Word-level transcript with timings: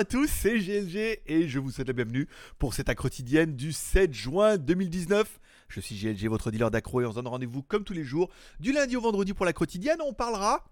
à 0.00 0.04
tous, 0.06 0.28
c'est 0.28 0.58
GLG 0.58 1.20
et 1.26 1.46
je 1.46 1.58
vous 1.58 1.70
souhaite 1.70 1.88
la 1.88 1.92
bienvenue 1.92 2.26
pour 2.58 2.72
cette 2.72 2.88
accro 2.88 3.02
quotidienne 3.02 3.54
du 3.54 3.70
7 3.70 4.14
juin 4.14 4.56
2019. 4.56 5.38
Je 5.68 5.78
suis 5.78 5.94
GLG, 5.94 6.26
votre 6.26 6.50
dealer 6.50 6.70
d'accro 6.70 7.02
et 7.02 7.04
on 7.04 7.10
se 7.10 7.16
donne 7.16 7.28
rendez-vous 7.28 7.62
comme 7.62 7.84
tous 7.84 7.92
les 7.92 8.02
jours, 8.02 8.30
du 8.60 8.72
lundi 8.72 8.96
au 8.96 9.02
vendredi 9.02 9.34
pour 9.34 9.44
la 9.44 9.52
quotidienne. 9.52 9.98
On 10.02 10.14
parlera 10.14 10.64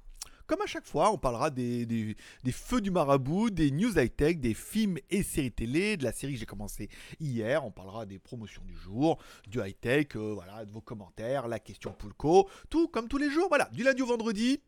comme 0.46 0.62
à 0.62 0.66
chaque 0.66 0.86
fois, 0.86 1.12
on 1.12 1.18
parlera 1.18 1.50
des, 1.50 2.16
feux 2.50 2.80
du 2.80 2.90
marabout, 2.90 3.50
des 3.50 3.70
news 3.70 3.98
high-tech, 3.98 4.38
des 4.38 4.54
films 4.54 4.96
et 5.10 5.22
séries 5.22 5.52
télé, 5.52 5.98
de 5.98 6.04
la 6.04 6.12
série 6.12 6.32
que 6.32 6.38
j'ai 6.38 6.46
commencé 6.46 6.88
hier. 7.20 7.66
On 7.66 7.70
parlera 7.70 8.06
des 8.06 8.18
promotions 8.18 8.62
du 8.64 8.76
jour, 8.78 9.18
du 9.46 9.60
high-tech, 9.60 10.06
euh, 10.16 10.32
voilà, 10.32 10.64
de 10.64 10.70
vos 10.70 10.80
commentaires, 10.80 11.48
la 11.48 11.58
question 11.58 11.92
Poulco, 11.92 12.48
tout 12.70 12.88
comme 12.88 13.08
tous 13.08 13.18
les 13.18 13.30
jours. 13.30 13.48
Voilà, 13.50 13.68
du 13.74 13.82
lundi 13.82 14.00
au 14.00 14.06
vendredi, 14.06 14.62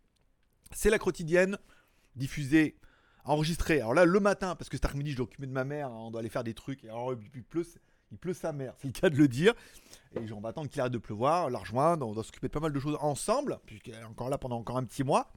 c'est 0.70 0.90
la 0.90 0.98
quotidienne 0.98 1.56
diffusée 2.14 2.76
enregistrée. 3.30 3.80
Alors 3.80 3.94
là, 3.94 4.04
le 4.04 4.20
matin, 4.20 4.54
parce 4.56 4.68
que 4.68 4.76
cet 4.76 4.84
après-midi, 4.84 5.12
je 5.12 5.22
occuper 5.22 5.46
de 5.46 5.52
ma 5.52 5.64
mère, 5.64 5.88
hein, 5.88 5.98
on 5.98 6.10
doit 6.10 6.20
aller 6.20 6.28
faire 6.28 6.44
des 6.44 6.54
trucs. 6.54 6.84
Et 6.84 6.88
alors, 6.88 7.14
il 7.34 7.42
pleut, 7.42 7.66
il 8.10 8.18
pleut 8.18 8.34
sa 8.34 8.52
mère, 8.52 8.74
c'est 8.80 8.88
le 8.88 8.92
cas 8.92 9.10
de 9.10 9.16
le 9.16 9.28
dire. 9.28 9.54
Et 10.16 10.32
on 10.32 10.40
va 10.40 10.50
attendre 10.50 10.68
qu'il 10.68 10.80
arrête 10.80 10.92
de 10.92 10.98
pleuvoir, 10.98 11.50
la 11.50 11.58
rejoindre, 11.58 12.06
on 12.06 12.12
doit 12.12 12.24
s'occuper 12.24 12.48
de 12.48 12.52
pas 12.52 12.60
mal 12.60 12.72
de 12.72 12.80
choses 12.80 12.98
ensemble, 13.00 13.60
puisqu'elle 13.66 13.94
est 13.94 14.04
encore 14.04 14.28
là 14.28 14.38
pendant 14.38 14.56
encore 14.56 14.76
un 14.76 14.84
petit 14.84 15.04
mois. 15.04 15.32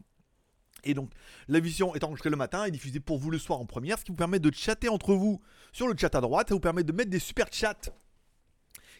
Et 0.83 0.93
donc, 0.93 1.11
la 1.47 1.59
vision 1.59 1.95
est 1.95 2.03
enregistrée 2.03 2.29
le 2.29 2.35
matin 2.35 2.65
et 2.65 2.71
diffusée 2.71 2.99
pour 2.99 3.17
vous 3.17 3.31
le 3.31 3.37
soir 3.37 3.59
en 3.59 3.65
première, 3.65 3.99
ce 3.99 4.03
qui 4.03 4.11
vous 4.11 4.17
permet 4.17 4.39
de 4.39 4.51
chatter 4.51 4.89
entre 4.89 5.13
vous 5.13 5.39
sur 5.71 5.87
le 5.87 5.95
chat 5.97 6.13
à 6.15 6.21
droite. 6.21 6.49
Ça 6.49 6.55
vous 6.55 6.59
permet 6.59 6.83
de 6.83 6.91
mettre 6.91 7.09
des 7.09 7.19
super 7.19 7.47
chats. 7.51 7.77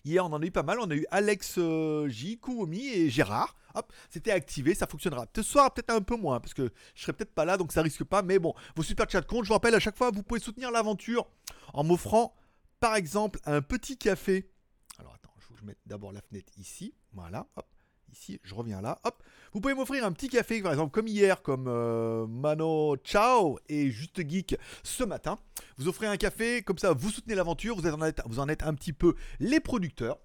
Hier, 0.06 0.26
on 0.26 0.34
en 0.34 0.42
a 0.42 0.46
eu 0.46 0.52
pas 0.52 0.64
mal. 0.64 0.80
On 0.80 0.90
a 0.90 0.96
eu 0.96 1.06
Alex 1.12 1.56
euh, 1.58 2.10
J, 2.10 2.38
Kuomi 2.38 2.88
et 2.90 3.10
Gérard. 3.10 3.56
Hop, 3.76 3.92
c'était 4.10 4.32
activé, 4.32 4.76
ça 4.76 4.86
fonctionnera. 4.86 5.26
Ce 5.36 5.42
soir, 5.42 5.74
peut-être 5.74 5.90
un 5.92 6.02
peu 6.02 6.16
moins, 6.16 6.40
parce 6.40 6.54
que 6.54 6.72
je 6.94 7.02
serai 7.02 7.14
peut-être 7.14 7.34
pas 7.34 7.46
là, 7.46 7.58
donc 7.58 7.72
ça 7.72 7.82
risque 7.82 8.04
pas. 8.04 8.22
Mais 8.22 8.38
bon, 8.38 8.54
vos 8.76 8.84
super 8.84 9.10
chats 9.10 9.22
comptent. 9.22 9.46
Je 9.46 9.48
vous 9.48 9.54
rappelle, 9.54 9.76
à 9.76 9.80
chaque 9.80 9.98
fois, 9.98 10.12
vous 10.12 10.22
pouvez 10.22 10.40
soutenir 10.40 10.72
l'aventure 10.72 11.28
en 11.74 11.84
m'offrant, 11.84 12.36
par 12.80 12.96
exemple, 12.96 13.40
un 13.46 13.62
petit 13.62 13.98
café. 13.98 14.52
Alors 15.00 15.14
attends, 15.16 15.34
je 15.40 15.56
vais 15.56 15.68
mettre 15.68 15.82
d'abord 15.86 16.12
la 16.12 16.22
fenêtre 16.22 16.54
ici. 16.60 16.94
Voilà, 17.14 17.48
hop 17.56 17.73
ici, 18.14 18.40
je 18.44 18.56
reviens 18.56 18.82
là, 18.82 19.00
hop. 19.04 19.22
Vous 19.52 19.60
pouvez 19.60 19.74
m'offrir 19.74 20.06
un 20.06 20.12
petit 20.12 20.30
café, 20.30 20.62
par 20.62 20.72
exemple, 20.72 20.92
comme 20.92 21.08
hier, 21.08 21.42
comme 21.42 21.68
euh, 21.68 22.26
Mano 22.28 22.96
Ciao 23.04 23.60
et 23.68 23.92
Juste 23.92 24.28
Geek 24.28 24.56
ce 24.84 25.04
matin. 25.04 25.38
Vous 25.78 25.88
offrez 25.88 26.08
un 26.08 26.18
café, 26.18 26.62
comme 26.62 26.78
ça, 26.78 26.94
vous 26.94 27.10
soutenez 27.10 27.36
l'aventure, 27.36 27.76
vous, 27.76 27.90
vous 28.26 28.40
en 28.40 28.50
êtes 28.50 28.64
un 28.64 28.74
petit 28.74 28.94
peu 28.94 29.16
les 29.40 29.60
producteurs 29.60 30.20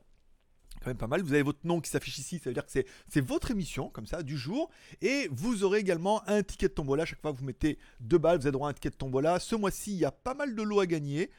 quand 0.80 0.90
même 0.90 0.96
pas 0.96 1.06
mal. 1.06 1.22
Vous 1.22 1.32
avez 1.32 1.42
votre 1.42 1.66
nom 1.66 1.80
qui 1.80 1.90
s'affiche 1.90 2.18
ici, 2.18 2.38
ça 2.38 2.50
veut 2.50 2.54
dire 2.54 2.64
que 2.64 2.70
c'est 2.70 3.20
votre 3.20 3.50
émission, 3.50 3.88
comme 3.90 4.06
ça, 4.06 4.22
du 4.22 4.36
jour. 4.36 4.70
Et 5.00 5.28
vous 5.32 5.64
aurez 5.64 5.78
également 5.78 6.22
un 6.28 6.42
ticket 6.42 6.68
de 6.68 6.74
tombola. 6.74 7.04
Chaque 7.04 7.20
fois 7.20 7.32
que 7.32 7.38
vous 7.38 7.44
mettez 7.44 7.78
deux 8.00 8.18
balles, 8.18 8.38
vous 8.38 8.46
avez 8.46 8.52
droit 8.52 8.68
à 8.68 8.70
un 8.70 8.74
ticket 8.74 8.90
de 8.90 8.96
tombola. 8.96 9.40
Ce 9.40 9.56
mois-ci, 9.56 9.92
il 9.92 9.98
y 9.98 10.04
a 10.04 10.12
pas 10.12 10.34
mal 10.34 10.54
de 10.54 10.62
lots 10.62 10.80
à 10.80 10.86
gagner. 10.86 11.30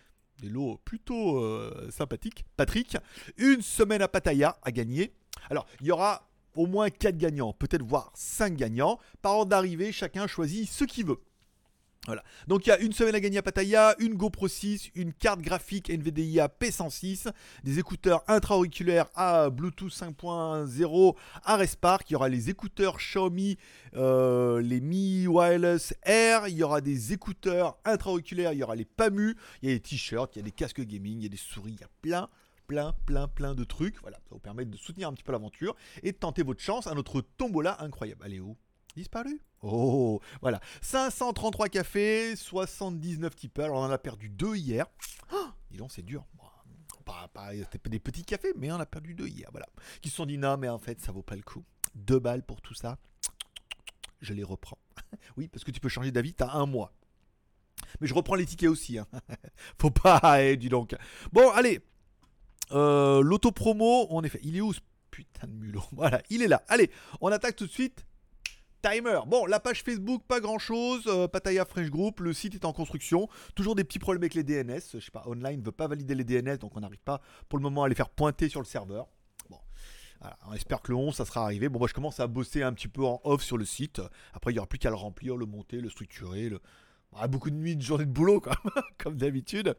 Des 0.41 0.50
lots 0.50 0.80
plutôt 0.86 1.44
euh, 1.44 1.89
sympathiques. 1.89 2.45
Patrick, 2.58 2.97
une 3.38 3.61
semaine 3.61 4.02
à 4.02 4.08
Pattaya 4.08 4.58
à 4.61 4.72
gagner. 4.72 5.13
Alors, 5.50 5.66
il 5.81 5.88
y 5.88 5.91
aura 5.91 6.28
au 6.55 6.66
moins 6.66 6.89
4 6.89 7.17
gagnants, 7.17 7.53
peut-être 7.53 7.83
voire 7.83 8.11
5 8.16 8.55
gagnants. 8.55 9.00
Par 9.22 9.33
ordre 9.33 9.50
d'arrivée, 9.50 9.92
chacun 9.92 10.28
choisit 10.28 10.69
ce 10.69 10.83
qu'il 10.83 11.06
veut. 11.06 11.19
Voilà. 12.06 12.23
Donc 12.47 12.66
il 12.66 12.69
y 12.69 12.72
a 12.72 12.80
une 12.80 12.94
semaine 12.94 13.14
à 13.14 13.19
gagner 13.19 13.39
à 13.39 13.41
Pattaya, 13.41 13.94
une 14.00 14.16
GoPro 14.16 14.47
6, 14.47 14.91
une 14.95 15.14
carte 15.14 15.41
graphique 15.41 15.89
NVDIA 15.89 16.47
P106, 16.47 17.30
des 17.64 17.78
écouteurs 17.78 18.23
intra-auriculaires 18.28 19.08
à 19.16 19.50
Bluetooth 19.50 19.91
5.0 19.91 21.16
à 21.44 21.58
Respark, 21.58 22.09
il 22.09 22.14
y 22.14 22.16
aura 22.16 22.30
les 22.30 22.50
écouteurs 22.50 22.97
Xiaomi, 22.97 23.58
euh, 23.95 24.61
les 24.61 24.80
Mi 24.80 25.28
Wireless 25.28 25.94
Air, 26.03 26.47
il 26.47 26.56
y 26.56 26.63
aura 26.63 26.80
des 26.80 27.11
écouteurs 27.11 27.78
intra-auriculaires, 27.84 28.53
il 28.53 28.59
y 28.59 28.63
aura 28.63 28.75
les 28.75 28.86
PAMU, 28.86 29.36
il 29.61 29.69
y 29.69 29.72
a 29.72 29.75
des 29.75 29.81
t-shirts, 29.81 30.35
il 30.35 30.40
y 30.40 30.41
a 30.41 30.45
des 30.45 30.51
casques 30.51 30.81
gaming, 30.81 31.19
il 31.19 31.24
y 31.24 31.28
a 31.28 31.29
des 31.29 31.38
souris, 31.38 31.74
il 31.74 31.81
y 31.81 31.84
a 31.84 31.90
plein 32.01 32.29
plein, 32.69 32.94
plein, 33.07 33.28
plein 33.28 33.56
de 33.56 33.63
trucs. 33.63 34.00
Voilà, 34.02 34.18
ça 34.18 34.30
vous 34.30 34.40
permet 34.40 34.63
de 34.63 34.78
soutenir 34.78 35.09
un 35.09 35.13
petit 35.13 35.24
peu 35.24 35.31
l'aventure 35.31 35.75
et 36.03 36.12
de 36.12 36.18
tenter 36.18 36.44
votre 36.44 36.62
chance 36.62 36.85
à 36.85 36.94
notre 36.94 37.19
tombola 37.19 37.81
incroyable. 37.81 38.24
Allez 38.24 38.40
où? 38.40 38.56
Disparu 38.96 39.41
Oh, 39.63 40.22
voilà. 40.40 40.62
533 40.84 41.68
cafés, 41.69 42.35
79 42.35 43.35
tipeurs. 43.35 43.66
Alors 43.66 43.80
on 43.80 43.85
en 43.85 43.90
a 43.90 43.97
perdu 43.97 44.30
deux 44.30 44.56
hier. 44.56 44.85
Oh, 45.34 45.47
dis 45.72 45.78
donc, 45.78 45.91
c'est 45.91 46.06
dur. 46.06 46.24
Pas, 47.06 47.28
pas, 47.34 47.50
des 47.85 48.00
petits 48.00 48.24
cafés, 48.24 48.53
mais 48.56 48.72
on 48.72 48.80
a 48.80 48.86
perdu 48.86 49.16
deux 49.16 49.28
hier. 49.28 49.50
Voilà. 49.51 49.66
Qui 50.00 50.12
se 50.12 50.18
sont 50.18 50.28
dit 50.28 50.38
non, 50.38 50.57
mais 50.57 50.69
en 50.69 50.78
fait, 50.78 51.01
ça 51.01 51.12
vaut 51.12 51.24
pas 51.24 51.36
le 51.36 51.41
coup. 51.41 51.66
Deux 51.96 52.19
balles 52.19 52.46
pour 52.46 52.62
tout 52.62 52.75
ça. 52.75 53.00
Je 54.22 54.36
les 54.36 54.44
reprends. 54.44 54.78
oui, 55.38 55.47
parce 55.47 55.63
que 55.63 55.72
tu 55.72 55.80
peux 55.80 55.90
changer 55.90 56.12
d'avis, 56.12 56.36
t'as 56.36 56.51
un 56.51 56.68
mois. 56.68 56.94
Mais 58.00 58.06
je 58.06 58.13
reprends 58.13 58.36
les 58.36 58.46
tickets 58.46 58.69
aussi. 58.69 59.00
Hein. 59.00 59.07
Faut 59.80 59.90
pas, 59.90 60.44
eh, 60.44 60.56
dis 60.56 60.69
donc. 60.69 60.96
Bon, 61.31 61.50
allez, 61.50 61.81
euh, 62.72 63.22
L'autopromo, 63.22 64.07
en 64.09 64.24
effet, 64.24 64.40
il 64.44 64.57
est 64.57 64.62
où 64.62 64.74
ce 64.74 64.80
putain 65.12 65.47
de 65.47 65.53
mulot? 65.53 65.84
Voilà, 65.91 66.22
il 66.30 66.41
est 66.41 66.47
là. 66.47 66.63
Allez, 66.68 66.91
on 67.22 67.31
attaque 67.31 67.56
tout 67.56 67.66
de 67.66 67.72
suite. 67.72 68.06
Timer. 68.81 69.19
Bon, 69.28 69.46
la 69.46 69.59
page 69.59 69.84
Facebook, 69.84 70.24
pas 70.25 70.40
grand 70.40 70.57
chose. 70.57 71.03
Euh, 71.07 71.28
Pataya 71.28 71.66
French 71.66 71.90
Group, 71.90 72.22
le 72.22 72.31
site 72.31 72.56
est 72.56 72.66
en 72.66 72.72
construction. 72.72 73.28
Toujours 73.53 73.75
des 73.75 73.84
petits 73.84 74.00
problèmes 74.00 74.24
avec 74.24 74.35
les 74.35 74.44
DNS. 74.44 74.80
Je 74.94 75.00
sais 75.00 75.12
pas, 75.12 75.24
online 75.28 75.59
ne 75.59 75.66
veut 75.66 75.74
pas 75.74 75.88
valider 75.88 76.16
les 76.16 76.24
DNS, 76.24 76.57
donc 76.57 76.78
on 76.78 76.80
n'arrive 76.80 77.02
pas 77.03 77.22
pour 77.50 77.59
le 77.59 77.63
moment 77.63 77.84
à 77.84 77.90
les 77.90 77.96
faire 77.96 78.09
pointer 78.09 78.47
sur 78.47 78.62
le 78.62 78.66
serveur. 78.66 79.07
Bon, 79.50 79.57
on 80.47 80.53
espère 80.53 80.81
que 80.81 80.94
le 80.94 80.97
11, 80.97 81.13
ça 81.13 81.25
sera 81.25 81.44
arrivé. 81.44 81.68
Bon, 81.68 81.80
moi 81.80 81.90
je 81.90 81.94
commence 81.94 82.22
à 82.22 82.28
bosser 82.28 82.63
un 82.63 82.72
petit 82.72 82.88
peu 82.88 83.03
en 83.03 83.19
off 83.25 83.44
sur 83.44 83.57
le 83.57 83.66
site. 83.66 84.01
Après, 84.34 84.51
il 84.51 84.56
n'y 84.56 84.59
aura 84.59 84.68
plus 84.68 84.80
qu'à 84.80 84.90
le 84.90 84.96
remplir, 84.96 85.36
le 85.36 85.46
monter, 85.46 85.81
le 85.81 85.90
structurer, 85.90 86.47
le, 86.47 86.62
ah, 87.16 87.28
beaucoup 87.28 87.50
de 87.50 87.56
nuits, 87.56 87.75
de 87.75 87.81
journées 87.81 88.06
de 88.06 88.12
boulot, 88.12 88.42
comme 88.97 89.18
d'habitude. 89.18 89.75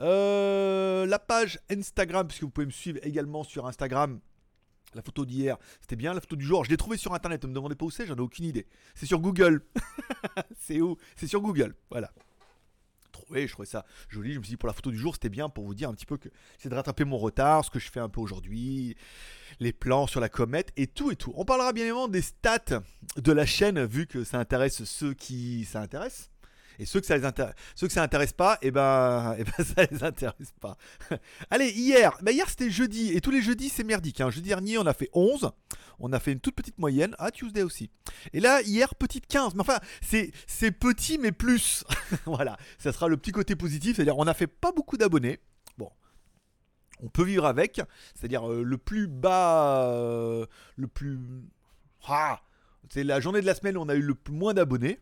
Euh, 0.00 1.06
la 1.06 1.18
page 1.18 1.58
Instagram, 1.70 2.26
puisque 2.26 2.42
vous 2.42 2.50
pouvez 2.50 2.66
me 2.66 2.72
suivre 2.72 2.98
également 3.02 3.44
sur 3.44 3.66
Instagram. 3.66 4.20
La 4.94 5.02
photo 5.02 5.24
d'hier, 5.24 5.56
c'était 5.80 5.94
bien. 5.94 6.14
La 6.14 6.20
photo 6.20 6.34
du 6.34 6.44
jour, 6.44 6.64
je 6.64 6.70
l'ai 6.70 6.76
trouvée 6.76 6.96
sur 6.96 7.14
internet. 7.14 7.44
Ne 7.44 7.50
me 7.50 7.54
demandez 7.54 7.76
pas 7.76 7.84
où 7.84 7.90
c'est, 7.90 8.06
j'en 8.06 8.16
ai 8.16 8.20
aucune 8.20 8.46
idée. 8.46 8.66
C'est 8.96 9.06
sur 9.06 9.20
Google. 9.20 9.64
c'est 10.58 10.80
où? 10.80 10.96
C'est 11.14 11.28
sur 11.28 11.40
Google. 11.40 11.76
Voilà. 11.90 12.12
Trouvé, 13.12 13.46
je 13.46 13.52
trouvais 13.52 13.66
ça 13.66 13.84
joli. 14.08 14.32
Je 14.32 14.38
me 14.38 14.42
suis 14.42 14.52
dit 14.52 14.56
pour 14.56 14.66
la 14.66 14.72
photo 14.72 14.90
du 14.90 14.98
jour, 14.98 15.14
c'était 15.14 15.28
bien 15.28 15.48
pour 15.48 15.64
vous 15.64 15.74
dire 15.74 15.88
un 15.88 15.94
petit 15.94 16.06
peu 16.06 16.16
que 16.16 16.28
c'est 16.58 16.70
de 16.70 16.74
rattraper 16.74 17.04
mon 17.04 17.18
retard, 17.18 17.64
ce 17.64 17.70
que 17.70 17.78
je 17.78 17.88
fais 17.88 18.00
un 18.00 18.08
peu 18.08 18.20
aujourd'hui, 18.20 18.96
les 19.60 19.72
plans 19.72 20.08
sur 20.08 20.20
la 20.20 20.28
comète 20.28 20.72
et 20.76 20.88
tout 20.88 21.12
et 21.12 21.16
tout. 21.16 21.32
On 21.36 21.44
parlera 21.44 21.72
bien 21.72 21.84
évidemment 21.84 22.08
des 22.08 22.22
stats 22.22 22.82
de 23.16 23.32
la 23.32 23.46
chaîne, 23.46 23.84
vu 23.84 24.08
que 24.08 24.24
ça 24.24 24.40
intéresse 24.40 24.82
ceux 24.82 25.14
qui 25.14 25.66
ça 25.66 25.80
intéresse. 25.80 26.29
Et 26.80 26.86
ceux 26.86 26.98
que 26.98 27.06
ça 27.06 27.14
les 27.18 27.26
intéresse, 27.26 27.54
ceux 27.74 27.90
ça 27.90 28.02
intéresse 28.02 28.32
pas, 28.32 28.54
et 28.62 28.68
eh 28.68 28.70
ben, 28.70 29.34
et 29.38 29.40
eh 29.42 29.44
ben 29.44 29.64
ça 29.64 29.84
les 29.84 30.02
intéresse 30.02 30.54
pas. 30.60 30.78
Allez, 31.50 31.68
hier, 31.72 32.16
bah 32.22 32.32
hier 32.32 32.48
c'était 32.48 32.70
jeudi 32.70 33.12
et 33.12 33.20
tous 33.20 33.30
les 33.30 33.42
jeudis 33.42 33.68
c'est 33.68 33.84
merdique. 33.84 34.22
Hein. 34.22 34.30
Jeudi 34.30 34.48
dernier 34.48 34.78
on 34.78 34.86
a 34.86 34.94
fait 34.94 35.10
11, 35.12 35.50
on 35.98 36.10
a 36.14 36.18
fait 36.18 36.32
une 36.32 36.40
toute 36.40 36.54
petite 36.54 36.78
moyenne. 36.78 37.14
Ah 37.18 37.30
Tuesday 37.30 37.62
aussi. 37.62 37.90
Et 38.32 38.40
là 38.40 38.62
hier 38.62 38.94
petite 38.94 39.26
15, 39.26 39.54
mais 39.56 39.60
enfin 39.60 39.78
c'est 40.00 40.70
petit 40.70 41.18
mais 41.18 41.32
plus. 41.32 41.84
voilà, 42.24 42.56
ça 42.78 42.92
sera 42.92 43.08
le 43.08 43.18
petit 43.18 43.32
côté 43.32 43.56
positif, 43.56 43.96
c'est-à-dire 43.96 44.16
on 44.16 44.26
a 44.26 44.32
fait 44.32 44.46
pas 44.46 44.72
beaucoup 44.72 44.96
d'abonnés. 44.96 45.38
Bon, 45.76 45.90
on 47.02 47.08
peut 47.08 47.24
vivre 47.24 47.44
avec, 47.44 47.82
c'est-à-dire 48.14 48.50
euh, 48.50 48.62
le 48.62 48.78
plus 48.78 49.06
bas, 49.06 49.84
euh, 49.84 50.46
le 50.76 50.86
plus. 50.86 51.18
Ah, 52.08 52.40
c'est 52.88 53.04
la 53.04 53.20
journée 53.20 53.42
de 53.42 53.46
la 53.46 53.54
semaine 53.54 53.76
où 53.76 53.82
on 53.82 53.88
a 53.90 53.94
eu 53.94 54.02
le 54.02 54.16
moins 54.30 54.54
d'abonnés. 54.54 54.98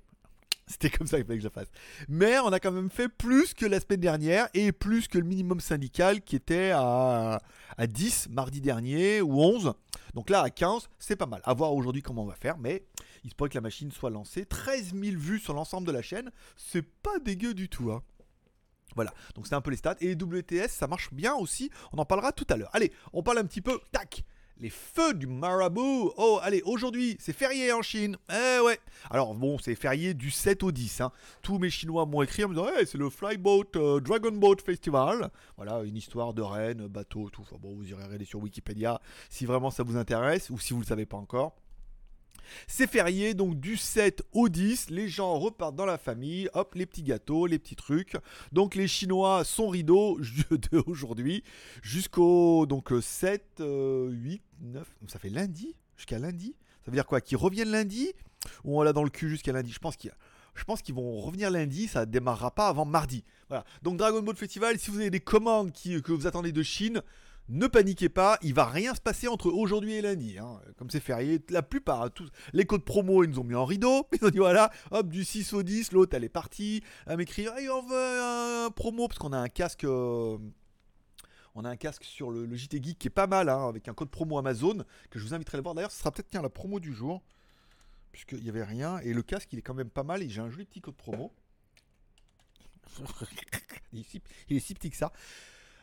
C'était 0.71 0.91
comme 0.91 1.07
ça 1.07 1.17
qu'il 1.17 1.27
fallait 1.27 1.39
que 1.39 1.45
je 1.45 1.49
fasse. 1.49 1.69
Mais 2.09 2.39
on 2.41 2.49
a 2.49 2.61
quand 2.61 2.73
même 2.73 2.91
fait 2.91 3.09
plus 3.09 3.55
que 3.55 3.65
la 3.65 3.81
semaine 3.81 4.01
dernière 4.01 4.49
et 4.55 4.73
plus 4.73 5.09
que 5.09 5.19
le 5.19 5.25
minimum 5.25 5.61
syndical 5.61 6.21
qui 6.21 6.37
était 6.37 6.73
à, 6.75 7.41
à 7.77 7.87
10 7.87 8.29
mardi 8.31 8.61
dernier 8.61 9.23
ou 9.23 9.41
11. 9.41 9.73
Donc 10.15 10.31
là, 10.31 10.43
à 10.43 10.51
15, 10.51 10.89
c'est 10.99 11.17
pas 11.17 11.27
mal. 11.27 11.41
À 11.45 11.55
voir 11.55 11.73
aujourd'hui 11.73 12.03
comment 12.03 12.23
on 12.23 12.27
va 12.27 12.35
faire, 12.35 12.59
mais 12.59 12.85
il 13.25 13.31
se 13.31 13.35
pourrait 13.35 13.51
que 13.51 13.55
la 13.55 13.63
machine 13.63 13.91
soit 13.91 14.11
lancée. 14.11 14.45
13 14.45 14.95
000 14.95 15.17
vues 15.17 15.39
sur 15.39 15.55
l'ensemble 15.55 15.87
de 15.87 15.93
la 15.93 16.03
chaîne, 16.03 16.31
c'est 16.57 16.83
pas 16.83 17.19
dégueu 17.19 17.55
du 17.55 17.69
tout. 17.69 17.91
Hein. 17.91 18.03
Voilà, 18.95 19.13
donc 19.35 19.47
c'est 19.47 19.55
un 19.55 19.61
peu 19.61 19.71
les 19.71 19.77
stats. 19.77 19.97
Et 20.01 20.15
WTS, 20.15 20.69
ça 20.69 20.87
marche 20.87 21.13
bien 21.13 21.35
aussi. 21.35 21.71
On 21.93 21.99
en 21.99 22.05
parlera 22.05 22.33
tout 22.33 22.47
à 22.51 22.57
l'heure. 22.57 22.71
Allez, 22.73 22.93
on 23.13 23.23
parle 23.23 23.39
un 23.39 23.45
petit 23.45 23.63
peu. 23.63 23.79
Tac 23.93 24.25
les 24.61 24.71
feux 24.71 25.15
du 25.15 25.27
marabout. 25.27 26.13
Oh, 26.17 26.39
allez, 26.43 26.63
aujourd'hui, 26.65 27.17
c'est 27.21 27.33
férié 27.33 27.73
en 27.73 27.83
Chine. 27.83 28.17
Eh 28.31 28.61
ouais. 28.61 28.79
Alors, 29.11 29.35
bon, 29.35 29.59
c'est 29.59 29.75
férié 29.75 30.15
du 30.15 30.31
7 30.31 30.63
au 30.63 30.73
10. 30.73 31.01
Hein. 31.01 31.13
Tous 31.43 31.59
mes 31.59 31.71
Chinois 31.71 32.07
m'ont 32.07 32.23
écrit 32.23 32.45
en 32.45 32.49
me 32.49 32.55
disant, 32.55 32.69
hey, 32.69 32.87
c'est 32.87 32.99
le 32.99 33.11
Flyboat 33.11 33.77
euh, 33.77 34.01
Dragon 34.01 34.33
Boat 34.33 34.57
Festival. 34.65 35.31
Voilà, 35.57 35.83
une 35.83 35.97
histoire 35.97 36.35
de 36.35 36.43
reine, 36.43 36.87
bateau, 36.89 37.31
tout. 37.31 37.45
Bon, 37.61 37.75
vous 37.75 37.89
irez 37.89 38.03
regarder 38.03 38.25
sur 38.25 38.41
Wikipédia 38.41 39.01
si 39.31 39.47
vraiment 39.47 39.71
ça 39.71 39.83
vous 39.83 39.97
intéresse 39.97 40.51
ou 40.51 40.59
si 40.59 40.73
vous 40.73 40.81
ne 40.81 40.85
le 40.85 40.89
savez 40.89 41.07
pas 41.07 41.17
encore. 41.17 41.57
C'est 42.67 42.89
férié, 42.89 43.35
donc 43.35 43.59
du 43.59 43.77
7 43.77 44.23
au 44.33 44.49
10, 44.49 44.91
les 44.91 45.09
gens 45.09 45.39
repartent 45.39 45.77
dans 45.77 45.87
la 45.87 45.99
famille, 45.99 46.49
hop, 46.55 46.75
les 46.75 46.87
petits 46.87 47.03
gâteaux, 47.03 47.47
les 47.47 47.59
petits 47.59 47.77
trucs. 47.77 48.17
Donc 48.53 48.75
les 48.75 48.89
Chinois 48.89 49.45
sont 49.45 49.69
rideaux 49.69 50.19
de 50.51 50.83
aujourd'hui 50.87 51.43
jusqu'au 51.83 52.67
donc 52.67 52.93
7, 53.01 53.61
8, 53.61 54.43
9, 54.61 54.89
ça 55.07 55.19
fait 55.19 55.31
lundi, 55.31 55.75
jusqu'à 55.97 56.19
lundi. 56.19 56.55
Ça 56.85 56.91
veut 56.91 56.97
dire 56.97 57.07
quoi 57.07 57.21
Qu'ils 57.21 57.37
reviennent 57.37 57.71
lundi 57.71 58.13
ou 58.65 58.79
on 58.79 58.83
l'a 58.83 58.93
dans 58.93 59.05
le 59.05 59.11
cul 59.11 59.29
jusqu'à 59.29 59.53
lundi? 59.53 59.73
Je 59.73 59.79
pense 59.79 59.97
qu'il 59.97 60.13
je 60.55 60.65
qu'ils 60.83 60.95
vont 60.95 61.21
revenir 61.21 61.51
lundi, 61.51 61.87
ça 61.87 62.05
démarrera 62.05 62.51
pas 62.51 62.69
avant 62.69 62.85
mardi. 62.85 63.25
Voilà. 63.49 63.65
Donc 63.83 63.97
Dragon 63.97 64.23
Ball 64.23 64.37
Festival, 64.37 64.79
si 64.79 64.91
vous 64.91 64.99
avez 64.99 65.11
des 65.11 65.21
commandes 65.21 65.73
que 65.73 66.13
vous 66.13 66.27
attendez 66.27 66.53
de 66.53 66.63
Chine, 66.63 67.03
ne 67.49 67.67
paniquez 67.67 68.09
pas, 68.09 68.39
il 68.43 68.55
va 68.55 68.67
rien 68.67 68.95
se 68.95 69.01
passer 69.01 69.29
entre 69.29 69.51
aujourd'hui 69.51 69.95
et 69.95 70.03
lundi. 70.03 70.39
hein. 70.39 70.61
Comme 70.77 70.91
c'est 70.91 71.01
férié, 71.01 71.41
la 71.49 71.63
plupart, 71.63 72.03
hein, 72.03 72.11
tous, 72.11 72.29
les 72.53 72.67
codes 72.67 72.85
promo, 72.85 73.25
ils 73.25 73.31
nous 73.31 73.39
ont 73.39 73.45
mis 73.45 73.55
en 73.55 73.65
rideau. 73.65 74.07
Ils 74.21 74.25
ont 74.27 74.31
dit 74.31 74.39
voilà, 74.39 74.71
hop, 74.91 75.09
du 75.09 75.25
6 75.25 75.53
au 75.55 75.63
10, 75.63 75.93
l'autre 75.93 76.15
elle 76.17 76.25
est 76.25 76.29
partie 76.29 76.83
m'écrire 77.09 77.57
hey, 77.57 77.69
on 77.71 77.83
veut 77.83 78.21
un 78.67 78.71
promo 78.71 79.09
parce 79.09 79.19
qu'on 79.19 79.33
a 79.33 79.39
un 79.39 79.49
casque. 79.49 79.85
euh, 79.85 80.37
on 81.55 81.65
a 81.65 81.71
un 81.71 81.77
casque 81.77 82.05
sur 82.05 82.31
le, 82.31 82.47
le 82.47 82.57
JT 82.57 82.81
Geek 82.83 82.99
qui 82.99 83.09
est 83.09 83.11
pas 83.11 83.27
mal, 83.27 83.49
hein, 83.49 83.69
avec 83.69 83.89
un 83.89 83.95
code 83.95 84.11
promo 84.11 84.39
Amazon, 84.39 84.85
que 85.11 85.19
je 85.19 85.25
vous 85.25 85.35
inviterai 85.35 85.57
à 85.57 85.59
le 85.59 85.63
voir. 85.63 85.75
D'ailleurs, 85.75 85.91
ce 85.91 85.99
sera 85.99 86.13
peut-être 86.13 86.33
la 86.41 86.49
promo 86.49 86.79
du 86.79 86.93
jour, 86.93 87.23
puisqu'il 88.13 88.43
n'y 88.43 88.49
avait 88.49 88.63
rien. 88.63 88.99
Et 88.99 89.13
le 89.13 89.23
casque, 89.23 89.53
il 89.53 89.59
est 89.59 89.63
quand 89.63 89.75
même 89.75 89.91
pas 89.91 90.05
mal, 90.05 90.23
et 90.23 90.29
j'ai 90.29 90.41
un 90.41 90.51
joli 90.51 90.67
petit 90.67 90.81
code 90.81 90.95
promo. 90.97 91.33
il 93.93 94.57
est 94.57 94.61
si 94.61 94.75
petit 94.75 94.91
que 94.91 94.97
ça. 94.97 95.13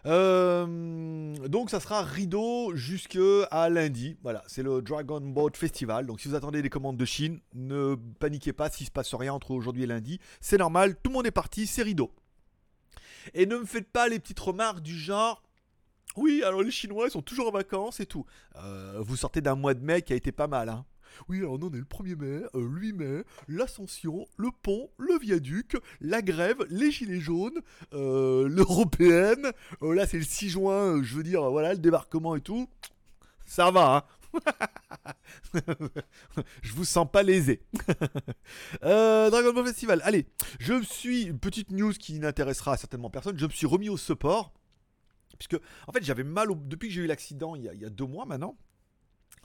Euh, 0.05 1.35
donc 1.47 1.69
ça 1.69 1.79
sera 1.79 2.03
rideau 2.03 2.75
jusque 2.75 3.17
à 3.51 3.69
lundi. 3.69 4.17
Voilà, 4.21 4.43
c'est 4.47 4.63
le 4.63 4.81
Dragon 4.81 5.21
Boat 5.21 5.51
Festival. 5.55 6.05
Donc 6.05 6.21
si 6.21 6.27
vous 6.27 6.35
attendez 6.35 6.61
des 6.61 6.69
commandes 6.69 6.97
de 6.97 7.05
Chine, 7.05 7.39
ne 7.53 7.95
paniquez 8.19 8.53
pas 8.53 8.69
s'il 8.69 8.85
se 8.85 8.91
passe 8.91 9.13
rien 9.15 9.33
entre 9.33 9.51
aujourd'hui 9.51 9.83
et 9.83 9.87
lundi. 9.87 10.19
C'est 10.41 10.57
normal, 10.57 10.95
tout 10.95 11.09
le 11.09 11.13
monde 11.15 11.27
est 11.27 11.31
parti, 11.31 11.67
c'est 11.67 11.83
rideau. 11.83 12.11
Et 13.33 13.45
ne 13.45 13.57
me 13.57 13.65
faites 13.65 13.89
pas 13.89 14.07
les 14.07 14.19
petites 14.19 14.39
remarques 14.39 14.81
du 14.81 14.95
genre. 14.95 15.41
Oui, 16.15 16.43
alors 16.45 16.61
les 16.61 16.71
Chinois 16.71 17.09
sont 17.09 17.21
toujours 17.21 17.47
en 17.47 17.51
vacances 17.51 17.99
et 17.99 18.05
tout. 18.05 18.25
Euh, 18.57 18.99
vous 18.99 19.17
sortez 19.17 19.41
d'un 19.41 19.55
mois 19.55 19.73
de 19.73 19.83
mai 19.83 20.01
qui 20.01 20.13
a 20.13 20.15
été 20.15 20.31
pas 20.31 20.47
mal, 20.47 20.69
hein. 20.69 20.85
Oui, 21.29 21.39
alors 21.39 21.59
nous 21.59 21.67
on 21.67 21.73
est 21.73 21.77
le 21.77 21.83
1er 21.83 22.15
mai, 22.15 22.43
euh, 22.55 22.69
le 22.69 22.79
8 22.79 22.93
mai, 22.93 23.23
l'ascension, 23.47 24.25
le 24.37 24.49
pont, 24.51 24.89
le 24.97 25.17
viaduc, 25.19 25.77
la 26.01 26.21
grève, 26.21 26.65
les 26.69 26.91
gilets 26.91 27.19
jaunes, 27.19 27.59
euh, 27.93 28.47
l'européenne. 28.49 29.51
Euh, 29.81 29.93
là 29.93 30.05
c'est 30.07 30.17
le 30.17 30.23
6 30.23 30.49
juin, 30.49 30.97
euh, 30.97 31.03
je 31.03 31.15
veux 31.15 31.23
dire, 31.23 31.49
voilà, 31.49 31.73
le 31.73 31.79
débarquement 31.79 32.35
et 32.35 32.41
tout. 32.41 32.67
Ça 33.45 33.71
va, 33.71 33.97
hein. 33.97 34.03
je 36.61 36.73
vous 36.73 36.85
sens 36.85 37.07
pas 37.09 37.23
lésé. 37.23 37.61
Dragon 38.81 39.53
Ball 39.53 39.65
Festival, 39.65 40.01
allez, 40.03 40.25
je 40.59 40.73
me 40.73 40.83
suis, 40.83 41.31
petite 41.33 41.71
news 41.71 41.93
qui 41.93 42.19
n'intéressera 42.19 42.75
certainement 42.75 43.09
personne, 43.09 43.37
je 43.37 43.45
me 43.45 43.51
suis 43.51 43.67
remis 43.67 43.89
au 43.89 43.97
support. 43.97 44.51
Puisque, 45.37 45.61
en 45.87 45.91
fait, 45.91 46.03
j'avais 46.03 46.23
mal. 46.23 46.47
Depuis 46.65 46.87
que 46.87 46.93
j'ai 46.93 47.01
eu 47.01 47.07
l'accident 47.07 47.55
il 47.55 47.63
y 47.63 47.85
a 47.85 47.89
deux 47.89 48.05
mois 48.05 48.25
maintenant, 48.25 48.57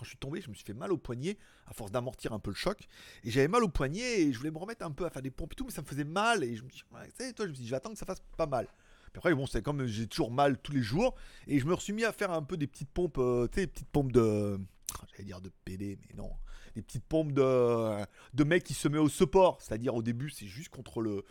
quand 0.01 0.05
je 0.05 0.11
suis 0.11 0.19
tombé, 0.19 0.41
je 0.41 0.49
me 0.49 0.55
suis 0.55 0.65
fait 0.65 0.73
mal 0.73 0.93
au 0.93 0.97
poignet 0.97 1.37
à 1.67 1.75
force 1.75 1.93
d'amortir 1.93 2.33
un 2.33 2.39
peu 2.39 2.51
le 2.51 2.57
choc. 2.57 2.89
Et 3.23 3.31
j'avais 3.31 3.49
mal 3.49 3.63
au 3.63 3.69
poignet 3.69 4.23
et 4.23 4.33
je 4.33 4.39
voulais 4.39 4.51
me 4.51 4.57
remettre 4.57 4.85
un 4.85 4.91
peu 4.91 5.05
à 5.05 5.11
faire 5.11 5.21
des 5.21 5.31
pompes 5.31 5.53
et 5.53 5.57
tout, 5.57 5.65
mais 5.67 5.71
ça 5.71 5.83
me 5.83 5.87
faisait 5.87 6.05
mal. 6.05 6.43
Et 6.43 6.57
je 6.57 6.65
me 6.65 6.71
tu 6.71 6.83
sais, 7.19 7.35
toi, 7.35 7.45
je 7.45 7.51
me 7.51 7.55
suis 7.55 7.65
dit, 7.65 7.71
vais 7.71 7.77
attendre 7.77 7.95
que 7.95 7.99
ça 7.99 8.07
fasse 8.07 8.23
pas 8.39 8.47
mal. 8.47 8.67
Puis 9.13 9.19
après, 9.19 9.35
bon, 9.35 9.47
c'est 9.47 9.61
comme 9.61 9.85
j'ai 9.87 10.07
toujours 10.07 10.31
mal 10.31 10.57
tous 10.59 10.73
les 10.73 10.81
jours. 10.81 11.15
Et 11.47 11.59
je 11.59 11.67
me 11.67 11.77
suis 11.77 11.93
mis 11.93 12.05
à 12.05 12.13
faire 12.13 12.31
un 12.31 12.43
peu 12.43 12.57
des 12.57 12.67
petites 12.67 12.91
pompes, 12.91 13.19
euh, 13.19 13.47
tu 13.49 13.57
sais, 13.57 13.67
des 13.67 13.73
petites 13.73 13.91
pompes 13.91 14.13
de. 14.13 14.59
J'allais 15.11 15.25
dire 15.25 15.41
de 15.41 15.51
PD, 15.65 15.99
mais 16.01 16.17
non. 16.17 16.31
Des 16.75 16.83
petites 16.83 17.05
pompes 17.05 17.33
de, 17.33 18.05
de 18.35 18.59
qui 18.59 18.75
se 18.75 18.89
met 18.89 18.99
au 18.99 19.09
support. 19.09 19.61
C'est-à-dire 19.61 19.95
au 19.95 20.03
début, 20.03 20.31
c'est 20.31 20.47
juste 20.47 20.69
contre 20.69 21.01
le, 21.01 21.25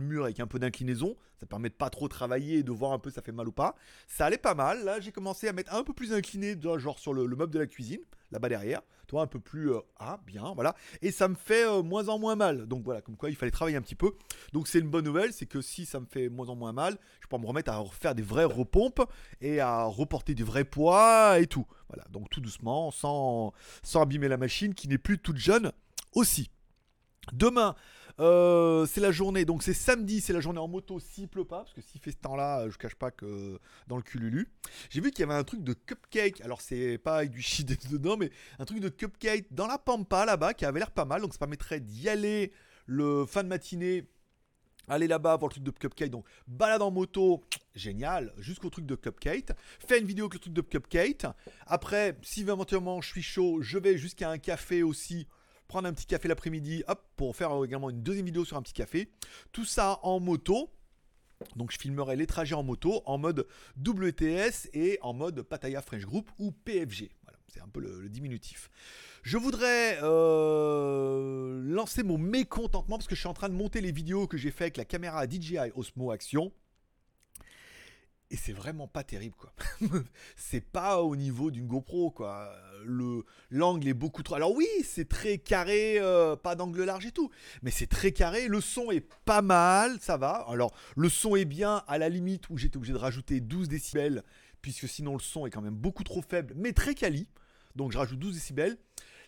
mur 0.00 0.24
avec 0.24 0.40
un 0.40 0.46
peu 0.46 0.58
d'inclinaison. 0.58 1.16
Ça 1.40 1.46
permet 1.46 1.68
de 1.68 1.74
pas 1.74 1.90
trop 1.90 2.08
travailler 2.08 2.58
et 2.58 2.62
de 2.62 2.72
voir 2.72 2.92
un 2.92 2.98
peu 2.98 3.10
si 3.10 3.14
ça 3.14 3.22
fait 3.22 3.32
mal 3.32 3.48
ou 3.48 3.52
pas. 3.52 3.74
Ça 4.06 4.26
allait 4.26 4.38
pas 4.38 4.54
mal. 4.54 4.84
Là, 4.84 5.00
j'ai 5.00 5.12
commencé 5.12 5.48
à 5.48 5.52
mettre 5.52 5.74
un 5.74 5.82
peu 5.82 5.92
plus 5.92 6.12
incliné, 6.12 6.56
genre 6.60 6.98
sur 6.98 7.14
le 7.14 7.26
meuble 7.28 7.52
de 7.52 7.58
la 7.58 7.66
cuisine, 7.66 8.00
là-bas 8.32 8.48
derrière. 8.48 8.80
Toi, 9.06 9.22
un 9.22 9.26
peu 9.26 9.38
plus. 9.38 9.70
euh, 9.72 9.80
ah, 9.98 10.18
bien, 10.26 10.52
voilà. 10.54 10.74
Et 11.02 11.12
ça 11.12 11.28
me 11.28 11.34
fait 11.34 11.66
euh, 11.66 11.82
moins 11.82 12.08
en 12.08 12.18
moins 12.18 12.34
mal. 12.34 12.66
Donc 12.66 12.82
voilà, 12.82 13.00
comme 13.02 13.16
quoi 13.16 13.30
il 13.30 13.36
fallait 13.36 13.52
travailler 13.52 13.76
un 13.76 13.82
petit 13.82 13.94
peu. 13.94 14.12
Donc 14.52 14.68
c'est 14.68 14.78
une 14.78 14.88
bonne 14.88 15.04
nouvelle, 15.04 15.32
c'est 15.32 15.46
que 15.46 15.60
si 15.60 15.86
ça 15.86 16.00
me 16.00 16.06
fait 16.06 16.28
moins 16.28 16.48
en 16.48 16.56
moins 16.56 16.72
mal, 16.72 16.96
je 17.20 17.28
peux 17.28 17.36
me 17.36 17.46
remettre 17.46 17.70
à 17.70 17.76
refaire 17.76 18.14
des 18.14 18.22
vraies 18.22 18.44
repompes 18.44 19.02
et 19.40 19.60
à 19.60 19.84
reporter 19.84 20.34
du 20.34 20.44
vrai 20.44 20.64
poids 20.64 21.38
et 21.38 21.46
tout. 21.46 21.66
Voilà, 21.88 22.04
donc 22.10 22.30
tout 22.30 22.40
doucement, 22.40 22.90
sans, 22.90 23.52
sans 23.82 24.02
abîmer 24.02 24.28
la 24.28 24.38
machine 24.38 24.74
qui 24.74 24.88
n'est 24.88 24.98
plus 24.98 25.18
toute 25.18 25.36
jeune 25.36 25.72
aussi. 26.14 26.50
Demain, 27.32 27.76
euh, 28.22 28.86
c'est 28.86 29.00
la 29.00 29.10
journée, 29.10 29.44
donc 29.44 29.64
c'est 29.64 29.74
samedi, 29.74 30.20
c'est 30.20 30.32
la 30.32 30.38
journée 30.38 30.60
en 30.60 30.68
moto 30.68 31.00
s'il 31.00 31.28
pleut 31.28 31.44
pas, 31.44 31.58
parce 31.58 31.72
que 31.72 31.80
s'il 31.80 32.00
fait 32.00 32.12
ce 32.12 32.18
temps-là, 32.18 32.68
je 32.70 32.78
cache 32.78 32.94
pas 32.94 33.10
que 33.10 33.58
dans 33.88 33.96
le 33.96 34.02
cululu. 34.02 34.48
J'ai 34.90 35.00
vu 35.00 35.10
qu'il 35.10 35.20
y 35.20 35.28
avait 35.28 35.38
un 35.38 35.42
truc 35.42 35.64
de 35.64 35.72
cupcake, 35.72 36.40
alors 36.42 36.60
c'est 36.60 36.98
pas 36.98 37.16
avec 37.18 37.30
du 37.30 37.42
shit 37.42 37.66
dedans, 37.90 38.16
mais 38.16 38.30
un 38.60 38.64
truc 38.64 38.78
de 38.78 38.88
cupcake 38.88 39.46
dans 39.50 39.66
la 39.66 39.76
pampa 39.76 40.24
là-bas 40.24 40.54
qui 40.54 40.64
avait 40.64 40.78
l'air 40.78 40.92
pas 40.92 41.04
mal, 41.04 41.20
donc 41.20 41.32
ça 41.32 41.38
permettrait 41.40 41.80
d'y 41.80 42.08
aller 42.08 42.52
le 42.86 43.26
fin 43.26 43.42
de 43.42 43.48
matinée. 43.48 44.08
Aller 44.88 45.06
là-bas 45.06 45.36
voir 45.36 45.48
le 45.48 45.52
truc 45.52 45.64
de 45.64 45.70
cupcake, 45.70 46.10
donc 46.10 46.26
balade 46.48 46.82
en 46.82 46.90
moto, 46.90 47.44
génial, 47.74 48.32
jusqu'au 48.36 48.68
truc 48.68 48.84
de 48.84 48.96
cupcake. 48.96 49.50
Fais 49.78 50.00
une 50.00 50.06
vidéo 50.06 50.24
avec 50.24 50.34
le 50.34 50.40
truc 50.40 50.52
de 50.52 50.60
cupcake. 50.60 51.24
Après, 51.66 52.18
si 52.22 52.40
éventuellement 52.40 53.00
je 53.00 53.08
suis 53.08 53.22
chaud, 53.22 53.62
je 53.62 53.78
vais 53.78 53.96
jusqu'à 53.96 54.28
un 54.28 54.38
café 54.38 54.82
aussi 54.82 55.28
prendre 55.72 55.88
un 55.88 55.94
petit 55.94 56.04
café 56.04 56.28
l'après-midi, 56.28 56.84
hop, 56.86 57.02
pour 57.16 57.34
faire 57.34 57.50
également 57.64 57.88
une 57.88 58.02
deuxième 58.02 58.26
vidéo 58.26 58.44
sur 58.44 58.58
un 58.58 58.62
petit 58.62 58.74
café. 58.74 59.10
Tout 59.52 59.64
ça 59.64 60.00
en 60.02 60.20
moto. 60.20 60.68
Donc 61.56 61.72
je 61.72 61.78
filmerai 61.78 62.14
les 62.14 62.26
trajets 62.26 62.54
en 62.54 62.62
moto 62.62 63.02
en 63.06 63.16
mode 63.16 63.46
WTS 63.78 64.68
et 64.74 64.98
en 65.00 65.14
mode 65.14 65.40
Pattaya 65.40 65.80
French 65.80 66.02
Group 66.02 66.30
ou 66.38 66.52
PFG. 66.52 67.08
Voilà, 67.24 67.38
c'est 67.48 67.62
un 67.62 67.68
peu 67.68 67.80
le, 67.80 68.10
diminutif. 68.10 68.70
Je 69.22 69.38
voudrais 69.38 69.98
euh, 70.02 71.62
lancer 71.64 72.02
mon 72.02 72.18
mécontentement 72.18 72.98
parce 72.98 73.08
que 73.08 73.14
je 73.14 73.20
suis 73.20 73.28
en 73.28 73.34
train 73.34 73.48
de 73.48 73.54
monter 73.54 73.80
les 73.80 73.92
vidéos 73.92 74.26
que 74.26 74.36
j'ai 74.36 74.50
fait 74.50 74.64
avec 74.64 74.76
la 74.76 74.84
caméra 74.84 75.26
DJI 75.26 75.72
Osmo 75.74 76.10
Action. 76.10 76.52
Et 78.32 78.36
c'est 78.36 78.54
vraiment 78.54 78.88
pas 78.88 79.04
terrible 79.04 79.36
quoi. 79.36 79.52
c'est 80.36 80.62
pas 80.62 81.02
au 81.02 81.16
niveau 81.16 81.50
d'une 81.50 81.66
GoPro 81.66 82.10
quoi. 82.10 82.50
Le 82.82 83.26
l'angle 83.50 83.86
est 83.86 83.94
beaucoup 83.94 84.22
trop. 84.22 84.36
Alors 84.36 84.56
oui, 84.56 84.66
c'est 84.84 85.06
très 85.06 85.36
carré, 85.36 85.98
euh, 85.98 86.34
pas 86.34 86.54
d'angle 86.54 86.82
large 86.82 87.04
et 87.04 87.12
tout, 87.12 87.30
mais 87.62 87.70
c'est 87.70 87.86
très 87.86 88.10
carré. 88.10 88.48
Le 88.48 88.62
son 88.62 88.90
est 88.90 89.06
pas 89.26 89.42
mal, 89.42 89.98
ça 90.00 90.16
va. 90.16 90.46
Alors 90.48 90.74
le 90.96 91.10
son 91.10 91.36
est 91.36 91.44
bien 91.44 91.84
à 91.86 91.98
la 91.98 92.08
limite 92.08 92.48
où 92.48 92.56
j'étais 92.56 92.78
obligé 92.78 92.94
de 92.94 92.98
rajouter 92.98 93.40
12 93.40 93.68
décibels 93.68 94.24
puisque 94.62 94.88
sinon 94.88 95.12
le 95.12 95.20
son 95.20 95.46
est 95.46 95.50
quand 95.50 95.60
même 95.60 95.76
beaucoup 95.76 96.02
trop 96.02 96.22
faible, 96.22 96.54
mais 96.56 96.72
très 96.72 96.94
quali. 96.94 97.28
Donc 97.76 97.92
je 97.92 97.98
rajoute 97.98 98.18
12 98.18 98.32
décibels. 98.34 98.78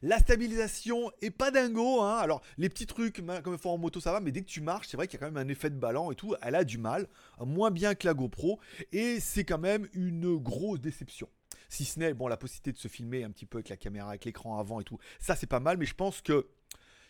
La 0.04 0.18
stabilisation 0.18 1.10
est 1.22 1.30
pas 1.30 1.50
dingo, 1.50 2.02
hein. 2.02 2.18
Alors, 2.18 2.42
les 2.58 2.68
petits 2.68 2.84
trucs, 2.84 3.24
comme 3.42 3.56
faut 3.56 3.70
en 3.70 3.78
moto, 3.78 4.00
ça 4.00 4.12
va, 4.12 4.20
mais 4.20 4.32
dès 4.32 4.42
que 4.42 4.50
tu 4.50 4.60
marches, 4.60 4.88
c'est 4.88 4.98
vrai 4.98 5.08
qu'il 5.08 5.18
y 5.18 5.22
a 5.22 5.26
quand 5.26 5.32
même 5.32 5.42
un 5.42 5.50
effet 5.50 5.70
de 5.70 5.78
ballon 5.78 6.12
et 6.12 6.14
tout. 6.14 6.34
Elle 6.42 6.56
a 6.56 6.64
du 6.64 6.76
mal, 6.76 7.08
moins 7.40 7.70
bien 7.70 7.94
que 7.94 8.06
la 8.06 8.12
GoPro, 8.12 8.60
et 8.92 9.18
c'est 9.18 9.44
quand 9.44 9.56
même 9.56 9.88
une 9.94 10.36
grosse 10.36 10.78
déception. 10.78 11.30
Si 11.70 11.86
ce 11.86 11.98
n'est, 11.98 12.12
bon, 12.12 12.28
la 12.28 12.36
possibilité 12.36 12.72
de 12.72 12.76
se 12.76 12.88
filmer 12.88 13.24
un 13.24 13.30
petit 13.30 13.46
peu 13.46 13.56
avec 13.56 13.70
la 13.70 13.78
caméra, 13.78 14.10
avec 14.10 14.26
l'écran 14.26 14.58
avant 14.58 14.78
et 14.78 14.84
tout, 14.84 14.98
ça 15.20 15.36
c'est 15.36 15.46
pas 15.46 15.58
mal, 15.58 15.78
mais 15.78 15.86
je 15.86 15.94
pense 15.94 16.20
que 16.20 16.48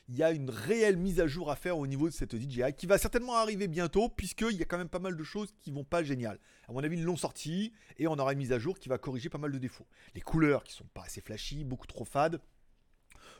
il 0.09 0.17
y 0.17 0.23
a 0.23 0.31
une 0.31 0.51
réelle 0.51 0.97
mise 0.97 1.19
à 1.19 1.27
jour 1.27 1.51
à 1.51 1.57
faire 1.57 1.79
au 1.79 1.87
niveau 1.89 2.09
de 2.09 2.13
cette 2.13 2.37
DJI 2.37 2.75
qui 2.77 2.87
va 2.87 2.99
certainement 2.99 3.37
arriver 3.37 3.69
bientôt 3.69 4.09
puisqu'il 4.11 4.53
y 4.53 4.63
a 4.63 4.67
quand 4.67 4.79
même 4.79 4.89
pas 4.89 4.99
mal 4.99 5.17
de 5.17 5.25
choses 5.25 5.53
qui 5.63 5.71
vont 5.71 5.83
pas 5.83 6.05
génial. 6.05 6.39
À 6.69 6.73
mon 6.73 6.85
avis, 6.85 6.99
ils 6.99 7.05
l'ont 7.05 7.17
sorti 7.17 7.73
et 7.97 8.07
on 8.07 8.13
aura 8.19 8.35
une 8.35 8.39
mise 8.39 8.53
à 8.53 8.59
jour 8.59 8.79
qui 8.79 8.91
va 8.91 8.99
corriger 8.99 9.31
pas 9.31 9.39
mal 9.39 9.51
de 9.51 9.59
défauts. 9.59 9.87
Les 10.15 10.21
couleurs 10.21 10.63
qui 10.63 10.75
sont 10.75 10.87
pas 10.93 11.05
assez 11.05 11.23
flashy, 11.23 11.65
beaucoup 11.65 11.87
trop 11.87 12.05
fades. 12.05 12.41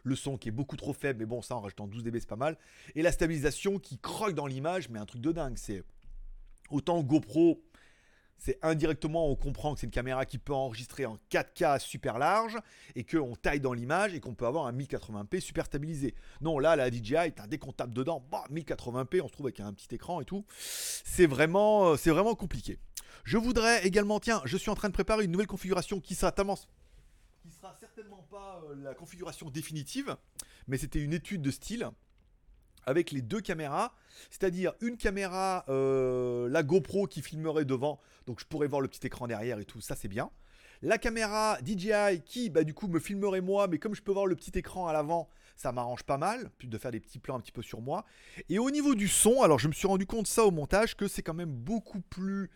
Le 0.05 0.15
son 0.15 0.37
qui 0.37 0.49
est 0.49 0.53
beaucoup 0.53 0.77
trop 0.77 0.93
faible, 0.93 1.19
mais 1.19 1.27
bon, 1.27 1.43
ça 1.43 1.57
en 1.57 1.61
rajoutant 1.61 1.87
12 1.87 2.05
dB, 2.05 2.21
c'est 2.21 2.29
pas 2.29 2.37
mal. 2.37 2.57
Et 2.95 3.03
la 3.03 3.11
stabilisation 3.11 3.79
qui 3.79 3.99
croque 3.99 4.35
dans 4.35 4.47
l'image, 4.47 4.89
mais 4.89 4.99
un 4.99 5.07
truc 5.07 5.21
de 5.21 5.33
dingue. 5.33 5.57
C'est 5.57 5.83
autant 6.71 7.03
GoPro, 7.03 7.63
c'est 8.39 8.59
indirectement, 8.63 9.31
on 9.31 9.37
comprend 9.37 9.75
que 9.75 9.81
c'est 9.81 9.87
une 9.87 9.93
caméra 9.93 10.27
qui 10.27 10.39
peut 10.39 10.53
enregistrer 10.53 11.07
en 11.07 11.19
4K 11.31 11.79
super 11.79 12.19
large 12.19 12.59
et 12.95 13.05
qu'on 13.05 13.37
taille 13.37 13.61
dans 13.61 13.73
l'image 13.73 14.15
et 14.15 14.21
qu'on 14.21 14.35
peut 14.35 14.47
avoir 14.47 14.67
un 14.67 14.73
1080p 14.73 15.41
super 15.41 15.67
stabilisé. 15.67 16.15
Non, 16.41 16.59
là, 16.59 16.77
la 16.77 16.91
DJI, 16.91 17.33
dès 17.49 17.59
qu'on 17.59 17.73
tape 17.73 17.93
dedans, 17.93 18.23
bah, 18.31 18.45
1080p, 18.51 19.23
on 19.23 19.29
se 19.29 19.33
trouve 19.33 19.47
avec 19.47 19.61
un 19.61 19.73
petit 19.73 19.95
écran 19.95 20.21
et 20.21 20.25
tout. 20.25 20.45
C'est 20.59 21.27
vraiment, 21.27 21.93
euh, 21.93 21.97
c'est 21.97 22.11
vraiment 22.11 22.35
compliqué. 22.35 22.79
Je 23.25 23.39
voudrais 23.39 23.87
également, 23.87 24.21
tiens, 24.21 24.43
je 24.45 24.57
suis 24.59 24.71
en 24.71 24.75
train 24.75 24.89
de 24.89 24.95
préparer 24.95 25.25
une 25.25 25.31
nouvelle 25.31 25.47
configuration 25.47 26.01
qui 26.01 26.15
sera 26.15 26.31
tellement 26.31 26.59
qui 27.45 27.51
sera 27.51 27.75
certainement 27.79 28.27
pas 28.31 28.63
euh, 28.71 28.75
la 28.77 28.95
configuration 28.95 29.51
définitive, 29.51 30.17
mais 30.67 30.79
c'était 30.79 31.01
une 31.01 31.13
étude 31.13 31.43
de 31.43 31.51
style 31.51 31.91
avec 32.87 33.11
les 33.11 33.21
deux 33.21 33.43
caméras, 33.43 33.95
c'est-à-dire 34.31 34.73
une 34.81 34.97
caméra, 34.97 35.67
euh, 35.69 36.49
la 36.49 36.63
GoPro 36.63 37.07
qui 37.07 37.21
filmerait 37.21 37.67
devant, 37.67 38.01
donc 38.27 38.41
je 38.41 38.47
pourrais 38.47 38.67
voir 38.67 38.81
le 38.81 38.89
petit 38.89 39.07
écran 39.07 39.27
derrière 39.27 39.59
et 39.59 39.67
tout, 39.67 39.83
ça 39.83 39.95
c'est 39.95 40.09
bien. 40.09 40.31
La 40.81 40.97
caméra 40.97 41.59
DJI 41.63 42.23
qui, 42.25 42.49
bah, 42.49 42.65
du 42.65 42.73
coup, 42.73 42.89
me 42.89 42.99
filmerait 42.99 43.43
moi, 43.43 43.69
mais 43.69 43.79
comme 43.79 43.95
je 43.95 44.03
peux 44.03 44.13
voir 44.13 44.27
le 44.27 44.37
petit 44.37 44.59
écran 44.59 44.87
à 44.87 44.95
l'avant, 44.95 45.29
ça 45.55 45.71
m'arrange 45.71 46.03
pas 46.03 46.19
mal, 46.19 46.51
puis 46.57 46.69
de 46.69 46.79
faire 46.79 46.93
des 46.93 47.01
petits 47.01 47.19
plans 47.19 47.37
un 47.37 47.41
petit 47.41 47.53
peu 47.53 47.63
sur 47.63 47.83
moi. 47.83 48.07
Et 48.49 48.59
au 48.59 48.71
niveau 48.71 48.95
du 48.95 49.09
son, 49.09 49.43
alors 49.43 49.59
je 49.59 49.69
me 49.69 49.73
suis 49.73 49.87
rendu 49.87 50.07
compte 50.07 50.27
ça 50.27 50.45
au 50.45 50.51
montage, 50.51 50.97
que 50.97 51.09
c'est 51.09 51.23
quand 51.23 51.35
même 51.35 51.53
beaucoup 51.53 52.01
plus 52.01 52.51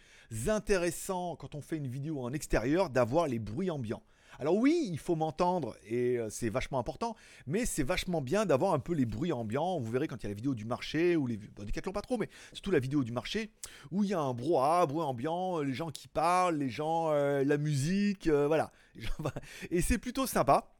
intéressant 0.47 1.37
quand 1.37 1.55
on 1.55 1.61
fait 1.61 1.77
une 1.77 1.89
vidéo 1.89 2.23
en 2.23 2.33
extérieur 2.33 2.89
d'avoir 2.89 3.29
les 3.29 3.39
bruits 3.39 3.71
ambiants. 3.71 4.03
Alors 4.39 4.55
oui, 4.57 4.89
il 4.91 4.99
faut 4.99 5.17
m'entendre 5.17 5.77
et 5.85 6.19
euh, 6.19 6.29
c'est 6.31 6.49
vachement 6.49 6.79
important, 6.79 7.17
mais 7.47 7.67
c'est 7.67 7.83
vachement 7.83 8.21
bien 8.21 8.47
d'avoir 8.47 8.73
un 8.73 8.79
peu 8.79 8.95
les 8.95 9.07
bruits 9.07 9.33
ambiants. 9.33 9.81
Vous 9.81 9.91
verrez 9.91 10.07
quand 10.07 10.17
il 10.17 10.23
y 10.25 10.27
a 10.27 10.29
la 10.29 10.35
vidéo 10.35 10.55
du 10.55 10.65
marché 10.65 11.17
ou 11.17 11.27
les 11.27 11.37
bon, 11.37 11.65
Decathlon 11.65 11.93
pas 11.93 12.03
trop, 12.03 12.19
mais 12.19 12.29
surtout 12.53 12.71
la 12.71 12.79
vidéo 12.79 13.03
du 13.03 13.13
marché 13.13 13.51
où 13.91 14.05
il 14.05 14.11
y 14.11 14.15
a 14.15 14.21
un 14.21 14.35
brouhaha, 14.35 14.87
bruit 14.87 15.03
ambiant, 15.03 15.61
les 15.61 15.75
gens 15.75 15.91
qui 15.91 16.09
parlent, 16.09 16.57
les 16.57 16.71
gens, 16.71 17.11
euh, 17.11 17.43
la 17.45 17.59
musique, 17.59 18.29
euh, 18.29 18.47
voilà. 18.47 18.71
Et 19.71 19.83
c'est 19.83 19.99
plutôt 19.99 20.27
sympa. 20.27 20.73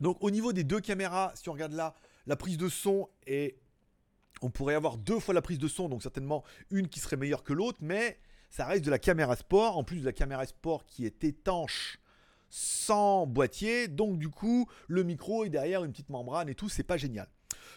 Donc 0.00 0.18
au 0.20 0.30
niveau 0.30 0.52
des 0.52 0.64
deux 0.64 0.80
caméras, 0.80 1.32
si 1.36 1.48
on 1.48 1.52
regarde 1.52 1.72
là, 1.72 1.94
la 2.26 2.36
prise 2.36 2.58
de 2.58 2.68
son 2.68 3.08
est 3.26 3.56
on 4.42 4.50
pourrait 4.50 4.74
avoir 4.74 4.98
deux 4.98 5.20
fois 5.20 5.32
la 5.32 5.42
prise 5.42 5.58
de 5.58 5.68
son, 5.68 5.88
donc 5.88 6.02
certainement 6.02 6.44
une 6.70 6.88
qui 6.88 7.00
serait 7.00 7.16
meilleure 7.16 7.44
que 7.44 7.52
l'autre, 7.52 7.78
mais 7.80 8.18
ça 8.50 8.66
reste 8.66 8.84
de 8.84 8.90
la 8.90 8.98
caméra 8.98 9.36
sport, 9.36 9.78
en 9.78 9.84
plus 9.84 10.00
de 10.00 10.04
la 10.04 10.12
caméra 10.12 10.44
sport 10.44 10.84
qui 10.84 11.06
est 11.06 11.24
étanche 11.24 11.98
sans 12.56 13.26
boîtier, 13.26 13.88
donc 13.88 14.16
du 14.16 14.28
coup 14.28 14.68
le 14.86 15.02
micro 15.02 15.44
est 15.44 15.48
derrière 15.48 15.82
une 15.82 15.90
petite 15.90 16.08
membrane 16.08 16.48
et 16.48 16.54
tout, 16.54 16.68
c'est 16.68 16.84
pas 16.84 16.96
génial. 16.96 17.26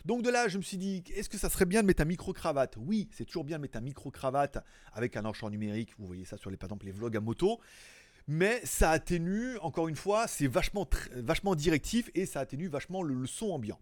Donc 0.05 0.21
de 0.21 0.29
là, 0.29 0.47
je 0.47 0.59
me 0.59 0.61
suis 0.61 0.77
dit, 0.77 1.03
est-ce 1.15 1.29
que 1.29 1.37
ça 1.39 1.49
serait 1.49 1.65
bien 1.65 1.81
de 1.81 1.87
mettre 1.87 2.03
un 2.03 2.05
micro-cravate? 2.05 2.75
Oui, 2.77 3.09
c'est 3.11 3.25
toujours 3.25 3.43
bien 3.43 3.57
de 3.57 3.63
mettre 3.63 3.79
un 3.79 3.81
micro-cravate 3.81 4.59
avec 4.93 5.17
un 5.17 5.25
enchant 5.25 5.49
numérique, 5.49 5.93
vous 5.97 6.05
voyez 6.05 6.25
ça 6.25 6.37
sur 6.37 6.51
les, 6.51 6.57
par 6.57 6.67
exemple, 6.67 6.85
les 6.85 6.91
vlogs 6.91 7.17
à 7.17 7.21
moto, 7.21 7.59
mais 8.27 8.61
ça 8.65 8.91
atténue, 8.91 9.57
encore 9.61 9.87
une 9.87 9.95
fois, 9.95 10.27
c'est 10.27 10.45
vachement, 10.45 10.87
vachement 11.15 11.55
directif 11.55 12.11
et 12.13 12.27
ça 12.27 12.41
atténue 12.41 12.67
vachement 12.67 13.01
le 13.01 13.25
son 13.25 13.47
ambiant. 13.47 13.79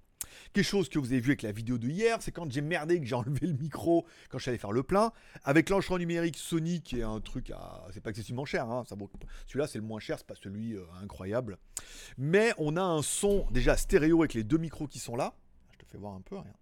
Quelque 0.53 0.65
chose 0.65 0.89
que 0.89 0.99
vous 0.99 1.07
avez 1.07 1.19
vu 1.19 1.31
avec 1.31 1.41
la 1.41 1.51
vidéo 1.51 1.77
de 1.77 1.87
hier, 1.87 2.17
c'est 2.21 2.31
quand 2.31 2.51
j'ai 2.51 2.61
merdé 2.61 2.99
que 2.99 3.05
j'ai 3.05 3.15
enlevé 3.15 3.47
le 3.47 3.53
micro 3.53 4.05
quand 4.29 4.37
je 4.37 4.43
suis 4.43 4.49
allé 4.49 4.57
faire 4.57 4.71
le 4.71 4.83
plein. 4.83 5.11
Avec 5.43 5.69
l'enchaînement 5.69 5.99
numérique 5.99 6.37
Sony, 6.37 6.81
qui 6.81 6.99
est 6.99 7.03
un 7.03 7.19
truc 7.21 7.51
à. 7.51 7.85
C'est 7.93 8.01
pas 8.01 8.09
excessivement 8.09 8.45
cher, 8.45 8.69
hein, 8.69 8.83
ça 8.87 8.95
celui-là 9.47 9.67
c'est 9.67 9.79
le 9.79 9.83
moins 9.83 9.99
cher, 9.99 10.17
c'est 10.17 10.27
pas 10.27 10.35
celui 10.35 10.73
euh, 10.73 10.83
incroyable. 11.01 11.57
Mais 12.17 12.53
on 12.57 12.77
a 12.77 12.83
un 12.83 13.01
son 13.01 13.47
déjà 13.51 13.77
stéréo 13.77 14.21
avec 14.21 14.33
les 14.33 14.43
deux 14.43 14.57
micros 14.57 14.87
qui 14.87 14.99
sont 14.99 15.15
là. 15.15 15.33
Je 15.71 15.77
te 15.85 15.91
fais 15.91 15.97
voir 15.97 16.13
un 16.13 16.21
peu, 16.21 16.37
rien 16.37 16.53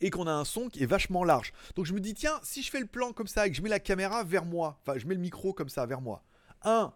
et 0.00 0.10
qu'on 0.10 0.26
a 0.26 0.32
un 0.32 0.44
son 0.44 0.68
qui 0.68 0.82
est 0.82 0.86
vachement 0.86 1.24
large. 1.24 1.52
Donc 1.74 1.86
je 1.86 1.92
me 1.92 2.00
dis, 2.00 2.14
tiens, 2.14 2.38
si 2.42 2.62
je 2.62 2.70
fais 2.70 2.80
le 2.80 2.86
plan 2.86 3.12
comme 3.12 3.26
ça 3.26 3.46
et 3.46 3.50
que 3.50 3.56
je 3.56 3.62
mets 3.62 3.68
la 3.68 3.80
caméra 3.80 4.24
vers 4.24 4.44
moi, 4.44 4.78
enfin 4.82 4.98
je 4.98 5.06
mets 5.06 5.14
le 5.14 5.20
micro 5.20 5.52
comme 5.52 5.68
ça 5.68 5.86
vers 5.86 6.00
moi, 6.00 6.22
un, 6.62 6.92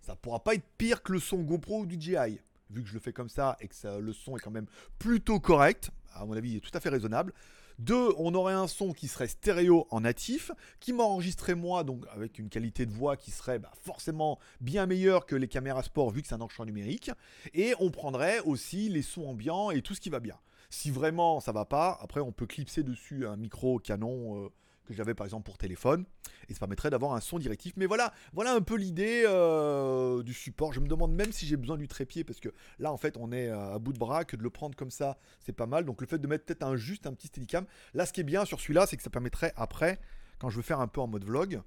ça 0.00 0.16
pourra 0.16 0.42
pas 0.42 0.54
être 0.54 0.66
pire 0.78 1.02
que 1.02 1.12
le 1.12 1.20
son 1.20 1.38
GoPro 1.38 1.80
ou 1.80 1.86
du 1.86 2.00
DJI 2.00 2.40
vu 2.70 2.82
que 2.82 2.88
je 2.88 2.94
le 2.94 3.00
fais 3.00 3.12
comme 3.12 3.28
ça 3.28 3.56
et 3.60 3.68
que 3.68 3.98
le 3.98 4.12
son 4.12 4.36
est 4.36 4.40
quand 4.40 4.50
même 4.50 4.66
plutôt 4.98 5.40
correct, 5.40 5.90
à 6.14 6.24
mon 6.24 6.34
avis, 6.34 6.50
il 6.50 6.56
est 6.56 6.60
tout 6.60 6.70
à 6.74 6.80
fait 6.80 6.88
raisonnable. 6.88 7.32
Deux, 7.78 8.10
on 8.18 8.34
aurait 8.34 8.52
un 8.52 8.68
son 8.68 8.92
qui 8.92 9.08
serait 9.08 9.26
stéréo 9.26 9.86
en 9.90 10.02
natif, 10.02 10.50
qui 10.80 10.92
m'enregistrerait 10.92 11.54
moi, 11.54 11.82
donc 11.82 12.04
avec 12.12 12.38
une 12.38 12.50
qualité 12.50 12.84
de 12.84 12.92
voix 12.92 13.16
qui 13.16 13.30
serait 13.30 13.58
bah, 13.58 13.72
forcément 13.82 14.38
bien 14.60 14.84
meilleure 14.84 15.24
que 15.24 15.34
les 15.34 15.48
caméras 15.48 15.82
sport, 15.82 16.10
vu 16.10 16.20
que 16.20 16.28
c'est 16.28 16.34
un 16.34 16.42
enchaînement 16.42 16.66
numérique. 16.66 17.10
Et 17.54 17.72
on 17.80 17.90
prendrait 17.90 18.40
aussi 18.40 18.90
les 18.90 19.00
sons 19.00 19.26
ambiants 19.28 19.70
et 19.70 19.80
tout 19.80 19.94
ce 19.94 20.00
qui 20.00 20.10
va 20.10 20.20
bien. 20.20 20.36
Si 20.68 20.90
vraiment 20.90 21.40
ça 21.40 21.52
va 21.52 21.64
pas, 21.64 21.98
après 22.02 22.20
on 22.20 22.32
peut 22.32 22.46
clipser 22.46 22.82
dessus 22.82 23.26
un 23.26 23.36
micro 23.36 23.78
canon. 23.78 24.44
Euh, 24.44 24.48
que 24.90 24.96
j'avais 24.96 25.14
par 25.14 25.26
exemple 25.26 25.44
pour 25.44 25.58
téléphone, 25.58 26.04
et 26.48 26.54
ça 26.54 26.60
permettrait 26.60 26.90
d'avoir 26.90 27.14
un 27.14 27.20
son 27.20 27.38
directif. 27.38 27.72
Mais 27.76 27.86
voilà, 27.86 28.12
voilà 28.32 28.54
un 28.54 28.60
peu 28.60 28.76
l'idée 28.76 29.24
euh, 29.26 30.22
du 30.22 30.34
support. 30.34 30.72
Je 30.72 30.80
me 30.80 30.88
demande 30.88 31.12
même 31.12 31.32
si 31.32 31.46
j'ai 31.46 31.56
besoin 31.56 31.76
du 31.76 31.88
trépied, 31.88 32.24
parce 32.24 32.40
que 32.40 32.50
là 32.78 32.92
en 32.92 32.96
fait 32.96 33.16
on 33.18 33.32
est 33.32 33.48
à 33.48 33.78
bout 33.78 33.92
de 33.92 33.98
bras, 33.98 34.24
que 34.24 34.36
de 34.36 34.42
le 34.42 34.50
prendre 34.50 34.76
comme 34.76 34.90
ça, 34.90 35.18
c'est 35.40 35.52
pas 35.52 35.66
mal. 35.66 35.84
Donc 35.84 36.00
le 36.00 36.06
fait 36.06 36.18
de 36.18 36.26
mettre 36.26 36.44
peut-être 36.44 36.62
un 36.62 36.76
juste 36.76 37.06
un 37.06 37.14
petit 37.14 37.28
steadicam, 37.28 37.64
là 37.94 38.06
ce 38.06 38.12
qui 38.12 38.20
est 38.20 38.24
bien 38.24 38.44
sur 38.44 38.60
celui-là, 38.60 38.86
c'est 38.86 38.96
que 38.96 39.02
ça 39.02 39.10
permettrait 39.10 39.52
après, 39.56 40.00
quand 40.38 40.50
je 40.50 40.56
veux 40.56 40.62
faire 40.62 40.80
un 40.80 40.88
peu 40.88 41.00
en 41.00 41.06
mode 41.06 41.24
vlog, 41.24 41.62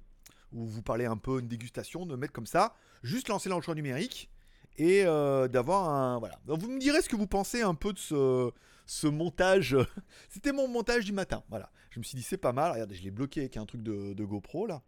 ou 0.52 0.66
vous 0.66 0.82
parlez 0.82 1.04
un 1.04 1.16
peu 1.16 1.40
une 1.40 1.48
dégustation, 1.48 2.06
de 2.06 2.16
mettre 2.16 2.32
comme 2.32 2.46
ça, 2.46 2.74
juste 3.02 3.28
lancer 3.28 3.48
l'enchaînement 3.48 3.76
numérique 3.76 4.30
et 4.76 5.04
euh, 5.04 5.48
d'avoir 5.48 5.88
un 5.88 6.18
voilà. 6.18 6.38
Vous 6.46 6.70
me 6.70 6.78
direz 6.78 7.02
ce 7.02 7.08
que 7.08 7.16
vous 7.16 7.26
pensez 7.26 7.62
un 7.62 7.74
peu 7.74 7.92
de 7.92 7.98
ce, 7.98 8.50
ce 8.86 9.06
montage. 9.06 9.76
C'était 10.28 10.52
mon 10.52 10.68
montage 10.68 11.04
du 11.04 11.12
matin. 11.12 11.42
Voilà. 11.48 11.70
Je 11.90 12.00
me 12.00 12.04
suis 12.04 12.16
dit 12.16 12.22
c'est 12.22 12.36
pas 12.36 12.52
mal. 12.52 12.72
Regardez, 12.72 12.94
je 12.94 13.02
l'ai 13.02 13.10
bloqué 13.10 13.40
avec 13.40 13.56
un 13.56 13.66
truc 13.66 13.82
de, 13.82 14.24
GoPro 14.24 14.66
là. 14.66 14.82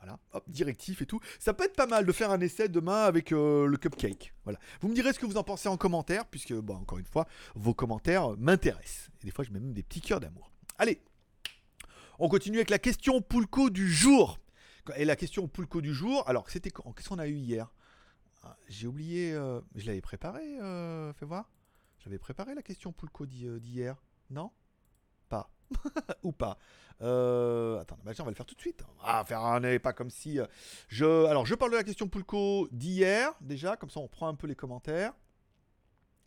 Voilà, 0.00 0.16
hop, 0.32 0.44
directif 0.48 1.02
et 1.02 1.06
tout. 1.06 1.18
Ça 1.40 1.52
peut 1.52 1.64
être 1.64 1.74
pas 1.74 1.88
mal 1.88 2.06
de 2.06 2.12
faire 2.12 2.30
un 2.30 2.40
essai 2.40 2.68
demain 2.68 3.02
avec 3.02 3.32
euh, 3.32 3.66
le 3.66 3.76
cupcake. 3.76 4.32
Voilà. 4.44 4.60
Vous 4.80 4.86
me 4.86 4.94
direz 4.94 5.12
ce 5.12 5.18
que 5.18 5.26
vous 5.26 5.36
en 5.38 5.42
pensez 5.42 5.68
en 5.68 5.76
commentaire, 5.76 6.24
puisque, 6.26 6.52
bon, 6.52 6.76
encore 6.76 6.98
une 6.98 7.04
fois, 7.04 7.26
vos 7.56 7.74
commentaires 7.74 8.36
m'intéressent. 8.38 9.10
Et 9.22 9.24
des 9.24 9.32
fois, 9.32 9.44
je 9.44 9.50
mets 9.50 9.58
même 9.58 9.72
des 9.72 9.82
petits 9.82 10.00
cœurs 10.00 10.20
d'amour. 10.20 10.52
Allez, 10.78 11.00
on 12.20 12.28
continue 12.28 12.58
avec 12.58 12.70
la 12.70 12.78
question 12.78 13.20
Poulco 13.20 13.70
du 13.70 13.92
jour. 13.92 14.38
Et 14.96 15.04
la 15.04 15.16
question 15.16 15.48
Poulco 15.48 15.80
du 15.80 15.92
jour, 15.92 16.22
alors, 16.28 16.48
c'était 16.48 16.70
Qu'est-ce 16.70 17.08
qu'on 17.08 17.18
a 17.18 17.26
eu 17.26 17.34
hier? 17.34 17.72
Ah, 18.44 18.56
J'ai 18.68 18.86
oublié. 18.86 19.32
Euh, 19.32 19.60
je 19.74 19.86
l'avais 19.86 20.00
préparé, 20.00 20.42
euh, 20.60 21.12
fais 21.12 21.26
voir. 21.26 21.50
J'avais 21.98 22.18
préparé 22.18 22.54
la 22.54 22.62
question 22.62 22.92
Poulco 22.92 23.24
euh, 23.24 23.58
d'hier. 23.58 23.96
Non? 24.30 24.50
Pas. 25.28 25.50
Ou 26.22 26.32
pas. 26.32 26.58
Euh, 27.02 27.80
attends, 27.80 27.98
bah, 28.04 28.12
on 28.18 28.22
va 28.24 28.30
le 28.30 28.36
faire 28.36 28.46
tout 28.46 28.54
de 28.54 28.60
suite. 28.60 28.84
Ah, 29.02 29.24
faire 29.24 29.44
un 29.44 29.78
pas 29.78 29.92
comme 29.92 30.10
si. 30.10 30.38
Euh, 30.38 30.46
je, 30.88 31.26
alors, 31.26 31.44
je 31.46 31.54
parle 31.54 31.72
de 31.72 31.76
la 31.76 31.84
question 31.84 32.08
Poulco 32.08 32.68
d'hier, 32.70 33.32
déjà, 33.40 33.76
comme 33.76 33.90
ça 33.90 34.00
on 34.00 34.08
prend 34.08 34.28
un 34.28 34.34
peu 34.34 34.46
les 34.46 34.56
commentaires. 34.56 35.12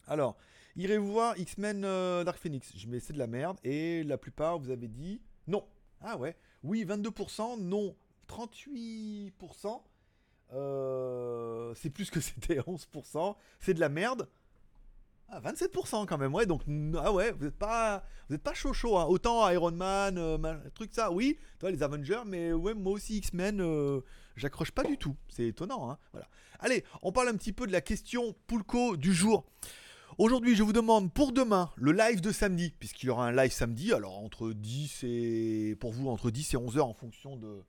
Alors, 0.07 0.35
irez-vous 0.75 1.11
voir 1.11 1.37
X-Men 1.37 1.81
Dark 2.23 2.37
Phoenix? 2.37 2.73
Je 2.75 2.87
mets 2.87 2.99
c'est 2.99 3.13
de 3.13 3.19
la 3.19 3.27
merde. 3.27 3.57
Et 3.63 4.03
la 4.03 4.17
plupart, 4.17 4.59
vous 4.59 4.71
avez 4.71 4.87
dit 4.87 5.21
non. 5.47 5.65
Ah 6.01 6.17
ouais. 6.17 6.35
Oui, 6.63 6.85
22%. 6.85 7.59
Non, 7.61 7.95
38%. 8.27 9.81
c'est 11.75 11.89
plus 11.89 12.09
que 12.09 12.19
c'était 12.21 12.59
11%. 12.59 13.35
C'est 13.59 13.73
de 13.73 13.79
la 13.79 13.89
merde. 13.89 14.27
Ah, 15.33 15.39
27% 15.39 16.05
quand 16.07 16.17
même, 16.17 16.33
ouais, 16.33 16.45
donc 16.45 16.61
ah 16.97 17.13
ouais, 17.13 17.31
vous 17.31 17.45
n'êtes 17.45 17.57
pas, 17.57 18.03
vous 18.27 18.35
êtes 18.35 18.43
pas 18.43 18.53
chaud 18.53 18.73
chaud, 18.73 18.97
hein. 18.97 19.05
autant 19.05 19.49
Iron 19.49 19.71
Man, 19.71 20.17
euh, 20.17 20.37
truc 20.75 20.91
ça, 20.93 21.09
oui, 21.09 21.37
toi 21.57 21.71
les 21.71 21.83
Avengers, 21.83 22.23
mais 22.25 22.51
ouais, 22.51 22.73
moi 22.73 22.91
aussi 22.91 23.15
X-Men, 23.19 23.61
euh, 23.61 24.01
j'accroche 24.35 24.71
pas 24.71 24.83
du 24.83 24.97
tout, 24.97 25.15
c'est 25.29 25.47
étonnant, 25.47 25.89
hein, 25.89 25.97
voilà. 26.11 26.27
Allez, 26.59 26.83
on 27.01 27.13
parle 27.13 27.29
un 27.29 27.37
petit 27.37 27.53
peu 27.53 27.65
de 27.65 27.71
la 27.71 27.79
question 27.79 28.35
Poulco 28.45 28.97
du 28.97 29.13
jour. 29.13 29.45
Aujourd'hui, 30.17 30.53
je 30.53 30.63
vous 30.63 30.73
demande 30.73 31.13
pour 31.13 31.31
demain 31.31 31.71
le 31.77 31.93
live 31.93 32.19
de 32.19 32.33
samedi, 32.33 32.73
puisqu'il 32.77 33.05
y 33.05 33.09
aura 33.09 33.25
un 33.25 33.31
live 33.31 33.53
samedi, 33.53 33.93
alors 33.93 34.19
entre 34.19 34.51
10 34.51 35.05
et, 35.05 35.77
pour 35.79 35.93
vous, 35.93 36.09
entre 36.09 36.29
10 36.29 36.55
et 36.55 36.57
11 36.57 36.77
heures 36.77 36.87
en 36.87 36.93
fonction 36.93 37.37
de, 37.37 37.63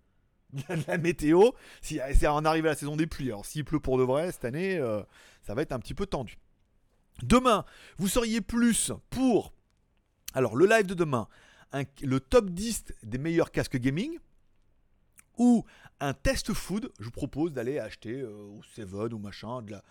la 0.88 0.98
météo, 0.98 1.52
si 1.80 2.00
c'est 2.12 2.26
en 2.26 2.44
arrive 2.44 2.66
à 2.66 2.70
la 2.70 2.74
saison 2.74 2.96
des 2.96 3.06
pluies, 3.06 3.28
alors 3.28 3.46
s'il 3.46 3.64
pleut 3.64 3.78
pour 3.78 3.98
de 3.98 4.02
vrai 4.02 4.32
cette 4.32 4.44
année, 4.44 4.78
euh, 4.78 5.00
ça 5.42 5.54
va 5.54 5.62
être 5.62 5.70
un 5.70 5.78
petit 5.78 5.94
peu 5.94 6.06
tendu. 6.06 6.38
Demain, 7.22 7.64
vous 7.98 8.08
seriez 8.08 8.40
plus 8.40 8.92
pour. 9.10 9.52
Alors, 10.34 10.56
le 10.56 10.66
live 10.66 10.86
de 10.86 10.94
demain, 10.94 11.28
le 12.02 12.20
top 12.20 12.50
10 12.50 12.84
des 13.02 13.18
meilleurs 13.18 13.50
casques 13.50 13.76
gaming 13.76 14.18
ou 15.38 15.64
un 16.00 16.14
test 16.14 16.52
food? 16.52 16.92
Je 16.98 17.04
vous 17.04 17.10
propose 17.10 17.52
d'aller 17.52 17.78
acheter 17.78 18.20
euh, 18.20 18.32
au 18.32 18.62
Seven 18.74 19.12
ou 19.12 19.18
machin 19.18 19.62
de 19.62 19.72
la, 19.72 19.84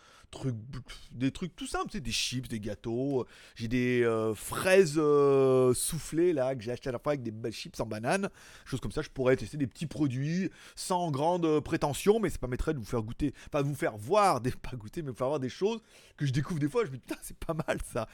des 1.12 1.32
trucs 1.32 1.56
tout 1.56 1.68
simples, 1.68 2.00
des 2.00 2.12
chips, 2.12 2.48
des 2.48 2.60
gâteaux. 2.60 3.26
J'ai 3.56 3.68
des 3.68 4.04
euh, 4.04 4.34
fraises 4.34 4.96
euh, 4.98 5.74
soufflées 5.74 6.34
là 6.34 6.56
que 6.56 6.62
j'ai 6.62 6.72
acheté 6.72 6.90
à 6.90 6.92
la 6.92 7.00
fois 7.00 7.14
avec 7.14 7.24
des 7.24 7.32
belles 7.32 7.54
chips 7.54 7.80
en 7.80 7.86
banane, 7.86 8.30
choses 8.66 8.80
comme 8.80 8.92
ça. 8.92 9.02
Je 9.02 9.10
pourrais 9.10 9.36
tester 9.36 9.58
des 9.58 9.68
petits 9.68 9.88
produits 9.88 10.50
sans 10.76 11.12
grande 11.12 11.46
euh, 11.46 11.62
prétention, 11.62 12.20
mais 12.20 12.30
ça 12.30 12.38
permettrait 12.38 12.74
de 12.74 12.80
vous 12.80 12.86
faire 12.86 13.02
goûter, 13.02 13.34
pas 13.52 13.64
de 13.64 13.68
vous 13.68 13.76
faire 13.76 13.98
voir, 13.98 14.42
des, 14.42 14.52
pas 14.62 14.76
goûter, 14.76 15.02
mais 15.02 15.12
vous 15.12 15.18
faire 15.18 15.28
voir 15.28 15.40
des 15.40 15.50
choses 15.50 15.82
que 16.18 16.26
je 16.26 16.32
découvre 16.32 16.60
des 16.60 16.70
fois. 16.70 16.86
Je 16.86 16.92
me 16.92 16.96
dis 16.96 17.02
putain, 17.02 17.20
c'est 17.22 17.38
pas 17.38 17.54
mal 17.54 17.78
ça. 17.92 18.08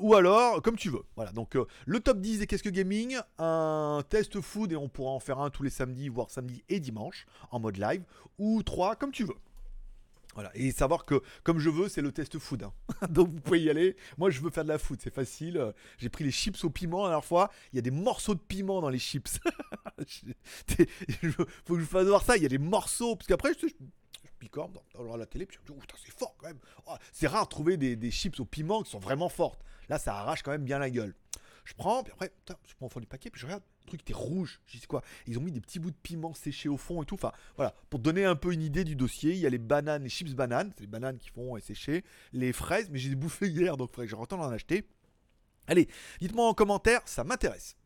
ou 0.00 0.14
alors, 0.14 0.62
comme 0.62 0.76
tu 0.76 0.90
veux. 0.90 1.04
Voilà. 1.16 1.32
Donc 1.32 1.56
le 1.86 2.00
top 2.00 2.20
10 2.20 2.40
des 2.40 2.46
Qu'est-ce 2.46 2.62
que 2.62 2.68
Gaming, 2.68 3.18
un 3.38 4.02
test 4.08 4.40
food 4.40 4.72
et 4.72 4.76
on 4.76 4.88
pourra 4.88 5.12
en 5.12 5.20
faire 5.20 5.38
un 5.38 5.50
tous 5.50 5.62
les 5.62 5.70
samedis, 5.70 6.08
voire 6.08 6.30
samedi 6.30 6.62
et 6.68 6.80
dimanche 6.80 7.26
en 7.50 7.60
mode 7.60 7.78
live, 7.78 8.02
ou 8.38 8.62
trois 8.62 8.96
comme 8.96 9.12
tu 9.12 9.24
veux. 9.24 9.34
Voilà. 10.34 10.50
Et 10.54 10.72
savoir 10.72 11.04
que, 11.04 11.22
comme 11.42 11.58
je 11.58 11.70
veux, 11.70 11.88
c'est 11.88 12.02
le 12.02 12.12
test 12.12 12.38
food. 12.38 12.64
Hein. 12.64 12.72
Donc 13.10 13.30
vous 13.30 13.40
pouvez 13.40 13.62
y 13.62 13.70
aller. 13.70 13.96
Moi, 14.18 14.30
je 14.30 14.40
veux 14.40 14.50
faire 14.50 14.64
de 14.64 14.68
la 14.68 14.78
food, 14.78 15.00
c'est 15.02 15.14
facile. 15.14 15.72
J'ai 15.98 16.08
pris 16.08 16.24
les 16.24 16.32
chips 16.32 16.62
au 16.64 16.70
piment 16.70 17.04
la 17.04 17.10
dernière 17.10 17.24
fois. 17.24 17.50
Il 17.72 17.76
y 17.76 17.78
a 17.78 17.82
des 17.82 17.90
morceaux 17.90 18.34
de 18.34 18.40
piment 18.40 18.80
dans 18.80 18.88
les 18.88 18.98
chips. 18.98 19.38
Il 21.22 21.32
faut 21.32 21.74
que 21.74 21.80
je 21.80 21.84
fasse 21.84 22.06
voir 22.06 22.22
ça. 22.22 22.36
Il 22.36 22.42
y 22.42 22.46
a 22.46 22.50
des 22.50 22.58
morceaux. 22.58 23.16
Parce 23.16 23.26
qu'après, 23.26 23.52
je, 23.54 23.68
je, 23.68 23.74
je 24.40 24.48
dans, 25.02 25.16
la 25.16 25.26
télé. 25.26 25.46
Puis 25.46 25.58
je 25.66 25.72
me 25.72 25.78
dis, 25.78 25.84
oh, 25.84 25.96
c'est 26.04 26.12
fort 26.12 26.34
quand 26.38 26.48
même. 26.48 26.58
Oh, 26.86 26.94
c'est 27.12 27.26
rare 27.26 27.44
de 27.44 27.48
trouver 27.48 27.76
des, 27.76 27.96
des 27.96 28.10
chips 28.10 28.38
au 28.40 28.44
piment 28.44 28.82
qui 28.82 28.90
sont 28.90 28.98
vraiment 28.98 29.28
fortes. 29.28 29.60
Là, 29.88 29.98
ça 29.98 30.16
arrache 30.16 30.42
quand 30.42 30.50
même 30.50 30.64
bien 30.64 30.78
la 30.78 30.90
gueule. 30.90 31.14
Je 31.64 31.74
prends, 31.74 32.02
puis 32.02 32.12
après, 32.12 32.32
je 32.66 32.74
prends 32.74 32.86
au 32.86 32.88
fond 32.90 33.00
du 33.00 33.06
paquet, 33.06 33.30
puis 33.30 33.40
je 33.40 33.46
regarde, 33.46 33.62
le 33.82 33.86
truc 33.86 34.02
était 34.02 34.14
rouge. 34.14 34.60
Je 34.66 34.78
dis 34.78 34.86
quoi? 34.86 35.02
Ils 35.26 35.38
ont 35.38 35.42
mis 35.42 35.52
des 35.52 35.60
petits 35.60 35.78
bouts 35.78 35.90
de 35.90 35.96
piment 36.02 36.34
séchés 36.34 36.68
au 36.68 36.76
fond 36.76 37.02
et 37.02 37.06
tout. 37.06 37.14
Enfin, 37.14 37.32
voilà, 37.56 37.74
pour 37.90 38.00
donner 38.00 38.24
un 38.24 38.36
peu 38.36 38.52
une 38.52 38.62
idée 38.62 38.84
du 38.84 38.96
dossier, 38.96 39.32
il 39.32 39.38
y 39.38 39.46
a 39.46 39.50
les 39.50 39.58
bananes, 39.58 40.02
les 40.02 40.08
chips 40.08 40.34
bananes, 40.34 40.72
c'est 40.74 40.82
les 40.82 40.86
bananes 40.86 41.18
qui 41.18 41.30
font 41.30 41.58
sécher, 41.60 42.04
les 42.32 42.52
fraises, 42.52 42.90
mais 42.90 42.98
j'ai 42.98 43.08
des 43.08 43.16
bouffées 43.16 43.48
hier, 43.48 43.76
donc 43.76 43.90
il 43.90 43.94
faudrait 43.94 44.06
que 44.06 44.10
je 44.10 44.16
retourne 44.16 44.42
en 44.42 44.50
acheter. 44.50 44.86
Allez, 45.66 45.88
dites-moi 46.20 46.46
en 46.46 46.54
commentaire, 46.54 47.00
ça 47.06 47.24
m'intéresse. 47.24 47.76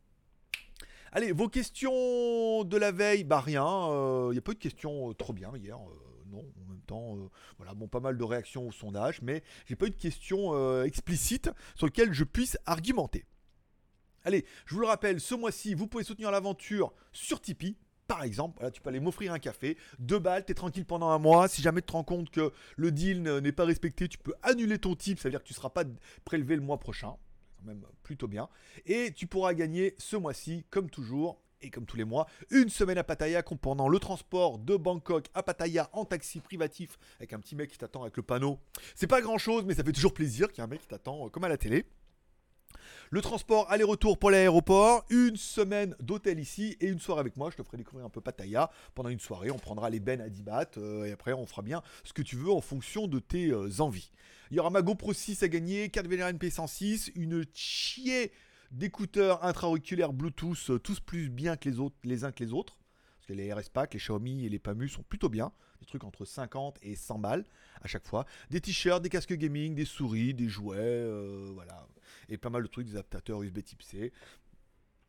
Allez, 1.12 1.32
vos 1.32 1.48
questions 1.48 2.64
de 2.64 2.76
la 2.76 2.92
veille, 2.92 3.24
bah 3.24 3.40
rien, 3.40 3.64
il 3.64 3.92
euh, 3.92 4.32
n'y 4.32 4.38
a 4.38 4.42
pas 4.42 4.52
eu 4.52 4.56
de 4.56 4.60
questions 4.60 5.10
euh, 5.10 5.14
trop 5.14 5.32
bien 5.32 5.50
hier. 5.56 5.78
Euh, 5.78 6.08
non, 6.30 6.40
en 6.40 6.68
même 6.68 6.82
temps, 6.82 7.16
voilà, 7.56 7.74
bon, 7.74 7.88
pas 7.88 8.00
mal 8.00 8.18
de 8.18 8.24
réactions 8.24 8.68
au 8.68 8.72
sondage, 8.72 9.22
mais 9.22 9.42
j'ai 9.66 9.76
pas 9.76 9.86
eu 9.86 9.90
de 9.90 9.96
questions 9.96 10.50
euh, 10.52 10.84
explicites 10.84 11.50
sur 11.74 11.86
lesquelles 11.86 12.12
je 12.12 12.24
puisse 12.24 12.58
argumenter. 12.66 13.24
Allez, 14.28 14.44
je 14.66 14.74
vous 14.74 14.82
le 14.82 14.86
rappelle, 14.86 15.20
ce 15.20 15.34
mois-ci, 15.34 15.72
vous 15.72 15.86
pouvez 15.86 16.04
soutenir 16.04 16.30
l'aventure 16.30 16.92
sur 17.12 17.40
Tipeee. 17.40 17.78
Par 18.06 18.22
exemple, 18.22 18.58
voilà, 18.58 18.70
tu 18.70 18.82
peux 18.82 18.90
aller 18.90 19.00
m'offrir 19.00 19.32
un 19.32 19.38
café, 19.38 19.78
deux 20.00 20.18
balles, 20.18 20.44
t'es 20.44 20.52
tranquille 20.52 20.84
pendant 20.84 21.08
un 21.08 21.18
mois. 21.18 21.48
Si 21.48 21.62
jamais 21.62 21.80
tu 21.80 21.86
te 21.86 21.92
rends 21.92 22.04
compte 22.04 22.28
que 22.28 22.52
le 22.76 22.92
deal 22.92 23.22
n'est 23.22 23.52
pas 23.52 23.64
respecté, 23.64 24.06
tu 24.06 24.18
peux 24.18 24.34
annuler 24.42 24.78
ton 24.78 24.94
type, 24.94 25.18
ça 25.18 25.28
veut 25.28 25.30
dire 25.30 25.40
que 25.40 25.46
tu 25.46 25.54
ne 25.54 25.56
seras 25.56 25.70
pas 25.70 25.84
prélevé 26.26 26.56
le 26.56 26.60
mois 26.60 26.78
prochain. 26.78 27.14
Quand 27.56 27.64
même 27.64 27.82
plutôt 28.02 28.28
bien. 28.28 28.50
Et 28.84 29.14
tu 29.14 29.26
pourras 29.26 29.54
gagner 29.54 29.94
ce 29.96 30.16
mois-ci, 30.16 30.66
comme 30.68 30.90
toujours, 30.90 31.40
et 31.62 31.70
comme 31.70 31.86
tous 31.86 31.96
les 31.96 32.04
mois, 32.04 32.26
une 32.50 32.68
semaine 32.68 32.98
à 32.98 33.04
Pattaya 33.04 33.42
pendant 33.42 33.88
le 33.88 33.98
transport 33.98 34.58
de 34.58 34.76
Bangkok 34.76 35.28
à 35.32 35.42
Pattaya 35.42 35.88
en 35.94 36.04
taxi 36.04 36.40
privatif 36.40 36.98
avec 37.18 37.32
un 37.32 37.40
petit 37.40 37.56
mec 37.56 37.70
qui 37.70 37.78
t'attend 37.78 38.02
avec 38.02 38.18
le 38.18 38.22
panneau. 38.22 38.60
C'est 38.94 39.06
pas 39.06 39.22
grand 39.22 39.38
chose, 39.38 39.64
mais 39.64 39.74
ça 39.74 39.84
fait 39.84 39.92
toujours 39.92 40.12
plaisir 40.12 40.48
qu'il 40.48 40.58
y 40.58 40.60
ait 40.60 40.64
un 40.64 40.70
mec 40.70 40.82
qui 40.82 40.88
t'attend 40.88 41.24
euh, 41.24 41.30
comme 41.30 41.44
à 41.44 41.48
la 41.48 41.56
télé. 41.56 41.86
Le 43.10 43.22
transport 43.22 43.70
aller-retour 43.70 44.18
pour 44.18 44.30
l'aéroport, 44.30 45.06
une 45.08 45.36
semaine 45.36 45.96
d'hôtel 45.98 46.38
ici 46.38 46.76
et 46.78 46.88
une 46.88 46.98
soirée 46.98 47.20
avec 47.20 47.38
moi. 47.38 47.48
Je 47.50 47.56
te 47.56 47.62
ferai 47.62 47.78
découvrir 47.78 48.04
un 48.04 48.10
peu 48.10 48.20
Pattaya 48.20 48.70
pendant 48.94 49.08
une 49.08 49.18
soirée. 49.18 49.50
On 49.50 49.58
prendra 49.58 49.88
les 49.88 49.98
bennes 49.98 50.20
à 50.20 50.28
10 50.28 50.42
bahts 50.42 50.76
euh, 50.76 51.06
et 51.06 51.12
après 51.12 51.32
on 51.32 51.46
fera 51.46 51.62
bien 51.62 51.80
ce 52.04 52.12
que 52.12 52.20
tu 52.20 52.36
veux 52.36 52.50
en 52.50 52.60
fonction 52.60 53.06
de 53.06 53.18
tes 53.18 53.46
euh, 53.50 53.70
envies. 53.78 54.10
Il 54.50 54.58
y 54.58 54.60
aura 54.60 54.68
ma 54.68 54.82
GoPro 54.82 55.14
6 55.14 55.42
à 55.42 55.48
gagner, 55.48 55.88
4 55.88 56.06
VLR 56.06 56.52
106 56.52 57.12
une 57.14 57.46
chier 57.54 58.30
d'écouteurs 58.72 59.42
intra-auriculaires 59.42 60.12
Bluetooth, 60.12 60.68
euh, 60.68 60.78
tous 60.78 61.00
plus 61.00 61.30
bien 61.30 61.56
que 61.56 61.66
les 61.66 61.78
autres, 61.78 61.96
les 62.04 62.24
uns 62.24 62.32
que 62.32 62.44
les 62.44 62.52
autres. 62.52 62.76
Parce 63.16 63.28
que 63.28 63.32
les 63.32 63.50
RS 63.54 63.70
Pack, 63.72 63.94
les 63.94 64.00
Xiaomi 64.00 64.44
et 64.44 64.50
les 64.50 64.58
Pamu 64.58 64.86
sont 64.86 65.02
plutôt 65.02 65.30
bien. 65.30 65.50
Des 65.80 65.86
trucs 65.86 66.04
entre 66.04 66.26
50 66.26 66.78
et 66.82 66.94
100 66.94 67.20
balles 67.20 67.46
à 67.80 67.88
chaque 67.88 68.06
fois. 68.06 68.26
Des 68.50 68.60
t-shirts, 68.60 69.00
des 69.00 69.08
casques 69.08 69.32
gaming, 69.32 69.74
des 69.74 69.86
souris, 69.86 70.34
des 70.34 70.48
jouets, 70.48 71.06
voilà 71.54 71.86
et 72.28 72.38
pas 72.38 72.50
mal 72.50 72.62
de 72.62 72.68
trucs, 72.68 72.86
des 72.86 72.92
adaptateurs 72.92 73.42
USB 73.42 73.62
type 73.62 73.82
C. 73.82 74.12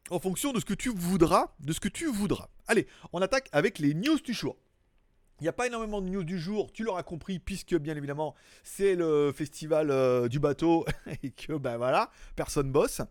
En 0.10 0.20
fonction 0.20 0.54
de 0.54 0.60
ce 0.60 0.66
que 0.66 0.74
tu 0.74 0.90
voudras, 0.90 1.54
de 1.60 1.74
ce 1.74 1.80
que 1.80 1.90
tu 1.90 2.08
voudras. 2.08 2.50
Allez, 2.68 2.88
on 3.14 3.22
attaque 3.22 3.50
avec 3.52 3.80
les 3.80 3.94
news 3.94 4.20
du 4.20 4.34
jour. 4.34 4.58
Il 5.40 5.44
n'y 5.44 5.50
a 5.50 5.54
pas 5.54 5.68
énormément 5.68 6.02
de 6.02 6.10
news 6.10 6.24
du 6.24 6.38
jour, 6.38 6.72
tu 6.72 6.84
l'auras 6.84 7.04
compris, 7.04 7.40
puisque 7.40 7.76
bien 7.76 7.96
évidemment 7.96 8.36
c'est 8.64 8.96
le 8.96 9.32
festival 9.32 9.90
euh, 9.90 10.28
du 10.28 10.40
bateau 10.40 10.86
et 11.24 11.32
que 11.32 11.54
ben 11.54 11.78
voilà, 11.78 12.12
personne 12.36 12.72
bosse. 12.72 13.02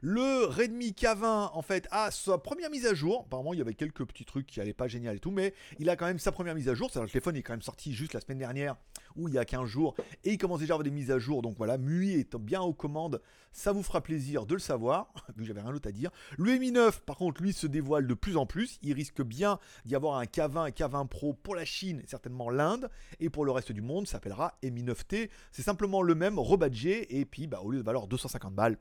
Le 0.00 0.46
Redmi 0.46 0.92
K20 0.92 1.50
en 1.52 1.62
fait 1.62 1.88
a 1.90 2.10
sa 2.10 2.38
première 2.38 2.70
mise 2.70 2.86
à 2.86 2.94
jour. 2.94 3.24
Apparemment 3.26 3.52
il 3.52 3.58
y 3.58 3.62
avait 3.62 3.74
quelques 3.74 4.04
petits 4.04 4.24
trucs 4.24 4.46
qui 4.46 4.58
n'allaient 4.58 4.72
pas 4.72 4.88
génial 4.88 5.16
et 5.16 5.20
tout, 5.20 5.30
mais 5.30 5.54
il 5.78 5.88
a 5.90 5.96
quand 5.96 6.06
même 6.06 6.18
sa 6.18 6.32
première 6.32 6.54
mise 6.54 6.68
à 6.68 6.74
jour. 6.74 6.90
le 6.94 7.08
téléphone 7.08 7.36
est 7.36 7.42
quand 7.42 7.52
même 7.52 7.62
sorti 7.62 7.92
juste 7.92 8.14
la 8.14 8.20
semaine 8.20 8.38
dernière 8.38 8.76
ou 9.16 9.28
il 9.28 9.34
y 9.34 9.38
a 9.38 9.44
15 9.44 9.66
jours 9.66 9.94
et 10.24 10.32
il 10.32 10.38
commence 10.38 10.60
déjà 10.60 10.74
à 10.74 10.76
avoir 10.76 10.84
des 10.84 10.90
mises 10.90 11.10
à 11.10 11.18
jour. 11.18 11.42
Donc 11.42 11.56
voilà, 11.56 11.78
MUI 11.78 12.12
est 12.12 12.36
bien 12.36 12.60
aux 12.60 12.72
commandes, 12.72 13.20
ça 13.52 13.72
vous 13.72 13.82
fera 13.82 14.00
plaisir 14.00 14.46
de 14.46 14.54
le 14.54 14.60
savoir, 14.60 15.12
vu 15.36 15.42
que 15.42 15.48
j'avais 15.48 15.60
rien 15.60 15.72
d'autre 15.72 15.88
à 15.88 15.92
dire. 15.92 16.10
Le 16.38 16.56
Mi 16.56 16.72
9 16.72 17.00
par 17.02 17.16
contre 17.16 17.42
lui 17.42 17.52
se 17.52 17.66
dévoile 17.66 18.06
de 18.06 18.14
plus 18.14 18.36
en 18.36 18.46
plus. 18.46 18.78
Il 18.82 18.92
risque 18.92 19.22
bien 19.22 19.58
d'y 19.84 19.94
avoir 19.94 20.18
un 20.18 20.24
K20 20.24 20.68
et 20.68 20.72
K20 20.72 21.08
Pro 21.08 21.32
pour 21.34 21.54
la 21.54 21.64
Chine 21.72 22.00
et 22.04 22.06
certainement 22.06 22.50
l'Inde. 22.50 22.90
Et 23.18 23.30
pour 23.30 23.44
le 23.44 23.50
reste 23.50 23.72
du 23.72 23.80
monde, 23.80 24.06
ça 24.06 24.12
s'appellera 24.12 24.58
Mi 24.62 24.84
9T. 24.84 25.30
C'est 25.50 25.62
simplement 25.62 26.02
le 26.02 26.14
même 26.14 26.38
rebadgé 26.38 27.18
et 27.18 27.24
puis 27.24 27.46
bah, 27.46 27.60
au 27.62 27.70
lieu 27.70 27.78
de 27.78 27.84
valoir 27.84 28.06
250 28.06 28.54
balles 28.54 28.78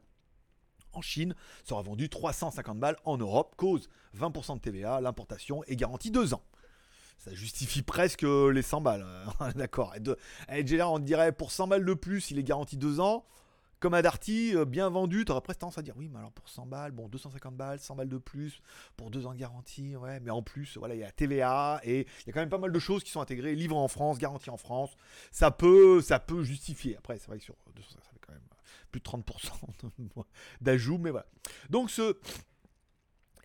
en 0.93 1.01
Chine 1.01 1.35
sera 1.63 1.81
vendu 1.81 2.09
350 2.09 2.77
balles 2.77 2.97
en 3.05 3.17
Europe, 3.17 3.55
cause 3.55 3.87
20% 4.19 4.55
de 4.55 4.59
TVA, 4.59 4.99
l'importation 4.99 5.63
est 5.63 5.77
garantie 5.77 6.11
2 6.11 6.33
ans 6.33 6.43
ça 7.17 7.35
justifie 7.35 7.83
presque 7.83 8.23
les 8.23 8.63
100 8.63 8.81
balles. 8.81 9.05
Hein, 9.39 9.51
d'accord. 9.55 9.93
Et 9.95 10.81
on 10.81 10.99
dirait 10.99 11.31
pour 11.31 11.51
100 11.51 11.67
balles 11.67 11.85
de 11.85 11.93
plus, 11.93 12.31
il 12.31 12.39
est 12.39 12.43
garanti 12.43 12.77
2 12.77 12.99
ans. 12.99 13.25
Comme 13.81 13.95
à 13.95 14.03
Darty, 14.03 14.55
euh, 14.55 14.63
bien 14.63 14.89
vendu, 14.89 15.25
tu 15.25 15.31
aurais 15.31 15.41
presque 15.41 15.61
tendance 15.61 15.79
à 15.79 15.81
dire 15.81 15.95
oui, 15.97 16.07
mais 16.07 16.19
alors 16.19 16.31
pour 16.31 16.47
100 16.47 16.67
balles, 16.67 16.91
bon, 16.91 17.09
250 17.09 17.57
balles, 17.57 17.79
100 17.79 17.95
balles 17.95 18.09
de 18.09 18.19
plus, 18.19 18.61
pour 18.95 19.09
2 19.09 19.25
ans 19.25 19.33
de 19.33 19.39
garantie, 19.39 19.95
ouais, 19.95 20.19
mais 20.19 20.29
en 20.29 20.43
plus, 20.43 20.77
voilà, 20.77 20.93
il 20.93 20.99
y 20.99 21.03
a 21.03 21.11
TVA 21.11 21.81
et 21.83 22.01
il 22.01 22.27
y 22.27 22.29
a 22.29 22.33
quand 22.33 22.41
même 22.41 22.49
pas 22.49 22.59
mal 22.59 22.71
de 22.71 22.79
choses 22.79 23.03
qui 23.03 23.09
sont 23.09 23.21
intégrées, 23.21 23.55
livre 23.55 23.75
en 23.75 23.87
France, 23.87 24.19
garantie 24.19 24.51
en 24.51 24.57
France, 24.57 24.95
ça 25.31 25.49
peut, 25.49 25.99
ça 25.99 26.19
peut 26.19 26.43
justifier. 26.43 26.95
Après, 26.95 27.17
c'est 27.17 27.25
vrai 27.25 27.39
que 27.39 27.43
sur 27.43 27.55
200, 27.75 27.89
ça 27.89 28.09
fait 28.11 28.19
quand 28.25 28.33
même 28.33 28.41
plus 28.91 28.99
de 28.99 29.05
30% 29.05 30.23
d'ajout, 30.61 30.99
mais 30.99 31.09
voilà. 31.09 31.25
Donc 31.71 31.89
ce, 31.89 32.17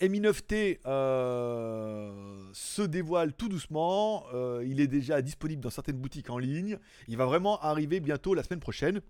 Mi 0.02 0.20
9T 0.20 0.80
euh, 0.84 2.50
se 2.52 2.82
dévoile 2.82 3.32
tout 3.32 3.48
doucement. 3.48 4.26
Euh, 4.34 4.62
il 4.66 4.82
est 4.82 4.86
déjà 4.86 5.22
disponible 5.22 5.62
dans 5.62 5.70
certaines 5.70 5.96
boutiques 5.96 6.28
en 6.28 6.36
ligne. 6.36 6.78
Il 7.08 7.16
va 7.16 7.24
vraiment 7.24 7.58
arriver 7.60 8.00
bientôt 8.00 8.34
la 8.34 8.42
semaine 8.42 8.60
prochaine. 8.60 9.00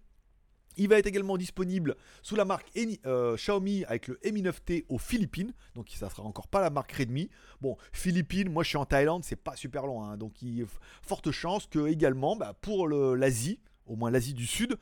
Il 0.77 0.89
va 0.89 0.99
être 0.99 1.07
également 1.07 1.37
disponible 1.37 1.97
sous 2.23 2.37
la 2.37 2.45
marque 2.45 2.71
euh, 3.07 3.37
Xiaomi 3.37 3.85
avec 3.85 4.09
le 4.09 4.19
Mi 4.33 4.43
9T 4.43 4.85
aux 4.89 4.99
Philippines. 4.99 5.53
Donc 5.75 5.89
ça 5.91 6.11
sera 6.11 6.23
encore 6.23 6.49
pas 6.49 6.61
la 6.61 6.71
marque 6.71 6.93
Redmi. 6.93 7.31
Bon, 7.61 7.77
Philippines, 7.93 8.51
moi 8.51 8.63
je 8.63 8.69
suis 8.69 8.79
en 8.79 8.85
Thaïlande, 8.85 9.25
c'est 9.25 9.37
pas 9.37 9.57
super 9.57 9.87
loin. 9.87 10.11
Hein. 10.11 10.17
donc 10.17 10.43
il 10.43 10.59
y 10.59 10.63
a 10.63 10.67
forte 11.03 11.31
chance 11.31 11.67
que 11.67 11.87
également 11.87 12.37
bah, 12.37 12.55
pour 12.61 12.89
l'Asie, 12.89 13.61
au 13.87 13.97
moins 13.97 14.11
l'Asie 14.11 14.35
du 14.35 14.47
Sud, 14.47 14.77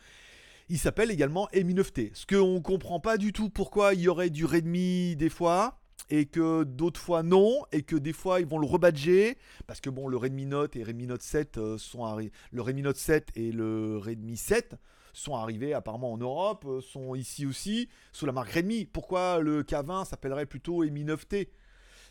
il 0.69 0.79
s'appelle 0.79 1.11
également 1.11 1.49
Mi 1.55 1.75
9T. 1.75 2.11
Ce 2.15 2.27
qu'on 2.27 2.61
comprend 2.61 3.01
pas 3.01 3.19
du 3.19 3.33
tout 3.33 3.51
pourquoi 3.51 3.95
il 3.95 4.01
y 4.01 4.09
aurait 4.09 4.31
du 4.31 4.45
Redmi 4.45 5.15
des 5.17 5.31
fois 5.31 5.79
et 6.11 6.27
que 6.27 6.65
d'autres 6.65 7.01
fois 7.01 7.23
non, 7.23 7.63
et 7.73 7.83
que 7.83 7.97
des 7.97 8.13
fois 8.13 8.41
ils 8.41 8.47
vont 8.47 8.59
le 8.59 8.67
rebadger, 8.67 9.39
parce 9.67 9.81
que 9.81 9.91
bon, 9.91 10.09
le 10.09 10.17
Redmi 10.17 10.47
Note 10.47 10.77
et 10.77 10.83
Redmi 10.83 11.07
Note 11.07 11.23
7 11.23 11.59
euh, 11.59 11.79
sont 11.79 12.05
le 12.51 12.63
Redmi 12.63 12.83
Note 12.83 12.97
7 12.97 13.31
et 13.37 13.53
le 13.53 13.99
Redmi 13.99 14.37
7 14.37 14.77
sont 15.15 15.35
arrivés 15.35 15.73
apparemment 15.73 16.13
en 16.13 16.19
Europe, 16.19 16.65
euh, 16.67 16.81
sont 16.81 17.15
ici 17.15 17.47
aussi, 17.47 17.89
sous 18.13 18.27
la 18.27 18.33
marque 18.33 18.51
Redmi. 18.51 18.85
Pourquoi 18.85 19.39
le 19.39 19.63
K20 19.63 20.05
s'appellerait 20.05 20.47
plutôt 20.47 20.85
Mi 20.85 21.05
9T 21.05 21.49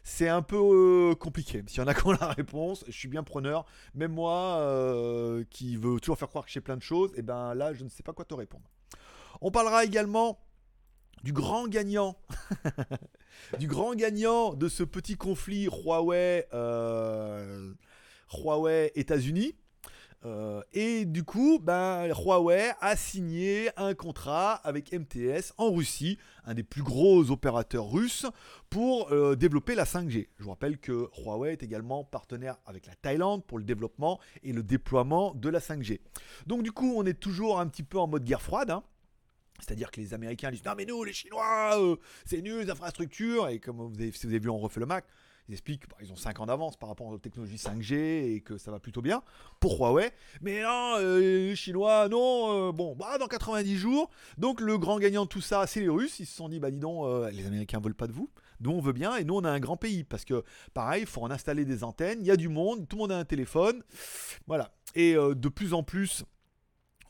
c'est 0.06 0.28
un 0.28 0.42
peu 0.42 0.58
euh, 0.58 1.16
compliqué. 1.16 1.64
S'il 1.66 1.80
y 1.80 1.82
en 1.82 1.88
a 1.88 1.94
qui 1.94 2.06
la 2.20 2.28
réponse, 2.28 2.84
je 2.88 2.92
suis 2.92 3.08
bien 3.08 3.24
preneur. 3.24 3.66
Même 3.94 4.12
moi, 4.12 4.60
qui 5.50 5.78
veut 5.78 5.98
toujours 6.02 6.18
faire 6.18 6.28
croire 6.28 6.44
que 6.44 6.52
j'ai 6.52 6.60
plein 6.60 6.76
de 6.76 6.82
choses, 6.82 7.12
et 7.12 7.20
eh 7.20 7.22
ben 7.22 7.54
là, 7.54 7.74
je 7.74 7.86
ne 7.86 7.90
sais 7.90 8.04
pas 8.04 8.12
quoi 8.12 8.26
te 8.26 8.34
répondre. 8.34 8.70
On 9.40 9.50
parlera 9.50 9.86
également 9.86 10.40
du 11.24 11.32
grand 11.32 11.68
gagnant, 11.68 12.18
du 13.60 13.68
grand 13.68 13.96
gagnant 13.96 14.54
de 14.54 14.68
ce 14.68 14.84
petit 14.84 15.16
conflit 15.16 15.66
Huawei, 15.66 16.48
euh, 16.54 17.74
Huawei 18.34 18.92
États-Unis. 18.96 19.56
Euh, 20.26 20.62
et 20.72 21.06
du 21.06 21.24
coup, 21.24 21.60
ben, 21.62 22.08
Huawei 22.08 22.72
a 22.80 22.96
signé 22.96 23.70
un 23.78 23.94
contrat 23.94 24.54
avec 24.54 24.94
MTS 24.94 25.54
en 25.58 25.72
Russie, 25.72 26.18
un 26.46 26.54
des 26.54 26.64
plus 26.64 26.84
gros 26.84 27.30
opérateurs 27.32 27.90
russes, 27.90 28.26
pour 28.70 29.12
euh, 29.12 29.36
développer 29.36 29.76
la 29.76 29.84
5G. 29.84 30.30
Je 30.38 30.44
vous 30.44 30.50
rappelle 30.50 30.78
que 30.78 31.10
Huawei 31.18 31.54
est 31.54 31.64
également 31.64 32.04
partenaire 32.04 32.58
avec 32.66 32.86
la 32.86 32.96
Thaïlande 32.96 33.46
pour 33.46 33.58
le 33.58 33.66
développement 33.66 34.20
et 34.44 34.54
le 34.54 34.64
déploiement 34.64 35.34
de 35.36 35.50
la 35.50 35.60
5G. 35.60 36.00
Donc 36.48 36.64
du 36.64 36.72
coup, 36.72 36.94
on 36.96 37.06
est 37.06 37.20
toujours 37.20 37.60
un 37.60 37.68
petit 37.68 37.84
peu 37.84 38.00
en 38.00 38.08
mode 38.08 38.24
guerre 38.24 38.42
froide. 38.42 38.72
Hein. 38.72 38.84
C'est-à-dire 39.60 39.92
que 39.92 40.02
les 40.02 40.14
Américains 40.14 40.52
disent 40.52 40.66
non 40.66 40.74
mais 40.76 40.86
nous 40.86 41.04
les 41.04 41.14
Chinois 41.14 41.80
euh, 41.80 41.96
c'est 42.26 42.42
nul 42.42 42.64
les 42.64 42.70
infrastructures 42.70 43.48
et 43.48 43.60
comme 43.60 43.78
vous 43.78 43.94
avez, 43.96 44.12
si 44.12 44.26
vous 44.26 44.34
avez 44.34 44.40
vu 44.40 44.50
on 44.50 44.58
refait 44.58 44.80
le 44.80 44.86
Mac 44.86 45.06
ils 45.50 45.54
expliquent 45.54 45.86
qu'ils 45.98 46.12
ont 46.12 46.16
5 46.16 46.40
ans 46.40 46.46
d'avance 46.46 46.78
par 46.78 46.90
rapport 46.90 47.08
aux 47.08 47.18
technologies 47.18 47.58
5G 47.58 48.36
et 48.36 48.42
que 48.42 48.58
ça 48.58 48.72
va 48.72 48.80
plutôt 48.80 49.02
bien 49.02 49.24
pour 49.60 49.78
Huawei. 49.78 50.12
Mais 50.42 50.62
non, 50.62 50.96
euh, 50.98 51.20
les 51.20 51.56
Chinois, 51.56 52.08
non, 52.10 52.70
euh, 52.70 52.72
bon, 52.72 52.96
bah 52.96 53.18
dans 53.18 53.28
90 53.28 53.76
jours. 53.76 54.10
Donc 54.38 54.62
le 54.62 54.78
grand 54.78 55.00
gagnant 55.00 55.24
de 55.24 55.30
tout 55.30 55.42
ça, 55.42 55.68
c'est 55.68 55.82
les 55.82 55.90
Russes. 55.90 56.20
Ils 56.20 56.26
se 56.26 56.36
sont 56.36 56.50
dit, 56.50 56.60
bah 56.60 56.72
dis 56.72 56.80
donc, 56.80 57.06
les 57.32 57.46
Américains 57.46 57.80
veulent 57.80 57.96
pas 57.96 58.08
de 58.08 58.14
vous. 58.14 58.30
Nous 58.60 58.72
on 58.72 58.80
veut 58.80 58.94
bien 58.94 59.16
et 59.18 59.26
nous 59.26 59.36
on 59.36 59.44
a 59.44 59.50
un 59.50 59.60
grand 59.60 59.76
pays 59.76 60.04
parce 60.04 60.24
que 60.24 60.44
pareil, 60.74 61.02
il 61.02 61.08
faut 61.08 61.22
en 61.22 61.32
installer 61.32 61.66
des 61.66 61.84
antennes, 61.84 62.20
il 62.22 62.28
y 62.28 62.32
a 62.32 62.38
du 62.38 62.48
monde, 62.48 62.88
tout 62.88 62.96
le 62.96 63.02
monde 63.02 63.12
a 63.12 63.18
un 63.18 63.26
téléphone. 63.26 63.84
Voilà. 64.48 64.74
Et 64.96 65.16
de 65.16 65.50
plus 65.50 65.74
en 65.74 65.84
plus, 65.84 66.24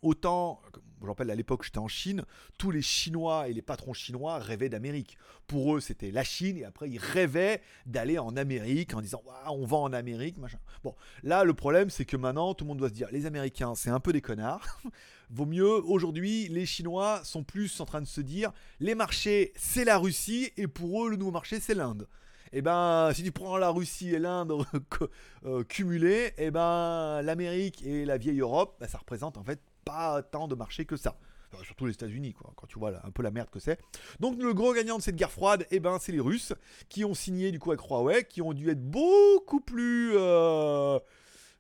autant, 0.02 0.62
je 1.08 1.12
rappelle 1.12 1.32
à 1.32 1.36
l'époque 1.36 1.64
j'étais 1.64 1.80
en 1.80 1.88
Chine, 1.88 2.24
tous 2.58 2.72
les 2.72 2.82
Chinois 2.82 3.48
et 3.48 3.54
les 3.54 3.62
patrons 3.62 3.94
chinois 3.94 4.40
rêvaient 4.40 4.70
d'Amérique. 4.70 5.18
Pour 5.48 5.76
eux 5.76 5.80
c'était 5.80 6.12
la 6.12 6.24
Chine 6.24 6.58
et 6.58 6.66
après 6.66 6.90
ils 6.90 6.98
rêvaient 6.98 7.62
d'aller 7.86 8.18
en 8.18 8.36
Amérique 8.36 8.94
en 8.94 9.02
disant 9.02 9.22
on 9.48 9.66
va 9.66 9.78
en 9.78 9.94
Amérique, 9.94 10.38
machin. 10.38 10.60
Bon, 10.84 10.96
là 11.24 11.44
le 11.44 11.54
problème 11.54 11.90
c'est 11.90 12.06
que 12.06 12.18
maintenant 12.18 12.54
tout 12.54 12.66
le 12.66 12.70
monde 12.70 12.80
doit 12.80 12.90
se 12.90 12.94
dire 12.94 13.08
les 13.12 13.26
Américains 13.26 13.76
c'est 13.76 13.90
un 13.90 14.00
peu 14.00 14.14
des 14.14 14.22
connards. 14.22 14.80
Vaut 15.30 15.46
mieux 15.46 15.84
aujourd'hui 15.86 16.48
les 16.50 16.66
Chinois 16.66 17.22
sont 17.24 17.44
plus 17.44 17.80
en 17.80 17.86
train 17.86 18.02
de 18.02 18.08
se 18.08 18.22
dire 18.22 18.52
les 18.80 18.96
marchés 18.96 19.54
c'est 19.56 19.86
la 19.86 19.98
Russie 19.98 20.52
et 20.58 20.68
pour 20.68 21.06
eux 21.06 21.10
le 21.10 21.18
nouveau 21.18 21.32
marché 21.32 21.60
c'est 21.60 21.76
l'Inde 21.76 22.08
eh 22.56 22.62
ben 22.62 23.12
si 23.14 23.24
tu 23.24 23.32
prends 23.32 23.58
la 23.58 23.70
Russie 23.70 24.14
et 24.14 24.20
l'Inde 24.20 24.54
euh, 25.46 25.64
cumulées, 25.64 26.34
eh 26.38 26.52
ben 26.52 27.22
l'Amérique 27.24 27.84
et 27.84 28.06
la 28.06 28.18
vieille 28.18 28.42
Europe, 28.42 28.78
bah, 28.80 28.88
ça 28.88 29.00
représente 29.00 29.38
en 29.38 29.44
fait 29.44 29.60
pas 29.84 30.22
tant 30.24 30.48
de 30.48 30.56
marché 30.56 30.86
que 30.86 30.96
ça. 30.98 31.16
surtout 31.64 31.86
les 31.86 31.94
États-Unis, 31.94 32.34
quoi, 32.34 32.52
quand 32.56 32.68
tu 32.68 32.80
vois 32.80 32.94
un 33.06 33.12
peu 33.12 33.24
la 33.24 33.32
merde 33.32 33.50
que 33.50 33.60
c'est. 33.60 33.80
Donc 34.20 34.42
le 34.42 34.54
gros 34.54 34.74
gagnant 34.74 34.98
de 34.98 35.04
cette 35.04 35.16
guerre 35.16 35.32
froide, 35.32 35.66
eh 35.72 35.80
ben, 35.80 35.98
c'est 36.00 36.12
les 36.12 36.20
Russes 36.20 36.54
qui 36.90 37.06
ont 37.06 37.14
signé 37.14 37.52
du 37.52 37.60
coup 37.60 37.72
avec 37.72 37.86
Huawei, 37.86 38.24
qui 38.24 38.42
ont 38.42 38.54
dû 38.54 38.70
être 38.70 38.82
beaucoup 38.82 39.60
plus, 39.60 40.14
euh, 40.16 41.00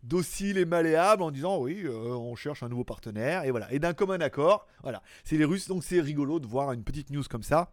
docile 0.03 0.57
et 0.57 0.65
malléable 0.65 1.23
en 1.23 1.31
disant 1.31 1.59
oui, 1.59 1.87
on 1.87 2.35
cherche 2.35 2.61
un 2.61 2.69
nouveau 2.69 2.83
partenaire 2.83 3.45
et 3.45 3.51
voilà. 3.51 3.71
Et 3.71 3.79
d'un 3.79 3.93
commun 3.93 4.19
accord, 4.19 4.67
voilà. 4.81 5.01
C'est 5.23 5.37
les 5.37 5.45
Russes, 5.45 5.67
donc 5.67 5.83
c'est 5.83 6.01
rigolo 6.01 6.39
de 6.39 6.47
voir 6.47 6.71
une 6.73 6.83
petite 6.83 7.09
news 7.09 7.23
comme 7.29 7.43
ça 7.43 7.71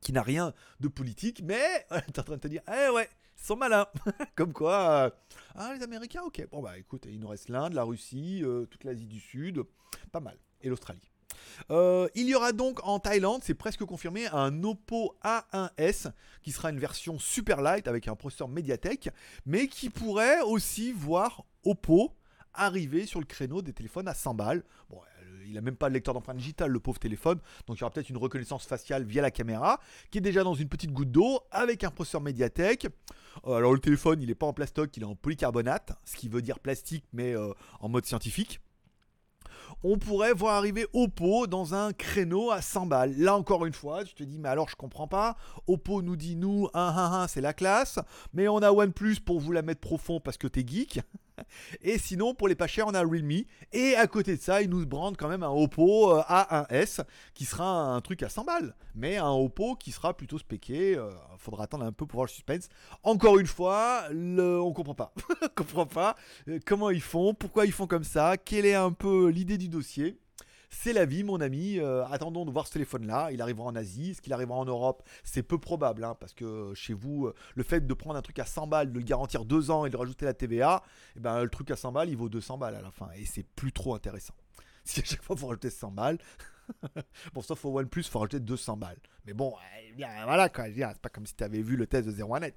qui 0.00 0.12
n'a 0.12 0.22
rien 0.22 0.52
de 0.80 0.88
politique, 0.88 1.42
mais 1.44 1.86
t'es 2.12 2.20
en 2.20 2.22
train 2.22 2.36
de 2.36 2.40
te 2.40 2.48
dire, 2.48 2.62
eh 2.68 2.90
ouais, 2.90 3.08
sont 3.40 3.56
malins. 3.56 3.86
Comme 4.34 4.52
quoi, 4.52 5.06
euh, 5.06 5.10
ah, 5.54 5.74
les 5.74 5.82
Américains, 5.82 6.22
ok. 6.22 6.46
Bon, 6.50 6.62
bah 6.62 6.78
écoute, 6.78 7.06
il 7.08 7.18
nous 7.18 7.28
reste 7.28 7.48
l'Inde, 7.48 7.72
la 7.72 7.84
Russie, 7.84 8.42
euh, 8.44 8.66
toute 8.66 8.84
l'Asie 8.84 9.06
du 9.06 9.20
Sud, 9.20 9.62
pas 10.12 10.20
mal. 10.20 10.38
Et 10.60 10.68
l'Australie. 10.68 11.10
Euh, 11.70 12.08
il 12.14 12.28
y 12.28 12.34
aura 12.34 12.52
donc 12.52 12.80
en 12.86 12.98
Thaïlande, 12.98 13.42
c'est 13.44 13.54
presque 13.54 13.84
confirmé, 13.84 14.26
un 14.28 14.64
Oppo 14.64 15.16
A1S 15.22 16.12
qui 16.42 16.52
sera 16.52 16.70
une 16.70 16.78
version 16.78 17.18
super 17.18 17.60
light 17.60 17.86
avec 17.88 18.08
un 18.08 18.16
processeur 18.16 18.48
Mediatek, 18.48 19.10
mais 19.46 19.68
qui 19.68 19.90
pourrait 19.90 20.40
aussi 20.40 20.92
voir 20.92 21.44
Oppo 21.64 22.14
arriver 22.54 23.06
sur 23.06 23.20
le 23.20 23.26
créneau 23.26 23.62
des 23.62 23.72
téléphones 23.72 24.08
à 24.08 24.14
100 24.14 24.34
balles. 24.34 24.64
Bon, 24.90 25.00
il 25.48 25.54
n'a 25.54 25.60
même 25.60 25.76
pas 25.76 25.88
de 25.88 25.94
lecteur 25.94 26.14
d'empreinte 26.14 26.36
digitale, 26.36 26.70
le 26.70 26.80
pauvre 26.80 26.98
téléphone. 26.98 27.38
Donc 27.66 27.78
il 27.78 27.80
y 27.80 27.84
aura 27.84 27.90
peut-être 27.90 28.10
une 28.10 28.16
reconnaissance 28.16 28.66
faciale 28.66 29.04
via 29.04 29.22
la 29.22 29.30
caméra, 29.30 29.80
qui 30.10 30.18
est 30.18 30.22
déjà 30.22 30.44
dans 30.44 30.54
une 30.54 30.68
petite 30.68 30.92
goutte 30.92 31.10
d'eau, 31.10 31.40
avec 31.50 31.84
un 31.84 31.90
processeur 31.90 32.20
Mediatek. 32.20 32.86
Euh, 33.46 33.54
alors 33.54 33.72
le 33.72 33.78
téléphone, 33.78 34.20
il 34.22 34.28
n'est 34.28 34.34
pas 34.34 34.46
en 34.46 34.52
plastoc, 34.52 34.96
il 34.96 35.02
est 35.02 35.06
en 35.06 35.14
polycarbonate, 35.14 35.92
ce 36.04 36.16
qui 36.16 36.28
veut 36.28 36.42
dire 36.42 36.58
plastique, 36.58 37.04
mais 37.12 37.34
euh, 37.34 37.52
en 37.80 37.88
mode 37.88 38.04
scientifique 38.04 38.60
on 39.82 39.98
pourrait 39.98 40.32
voir 40.32 40.54
arriver 40.54 40.86
Oppo 40.92 41.46
dans 41.46 41.74
un 41.74 41.92
créneau 41.92 42.50
à 42.50 42.62
100 42.62 42.86
balles. 42.86 43.14
Là 43.18 43.36
encore 43.36 43.66
une 43.66 43.72
fois, 43.72 44.04
tu 44.04 44.14
te 44.14 44.22
dis, 44.22 44.38
mais 44.38 44.48
alors 44.48 44.68
je 44.68 44.76
comprends 44.76 45.08
pas. 45.08 45.36
Oppo 45.66 46.02
nous 46.02 46.16
dit, 46.16 46.36
nous, 46.36 46.68
1, 46.74 46.80
1, 46.80 47.12
1, 47.22 47.28
c'est 47.28 47.40
la 47.40 47.52
classe. 47.52 47.98
Mais 48.32 48.48
on 48.48 48.58
a 48.58 48.72
OnePlus 48.72 49.16
pour 49.24 49.40
vous 49.40 49.52
la 49.52 49.62
mettre 49.62 49.80
profond 49.80 50.20
parce 50.20 50.36
que 50.38 50.48
t'es 50.48 50.66
geek. 50.66 51.00
Et 51.82 51.98
sinon, 51.98 52.34
pour 52.34 52.48
les 52.48 52.54
pas 52.54 52.66
chers, 52.66 52.86
on 52.86 52.94
a 52.94 53.00
Realme. 53.00 53.42
Et 53.72 53.94
à 53.94 54.06
côté 54.06 54.36
de 54.36 54.40
ça, 54.40 54.62
ils 54.62 54.70
nous 54.70 54.84
brandent 54.86 55.16
quand 55.16 55.28
même 55.28 55.42
un 55.42 55.50
Oppo 55.50 56.12
euh, 56.12 56.22
A1S 56.28 57.00
qui 57.34 57.44
sera 57.44 57.66
un 57.66 58.00
truc 58.00 58.22
à 58.22 58.28
100 58.28 58.44
balles. 58.44 58.74
Mais 58.94 59.16
un 59.16 59.30
Oppo 59.30 59.76
qui 59.76 59.92
sera 59.92 60.16
plutôt 60.16 60.38
spéqué. 60.38 60.96
Euh, 60.96 61.10
faudra 61.38 61.64
attendre 61.64 61.84
un 61.84 61.92
peu 61.92 62.06
pour 62.06 62.18
voir 62.18 62.26
le 62.26 62.30
suspense. 62.30 62.68
Encore 63.02 63.38
une 63.38 63.46
fois, 63.46 64.04
on 64.12 64.72
comprend 64.72 64.94
pas. 64.94 65.12
on 65.42 65.48
comprend 65.54 65.86
pas 65.86 66.16
euh, 66.48 66.58
comment 66.66 66.90
ils 66.90 67.00
font, 67.00 67.34
pourquoi 67.34 67.66
ils 67.66 67.72
font 67.72 67.86
comme 67.86 68.04
ça, 68.04 68.36
quelle 68.36 68.66
est 68.66 68.74
un 68.74 68.92
peu 68.92 69.28
l'idée 69.28 69.58
du 69.58 69.68
dossier. 69.68 70.18
C'est 70.70 70.92
la 70.92 71.06
vie, 71.06 71.24
mon 71.24 71.40
ami. 71.40 71.78
Euh, 71.78 72.04
attendons 72.06 72.44
de 72.44 72.50
voir 72.50 72.66
ce 72.66 72.72
téléphone-là. 72.72 73.30
Il 73.32 73.40
arrivera 73.40 73.64
en 73.64 73.74
Asie. 73.74 74.10
Est-ce 74.10 74.22
qu'il 74.22 74.32
arrivera 74.32 74.56
en 74.56 74.64
Europe? 74.64 75.02
C'est 75.24 75.42
peu 75.42 75.58
probable, 75.58 76.04
hein, 76.04 76.16
parce 76.20 76.34
que 76.34 76.72
chez 76.74 76.92
vous, 76.92 77.26
euh, 77.26 77.34
le 77.54 77.62
fait 77.62 77.86
de 77.86 77.94
prendre 77.94 78.16
un 78.16 78.22
truc 78.22 78.38
à 78.38 78.44
100 78.44 78.66
balles, 78.66 78.92
de 78.92 78.98
le 78.98 79.04
garantir 79.04 79.44
2 79.44 79.70
ans 79.70 79.86
et 79.86 79.90
de 79.90 79.96
rajouter 79.96 80.26
la 80.26 80.34
TVA, 80.34 80.82
eh 81.16 81.20
ben, 81.20 81.42
le 81.42 81.48
truc 81.48 81.70
à 81.70 81.76
100 81.76 81.92
balles, 81.92 82.10
il 82.10 82.16
vaut 82.16 82.28
200 82.28 82.58
balles 82.58 82.74
à 82.74 82.82
la 82.82 82.90
fin. 82.90 83.08
Et 83.16 83.24
c'est 83.24 83.44
plus 83.44 83.72
trop 83.72 83.94
intéressant. 83.94 84.34
Si 84.84 85.00
à 85.00 85.04
chaque 85.04 85.22
fois, 85.22 85.36
il 85.36 85.40
faut 85.40 85.48
rajouter 85.48 85.68
100 85.68 85.90
balles. 85.90 86.18
bon, 87.34 87.42
sauf 87.42 87.62
au 87.66 87.78
OnePlus, 87.78 88.02
il 88.02 88.10
faut 88.10 88.20
rajouter 88.20 88.40
200 88.40 88.78
balles. 88.78 88.96
Mais 89.26 89.34
bon, 89.34 89.54
eh 89.82 89.92
voilà 90.24 90.48
quoi. 90.48 90.64
C'est 90.74 91.00
pas 91.00 91.10
comme 91.10 91.26
si 91.26 91.34
tu 91.34 91.44
avais 91.44 91.60
vu 91.60 91.76
le 91.76 91.86
test 91.86 92.08
de 92.08 92.12
01net. 92.12 92.54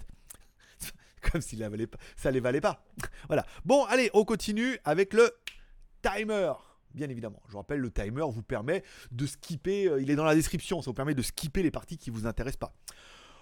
comme 1.31 1.41
si 1.41 1.57
ça 2.15 2.31
les 2.31 2.39
valait 2.39 2.61
pas. 2.61 2.85
voilà. 3.27 3.45
Bon, 3.65 3.83
allez, 3.85 4.09
on 4.13 4.23
continue 4.23 4.77
avec 4.85 5.13
le 5.13 5.29
timer 6.01 6.53
bien 6.93 7.09
évidemment. 7.09 7.41
Je 7.47 7.53
vous 7.53 7.57
rappelle, 7.57 7.79
le 7.79 7.91
timer 7.91 8.23
vous 8.29 8.43
permet 8.43 8.83
de 9.11 9.25
skipper, 9.25 9.87
euh, 9.87 10.01
il 10.01 10.09
est 10.09 10.15
dans 10.15 10.25
la 10.25 10.35
description, 10.35 10.81
ça 10.81 10.89
vous 10.89 10.95
permet 10.95 11.15
de 11.15 11.21
skipper 11.21 11.63
les 11.63 11.71
parties 11.71 11.97
qui 11.97 12.09
vous 12.09 12.27
intéressent 12.27 12.59
pas. 12.59 12.73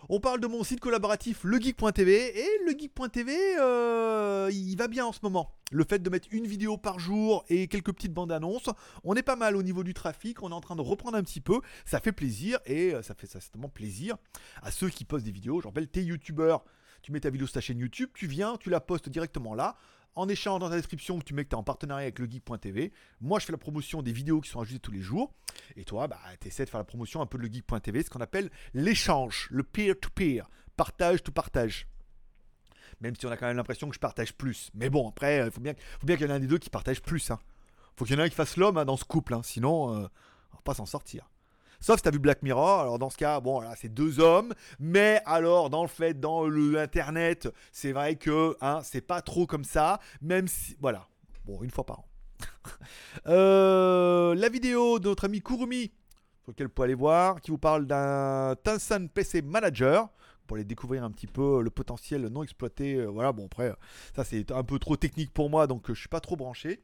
On 0.08 0.20
parle 0.20 0.40
de 0.40 0.48
mon 0.48 0.64
site 0.64 0.80
collaboratif 0.80 1.44
legeek.tv 1.44 2.40
et 2.40 2.48
legeek.tv 2.66 3.36
euh, 3.60 4.50
il 4.52 4.76
va 4.78 4.88
bien 4.88 5.06
en 5.06 5.12
ce 5.12 5.20
moment. 5.24 5.54
Le 5.72 5.84
fait 5.84 6.00
de 6.00 6.10
mettre 6.10 6.28
une 6.32 6.48
vidéo 6.48 6.78
par 6.78 7.00
jour 7.00 7.44
et 7.50 7.68
quelques 7.68 7.94
petites 7.94 8.14
bandes 8.14 8.32
annonces, 8.32 8.70
on 9.04 9.16
est 9.16 9.24
pas 9.24 9.36
mal 9.36 9.56
au 9.56 9.64
niveau 9.64 9.84
du 9.84 9.94
trafic, 9.94 10.42
on 10.42 10.52
est 10.52 10.54
en 10.54 10.62
train 10.62 10.76
de 10.76 10.82
reprendre 10.82 11.18
un 11.18 11.24
petit 11.24 11.42
peu, 11.42 11.60
ça 11.86 12.00
fait 12.00 12.14
plaisir 12.14 12.60
et 12.66 12.94
euh, 12.94 13.02
ça 13.02 13.14
fait 13.14 13.28
certainement 13.28 13.70
plaisir 13.70 14.16
à 14.62 14.72
ceux 14.72 14.90
qui 14.90 15.04
postent 15.04 15.26
des 15.26 15.32
vidéos. 15.32 15.60
Je 15.60 15.68
rappelle, 15.68 15.88
t'es 15.88 16.04
youtubeur, 16.04 16.64
tu 17.02 17.12
mets 17.12 17.20
ta 17.20 17.30
vidéo 17.30 17.48
sur 17.48 17.56
ta 17.56 17.62
chaîne 17.62 17.80
YouTube, 17.80 18.10
tu 18.14 18.26
viens, 18.26 18.56
tu 18.58 18.70
la 18.70 18.80
postes 18.80 19.10
directement 19.10 19.54
là 19.54 19.76
en 20.16 20.28
échange 20.28 20.60
dans 20.60 20.70
la 20.70 20.76
description 20.76 21.20
tu 21.20 21.34
mets 21.34 21.44
que 21.44 21.50
tu 21.50 21.56
es 21.56 21.60
en 21.60 21.64
partenariat 21.64 22.04
avec 22.04 22.20
legeek.tv. 22.20 22.92
Moi, 23.22 23.40
je 23.40 23.46
fais 23.46 23.52
la 23.52 23.58
promotion 23.58 24.02
des 24.02 24.12
vidéos 24.12 24.42
qui 24.42 24.50
sont 24.50 24.60
ajoutées 24.60 24.80
tous 24.80 24.92
les 24.92 25.02
jours. 25.02 25.34
Et 25.76 25.86
toi, 25.86 26.08
bah, 26.08 26.20
tu 26.40 26.48
essaies 26.48 26.66
de 26.66 26.70
faire 26.70 26.80
la 26.80 26.86
promotion 26.86 27.22
un 27.22 27.26
peu 27.26 27.38
de 27.38 27.44
legeek.tv, 27.44 28.04
ce 28.04 28.10
qu'on 28.10 28.22
appelle 28.22 28.50
l'échange, 28.74 29.48
le 29.52 29.64
peer-to-peer, 29.64 30.50
partage 30.76 31.24
to 31.24 31.32
partage. 31.32 31.88
Même 33.02 33.16
si 33.16 33.26
on 33.26 33.32
a 33.32 33.38
quand 33.38 33.48
même 33.48 33.58
l'impression 33.58 33.88
que 33.88 33.96
je 33.96 34.00
partage 34.00 34.34
plus. 34.34 34.72
Mais 34.74 34.90
bon, 34.90 35.08
après, 35.10 35.46
il 35.46 35.52
faut 35.52 35.62
bien, 35.62 35.74
faut 36.00 36.08
bien 36.08 36.18
qu'il 36.18 36.26
y 36.26 36.30
en 36.30 36.34
ait 36.34 36.38
un 36.38 36.40
des 36.40 36.48
deux 36.48 36.58
qui 36.58 36.70
partage 36.70 37.02
plus. 37.02 37.32
Hein. 37.32 37.40
faut 37.96 38.06
qu'il 38.06 38.16
y 38.16 38.18
en 38.18 38.22
ait 38.22 38.26
un 38.26 38.30
qui 38.30 38.36
fasse 38.36 38.58
l'homme 38.58 38.78
hein, 38.78 38.86
dans 38.86 38.98
ce 38.98 39.06
couple. 39.06 39.34
Hein. 39.34 39.42
Sinon, 39.44 39.94
euh, 39.94 40.08
on 40.52 40.56
va 40.56 40.62
pas 40.64 40.74
s'en 40.74 40.86
sortir. 40.86 41.30
Sauf 41.80 41.98
si 41.98 42.04
t'as 42.04 42.12
vu 42.12 42.20
Black 42.20 42.44
Mirror, 42.44 42.82
alors 42.82 43.00
dans 43.00 43.10
ce 43.10 43.18
cas, 43.18 43.40
bon, 43.40 43.62
là, 43.62 43.74
c'est 43.78 43.94
deux 43.94 44.20
hommes, 44.20 44.54
mais 44.80 45.22
alors, 45.26 45.70
dans 45.70 45.82
le 45.82 45.88
fait, 45.88 46.20
dans 46.20 46.46
le 46.46 46.78
Internet, 46.78 47.48
c'est 47.72 47.94
vrai 47.94 48.16
que, 48.16 48.58
hein, 48.62 48.82
c'est 48.84 49.02
pas 49.02 49.22
trop 49.22 49.46
comme 49.46 49.64
ça, 49.64 50.00
même 50.22 50.48
si, 50.48 50.76
voilà, 50.82 51.08
bon, 51.46 51.62
une 51.64 51.72
fois 51.72 51.86
par 51.86 52.00
an. 52.00 52.06
Euh, 53.28 54.36
la 54.36 54.50
vidéo 54.50 55.00
de 55.00 55.10
notre 55.10 55.26
ami 55.26 55.42
Kurumi, 55.42 55.92
sur 56.44 56.52
lequel 56.52 56.68
vous 56.68 56.74
pouvez 56.74 56.86
aller 56.86 56.94
voir, 56.94 57.42
qui 57.42 57.52
vous 57.52 57.58
parle 57.58 57.86
d'un 57.86 58.56
Tansan 58.64 59.10
PC 59.10 59.42
Manager, 59.42 60.10
pour 60.50 60.56
aller 60.56 60.66
découvrir 60.66 61.04
un 61.04 61.12
petit 61.12 61.28
peu 61.28 61.62
le 61.62 61.70
potentiel 61.70 62.28
non 62.28 62.44
exploité. 62.44 62.96
Euh, 62.96 63.06
voilà, 63.06 63.32
bon 63.32 63.46
après, 63.46 63.72
ça 64.16 64.24
c'est 64.24 64.52
un 64.52 64.64
peu 64.64 64.80
trop 64.80 64.96
technique 64.96 65.32
pour 65.32 65.50
moi, 65.50 65.68
donc 65.68 65.90
euh, 65.90 65.94
je 65.94 66.00
suis 66.00 66.10
pas 66.10 66.20
trop 66.20 66.36
branché. 66.36 66.82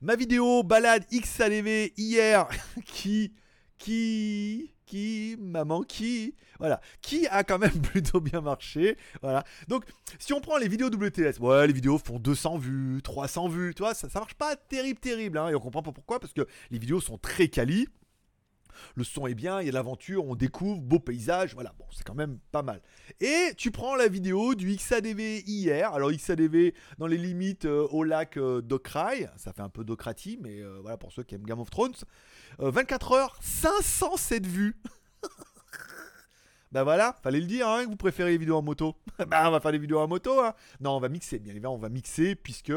Ma 0.00 0.14
vidéo 0.14 0.62
balade 0.62 1.04
XADV 1.10 1.92
hier, 1.96 2.48
qui 2.84 3.32
qui 3.78 4.72
qui 4.86 5.36
maman 5.38 5.82
qui? 5.82 6.34
Voilà. 6.58 6.80
Qui 7.02 7.26
a 7.28 7.44
quand 7.44 7.58
même 7.58 7.80
plutôt 7.82 8.20
bien 8.20 8.40
marché? 8.40 8.96
Voilà. 9.22 9.44
Donc 9.68 9.84
si 10.18 10.32
on 10.32 10.40
prend 10.40 10.56
les 10.56 10.68
vidéos 10.68 10.88
WTS 10.88 11.38
ouais 11.40 11.66
les 11.66 11.72
vidéos 11.72 11.98
font 11.98 12.18
200 12.18 12.58
vues 12.58 13.00
300 13.02 13.48
vues 13.48 13.74
tu 13.74 13.82
vois 13.82 13.94
ça, 13.94 14.08
ça 14.08 14.18
marche 14.18 14.34
pas 14.34 14.56
terrible 14.56 14.98
terrible 14.98 15.38
hein, 15.38 15.48
et 15.48 15.54
on 15.54 15.60
comprend 15.60 15.82
pas 15.82 15.92
pourquoi 15.92 16.18
parce 16.18 16.32
que 16.32 16.46
les 16.70 16.78
vidéos 16.78 17.00
sont 17.00 17.18
très 17.18 17.48
quali 17.48 17.88
le 18.94 19.04
son 19.04 19.26
est 19.26 19.34
bien, 19.34 19.60
il 19.60 19.66
y 19.66 19.68
a 19.68 19.72
de 19.72 19.76
l'aventure, 19.76 20.24
on 20.26 20.34
découvre, 20.34 20.80
beau 20.80 20.98
paysage, 20.98 21.54
voilà, 21.54 21.74
bon, 21.78 21.84
c'est 21.90 22.04
quand 22.04 22.14
même 22.14 22.38
pas 22.52 22.62
mal. 22.62 22.80
Et 23.20 23.52
tu 23.56 23.70
prends 23.70 23.96
la 23.96 24.08
vidéo 24.08 24.54
du 24.54 24.74
XADV 24.74 25.42
hier, 25.46 25.92
alors 25.92 26.10
XADV 26.10 26.74
dans 26.98 27.06
les 27.06 27.16
limites 27.16 27.64
euh, 27.64 27.86
au 27.90 28.04
lac 28.04 28.36
euh, 28.36 28.62
ça 29.36 29.52
fait 29.52 29.62
un 29.62 29.68
peu 29.68 29.84
Docrati, 29.84 30.38
mais 30.40 30.60
euh, 30.60 30.78
voilà 30.82 30.96
pour 30.96 31.12
ceux 31.12 31.22
qui 31.22 31.34
aiment 31.34 31.44
Game 31.44 31.60
of 31.60 31.70
Thrones. 31.70 31.94
24 32.58 33.12
heures, 33.12 33.36
507 33.40 34.46
vues 34.46 34.76
Ben 36.70 36.82
voilà, 36.82 37.16
fallait 37.22 37.40
le 37.40 37.46
dire, 37.46 37.66
hein, 37.66 37.84
que 37.84 37.88
vous 37.88 37.96
préférez 37.96 38.32
les 38.32 38.38
vidéos 38.38 38.56
en 38.56 38.62
moto. 38.62 38.94
bah 39.26 39.48
on 39.48 39.50
va 39.50 39.60
faire 39.60 39.72
des 39.72 39.78
vidéos 39.78 40.00
en 40.00 40.08
moto. 40.08 40.40
Hein. 40.40 40.54
Non, 40.80 40.96
on 40.96 41.00
va 41.00 41.08
mixer, 41.08 41.38
bien 41.38 41.52
évidemment, 41.52 41.74
on 41.74 41.78
va 41.78 41.88
mixer 41.88 42.34
puisque 42.34 42.72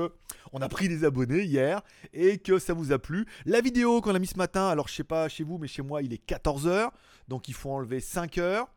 on 0.53 0.61
a 0.61 0.69
pris 0.69 0.87
des 0.87 1.03
abonnés 1.03 1.43
hier 1.43 1.81
et 2.13 2.37
que 2.37 2.57
ça 2.57 2.73
vous 2.73 2.93
a 2.93 2.99
plu. 2.99 3.25
La 3.45 3.59
vidéo 3.59 3.99
qu'on 4.01 4.15
a 4.15 4.19
mis 4.19 4.27
ce 4.27 4.37
matin, 4.37 4.67
alors 4.67 4.87
je 4.87 4.93
sais 4.93 5.03
pas 5.03 5.27
chez 5.27 5.43
vous, 5.43 5.57
mais 5.57 5.67
chez 5.67 5.81
moi 5.81 6.01
il 6.01 6.13
est 6.13 6.25
14h, 6.25 6.91
donc 7.27 7.49
il 7.49 7.53
faut 7.53 7.71
enlever 7.71 7.99
5 7.99 8.37
heures. 8.37 8.67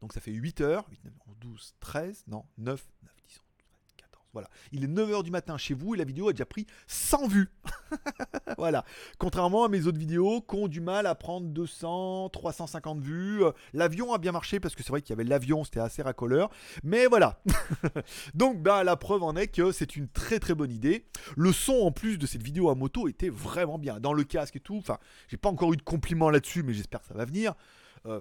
Donc 0.00 0.12
ça 0.14 0.20
fait 0.20 0.32
8 0.32 0.62
heures, 0.62 0.86
8, 0.90 1.04
9, 1.04 1.14
12, 1.40 1.74
13, 1.80 2.24
non, 2.28 2.44
9, 2.58 2.84
9, 3.02 3.12
10, 3.28 3.42
voilà. 4.32 4.48
Il 4.72 4.84
est 4.84 4.88
9h 4.88 5.22
du 5.22 5.30
matin 5.30 5.58
chez 5.58 5.74
vous 5.74 5.94
et 5.94 5.98
la 5.98 6.04
vidéo 6.04 6.28
a 6.28 6.32
déjà 6.32 6.46
pris 6.46 6.66
100 6.86 7.28
vues. 7.28 7.50
voilà. 8.58 8.84
Contrairement 9.18 9.64
à 9.64 9.68
mes 9.68 9.86
autres 9.86 9.98
vidéos 9.98 10.40
qui 10.40 10.56
ont 10.56 10.68
du 10.68 10.80
mal 10.80 11.06
à 11.06 11.14
prendre 11.14 11.46
200, 11.48 12.30
350 12.30 13.00
vues. 13.00 13.44
Euh, 13.44 13.52
l'avion 13.74 14.14
a 14.14 14.18
bien 14.18 14.32
marché 14.32 14.58
parce 14.58 14.74
que 14.74 14.82
c'est 14.82 14.88
vrai 14.88 15.02
qu'il 15.02 15.10
y 15.10 15.18
avait 15.20 15.28
l'avion, 15.28 15.64
c'était 15.64 15.80
assez 15.80 16.02
racoleur. 16.02 16.50
Mais 16.82 17.06
voilà. 17.06 17.42
Donc 18.34 18.62
bah, 18.62 18.84
la 18.84 18.96
preuve 18.96 19.22
en 19.22 19.36
est 19.36 19.48
que 19.48 19.70
c'est 19.70 19.96
une 19.96 20.08
très 20.08 20.38
très 20.38 20.54
bonne 20.54 20.72
idée. 20.72 21.06
Le 21.36 21.52
son 21.52 21.74
en 21.74 21.92
plus 21.92 22.16
de 22.16 22.26
cette 22.26 22.42
vidéo 22.42 22.70
à 22.70 22.74
moto 22.74 23.08
était 23.08 23.28
vraiment 23.28 23.78
bien. 23.78 24.00
Dans 24.00 24.14
le 24.14 24.24
casque 24.24 24.56
et 24.56 24.60
tout. 24.60 24.78
Enfin, 24.78 24.98
j'ai 25.28 25.36
pas 25.36 25.50
encore 25.50 25.72
eu 25.74 25.76
de 25.76 25.82
compliments 25.82 26.30
là-dessus, 26.30 26.62
mais 26.62 26.72
j'espère 26.72 27.00
que 27.00 27.06
ça 27.06 27.14
va 27.14 27.26
venir. 27.26 27.54
Euh, 28.06 28.20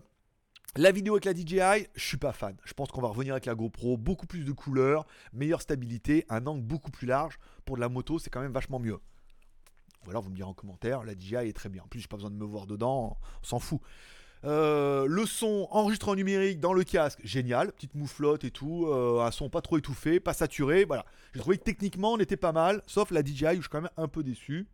la 0.78 0.92
vidéo 0.92 1.16
avec 1.16 1.26
la 1.26 1.34
DJI, 1.34 1.88
je 1.96 2.06
suis 2.06 2.18
pas 2.18 2.32
fan. 2.32 2.56
Je 2.64 2.74
pense 2.74 2.90
qu'on 2.90 3.02
va 3.02 3.10
revenir 3.10 3.34
avec 3.34 3.46
la 3.46 3.56
GoPro, 3.56 3.98
beaucoup 3.98 4.26
plus 4.26 4.46
de 4.46 4.52
couleurs, 4.52 5.06
meilleure 5.34 5.62
stabilité, 5.62 6.26
un 6.30 6.46
angle 6.48 6.62
beaucoup 6.62 6.92
plus 6.92 7.08
large. 7.08 7.40
Pour 7.66 7.76
de 7.76 7.82
la 7.82 7.90
moto, 7.90 8.20
c'est 8.20 8.30
quand 8.30 8.42
même 8.42 8.54
vachement 8.54 8.80
mieux. 8.80 9.00
Voilà, 10.06 10.20
vous 10.20 10.30
me 10.30 10.36
direz 10.36 10.50
en 10.50 10.54
commentaire, 10.54 11.04
la 11.04 11.14
DJI 11.14 11.36
est 11.36 11.56
très 11.56 11.70
bien. 11.70 11.84
En 11.84 11.88
plus, 11.88 12.00
j'ai 12.00 12.08
pas 12.08 12.16
besoin 12.16 12.32
de 12.32 12.36
me 12.36 12.46
voir 12.46 12.68
dedans, 12.68 13.18
on 13.42 13.46
s'en 13.46 13.60
fout. 13.60 13.82
Euh, 14.44 15.06
le 15.08 15.26
son 15.28 15.68
enregistré 15.70 16.10
en 16.10 16.16
numérique 16.16 16.60
dans 16.60 16.74
le 16.74 16.84
casque, 16.84 17.20
génial, 17.24 17.72
petite 17.74 17.94
mouflotte 17.94 18.44
et 18.44 18.50
tout, 18.50 18.88
euh, 18.88 19.22
un 19.22 19.30
son 19.30 19.50
pas 19.50 19.62
trop 19.62 19.78
étouffé, 19.78 20.20
pas 20.20 20.34
saturé, 20.34 20.84
voilà. 20.86 21.06
J'ai 21.34 21.40
trouvé 21.40 21.58
que 21.60 21.64
techniquement 21.64 22.14
on 22.14 22.18
était 22.18 22.38
pas 22.38 22.52
mal, 22.52 22.82
sauf 22.88 23.12
la 23.12 23.24
DJI 23.24 23.46
où 23.46 23.56
je 23.56 23.62
suis 23.62 23.70
quand 23.70 23.82
même 23.82 23.92
un 23.98 24.08
peu 24.08 24.24
déçu. 24.24 24.68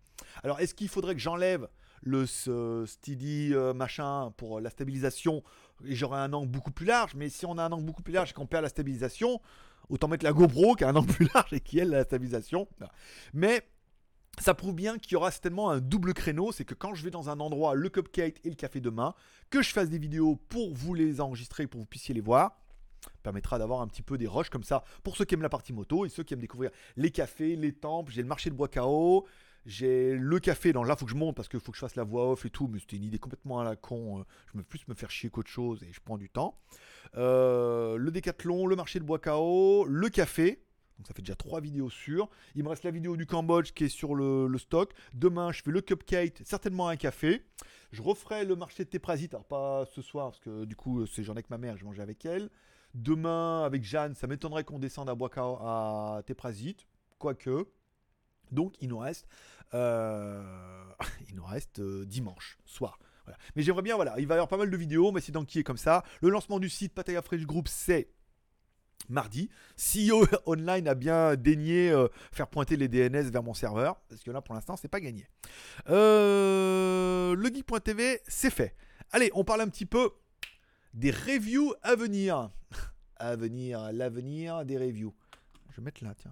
Alors 0.43 0.61
est-ce 0.61 0.73
qu'il 0.73 0.87
faudrait 0.87 1.15
que 1.15 1.21
j'enlève 1.21 1.67
le 2.01 2.25
steady 2.25 3.53
euh, 3.53 3.73
machin 3.73 4.31
pour 4.37 4.61
la 4.61 4.69
stabilisation 4.69 5.43
et 5.85 5.95
j'aurai 5.95 6.19
un 6.19 6.33
angle 6.33 6.49
beaucoup 6.49 6.71
plus 6.71 6.85
large. 6.85 7.13
Mais 7.15 7.29
si 7.29 7.45
on 7.45 7.57
a 7.57 7.63
un 7.63 7.71
angle 7.71 7.85
beaucoup 7.85 8.03
plus 8.03 8.13
large 8.13 8.31
et 8.31 8.33
qu'on 8.33 8.47
perd 8.47 8.63
la 8.63 8.69
stabilisation, 8.69 9.41
Autant 9.89 10.07
mettre 10.07 10.25
la 10.25 10.33
GoPro 10.33 10.75
qui 10.75 10.83
a 10.83 10.89
un 10.89 10.95
angle 10.95 11.07
plus 11.13 11.29
large 11.33 11.53
et 11.53 11.59
qui 11.59 11.79
elle 11.79 11.89
la 11.89 12.03
stabilisation. 12.03 12.67
Mais 13.33 13.67
ça 14.39 14.53
prouve 14.53 14.75
bien 14.75 14.97
qu'il 14.97 15.13
y 15.13 15.15
aura 15.15 15.31
certainement 15.31 15.69
un 15.71 15.79
double 15.79 16.13
créneau, 16.13 16.51
c'est 16.51 16.65
que 16.65 16.75
quand 16.75 16.93
je 16.93 17.03
vais 17.03 17.09
dans 17.09 17.29
un 17.29 17.39
endroit, 17.39 17.73
le 17.73 17.89
cupcake 17.89 18.39
et 18.43 18.49
le 18.49 18.55
café 18.55 18.79
demain, 18.81 19.15
que 19.49 19.61
je 19.61 19.71
fasse 19.71 19.89
des 19.89 19.97
vidéos 19.97 20.35
pour 20.49 20.73
vous 20.73 20.93
les 20.93 21.21
enregistrer, 21.21 21.65
pour 21.65 21.79
que 21.79 21.83
vous 21.83 21.87
puissiez 21.87 22.13
les 22.13 22.21
voir, 22.21 22.59
permettra 23.23 23.57
d'avoir 23.57 23.81
un 23.81 23.87
petit 23.87 24.03
peu 24.03 24.17
des 24.17 24.27
rushs 24.27 24.49
comme 24.49 24.63
ça 24.63 24.83
pour 25.03 25.15
ceux 25.15 25.25
qui 25.25 25.33
aiment 25.33 25.41
la 25.41 25.49
partie 25.49 25.73
moto 25.73 26.05
et 26.05 26.09
ceux 26.09 26.23
qui 26.23 26.33
aiment 26.33 26.41
découvrir 26.41 26.71
les 26.97 27.09
cafés, 27.09 27.55
les 27.55 27.73
temples, 27.73 28.11
j'ai 28.11 28.21
le 28.21 28.27
marché 28.27 28.49
de 28.49 28.55
bois 28.55 28.67
j'ai 29.67 30.15
le 30.15 30.39
café, 30.39 30.71
dans 30.71 30.83
là 30.83 30.95
faut 30.95 31.05
que 31.05 31.11
je 31.11 31.17
monte 31.17 31.35
parce 31.35 31.49
qu'il 31.49 31.59
faut 31.59 31.73
que 31.73 31.77
je 31.77 31.81
fasse 31.81 31.97
la 31.97 32.05
voix 32.05 32.31
off 32.31 32.45
et 32.45 32.49
tout, 32.49 32.69
mais 32.71 32.79
c'était 32.79 32.95
une 32.95 33.03
idée 33.03 33.19
complètement 33.19 33.59
à 33.59 33.65
la 33.65 33.75
con, 33.75 34.19
euh, 34.19 34.23
je 34.47 34.57
veux 34.57 34.63
plus 34.63 34.87
me 34.87 34.93
faire 34.93 35.11
chier 35.11 35.29
qu'autre 35.29 35.49
chose 35.49 35.83
et 35.83 35.91
je 35.91 35.99
prends 35.99 36.17
du 36.17 36.29
temps. 36.29 36.57
Euh, 37.17 37.97
le 37.97 38.09
décathlon, 38.09 38.65
le 38.65 38.77
marché 38.77 38.99
de 38.99 39.03
bois 39.03 39.19
KO, 39.19 39.85
le 39.85 40.07
café, 40.07 40.63
donc 40.97 41.05
ça 41.05 41.13
fait 41.13 41.21
déjà 41.21 41.35
trois 41.35 41.59
vidéos 41.59 41.89
sur. 41.89 42.29
Il 42.55 42.63
me 42.63 42.69
reste 42.69 42.85
la 42.85 42.91
vidéo 42.91 43.17
du 43.17 43.25
Cambodge 43.25 43.73
qui 43.73 43.83
est 43.83 43.89
sur 43.89 44.15
le, 44.15 44.57
stock. 44.57 44.93
Demain, 45.13 45.51
je 45.51 45.61
fais 45.61 45.71
le 45.71 45.81
cupcake, 45.81 46.41
certainement 46.45 46.87
un 46.87 46.95
café. 46.95 47.43
Je 47.91 48.01
referai 48.01 48.45
le 48.45 48.55
marché 48.55 48.85
de 48.85 48.89
Téprasite, 48.89 49.33
alors 49.33 49.45
pas 49.45 49.85
ce 49.93 50.01
soir, 50.01 50.31
parce 50.31 50.39
que 50.39 50.63
du 50.63 50.77
coup, 50.77 51.05
c'est 51.05 51.23
j'en 51.23 51.33
ai 51.33 51.37
avec 51.37 51.49
ma 51.49 51.57
mère, 51.57 51.75
je 51.75 51.83
mangeais 51.83 52.01
avec 52.01 52.25
elle. 52.25 52.49
Demain, 52.93 53.63
avec 53.63 53.83
Jeanne, 53.83 54.15
ça 54.15 54.27
m'étonnerait 54.27 54.63
qu'on 54.63 54.79
descende 54.79 55.09
à, 55.09 55.15
Bois 55.15 55.29
à 55.35 56.21
Téprasite, 56.25 56.87
quoique. 57.19 57.67
Donc, 58.51 58.75
il 58.81 58.89
nous 58.89 58.97
reste, 58.97 59.27
euh, 59.27 59.56
il 59.73 61.35
nous 61.35 61.45
reste 61.45 61.79
euh, 61.79 62.05
dimanche 62.05 62.57
soir. 62.65 62.99
Mais 63.55 63.63
j'aimerais 63.63 63.81
bien, 63.81 63.95
voilà, 63.95 64.15
il 64.19 64.27
va 64.27 64.35
y 64.35 64.37
avoir 64.37 64.47
pas 64.47 64.57
mal 64.57 64.69
de 64.69 64.77
vidéos, 64.77 65.11
mais 65.11 65.21
c'est 65.21 65.31
dans 65.31 65.43
qui 65.43 65.59
est 65.59 65.63
comme 65.63 65.77
ça. 65.77 66.03
Le 66.21 66.29
lancement 66.29 66.59
du 66.59 66.69
site 66.69 66.93
Pataya 66.93 67.21
Fresh 67.21 67.45
Group, 67.45 67.67
c'est 67.67 68.09
mardi. 69.09 69.49
CEO 69.75 70.25
Online 70.45 70.87
a 70.87 70.95
bien 70.95 71.35
daigné 71.35 71.91
euh, 71.91 72.07
faire 72.31 72.47
pointer 72.47 72.77
les 72.77 72.87
DNS 72.87 73.29
vers 73.29 73.43
mon 73.43 73.53
serveur, 73.53 73.99
parce 74.09 74.23
que 74.23 74.31
là 74.31 74.41
pour 74.41 74.55
l'instant 74.55 74.75
c'est 74.75 74.87
pas 74.87 74.99
gagné. 74.99 75.27
Euh, 75.89 77.35
le 77.35 77.49
geek.tv, 77.49 78.21
c'est 78.27 78.49
fait. 78.49 78.75
Allez, 79.11 79.29
on 79.33 79.43
parle 79.43 79.61
un 79.61 79.69
petit 79.69 79.85
peu 79.85 80.11
des 80.93 81.11
reviews 81.11 81.73
à 81.83 81.95
venir. 81.95 82.49
à 83.17 83.35
venir, 83.35 83.91
l'avenir 83.91 84.65
des 84.65 84.77
reviews. 84.77 85.13
Je 85.71 85.77
vais 85.77 85.83
mettre 85.83 86.03
là, 86.03 86.13
tiens 86.15 86.31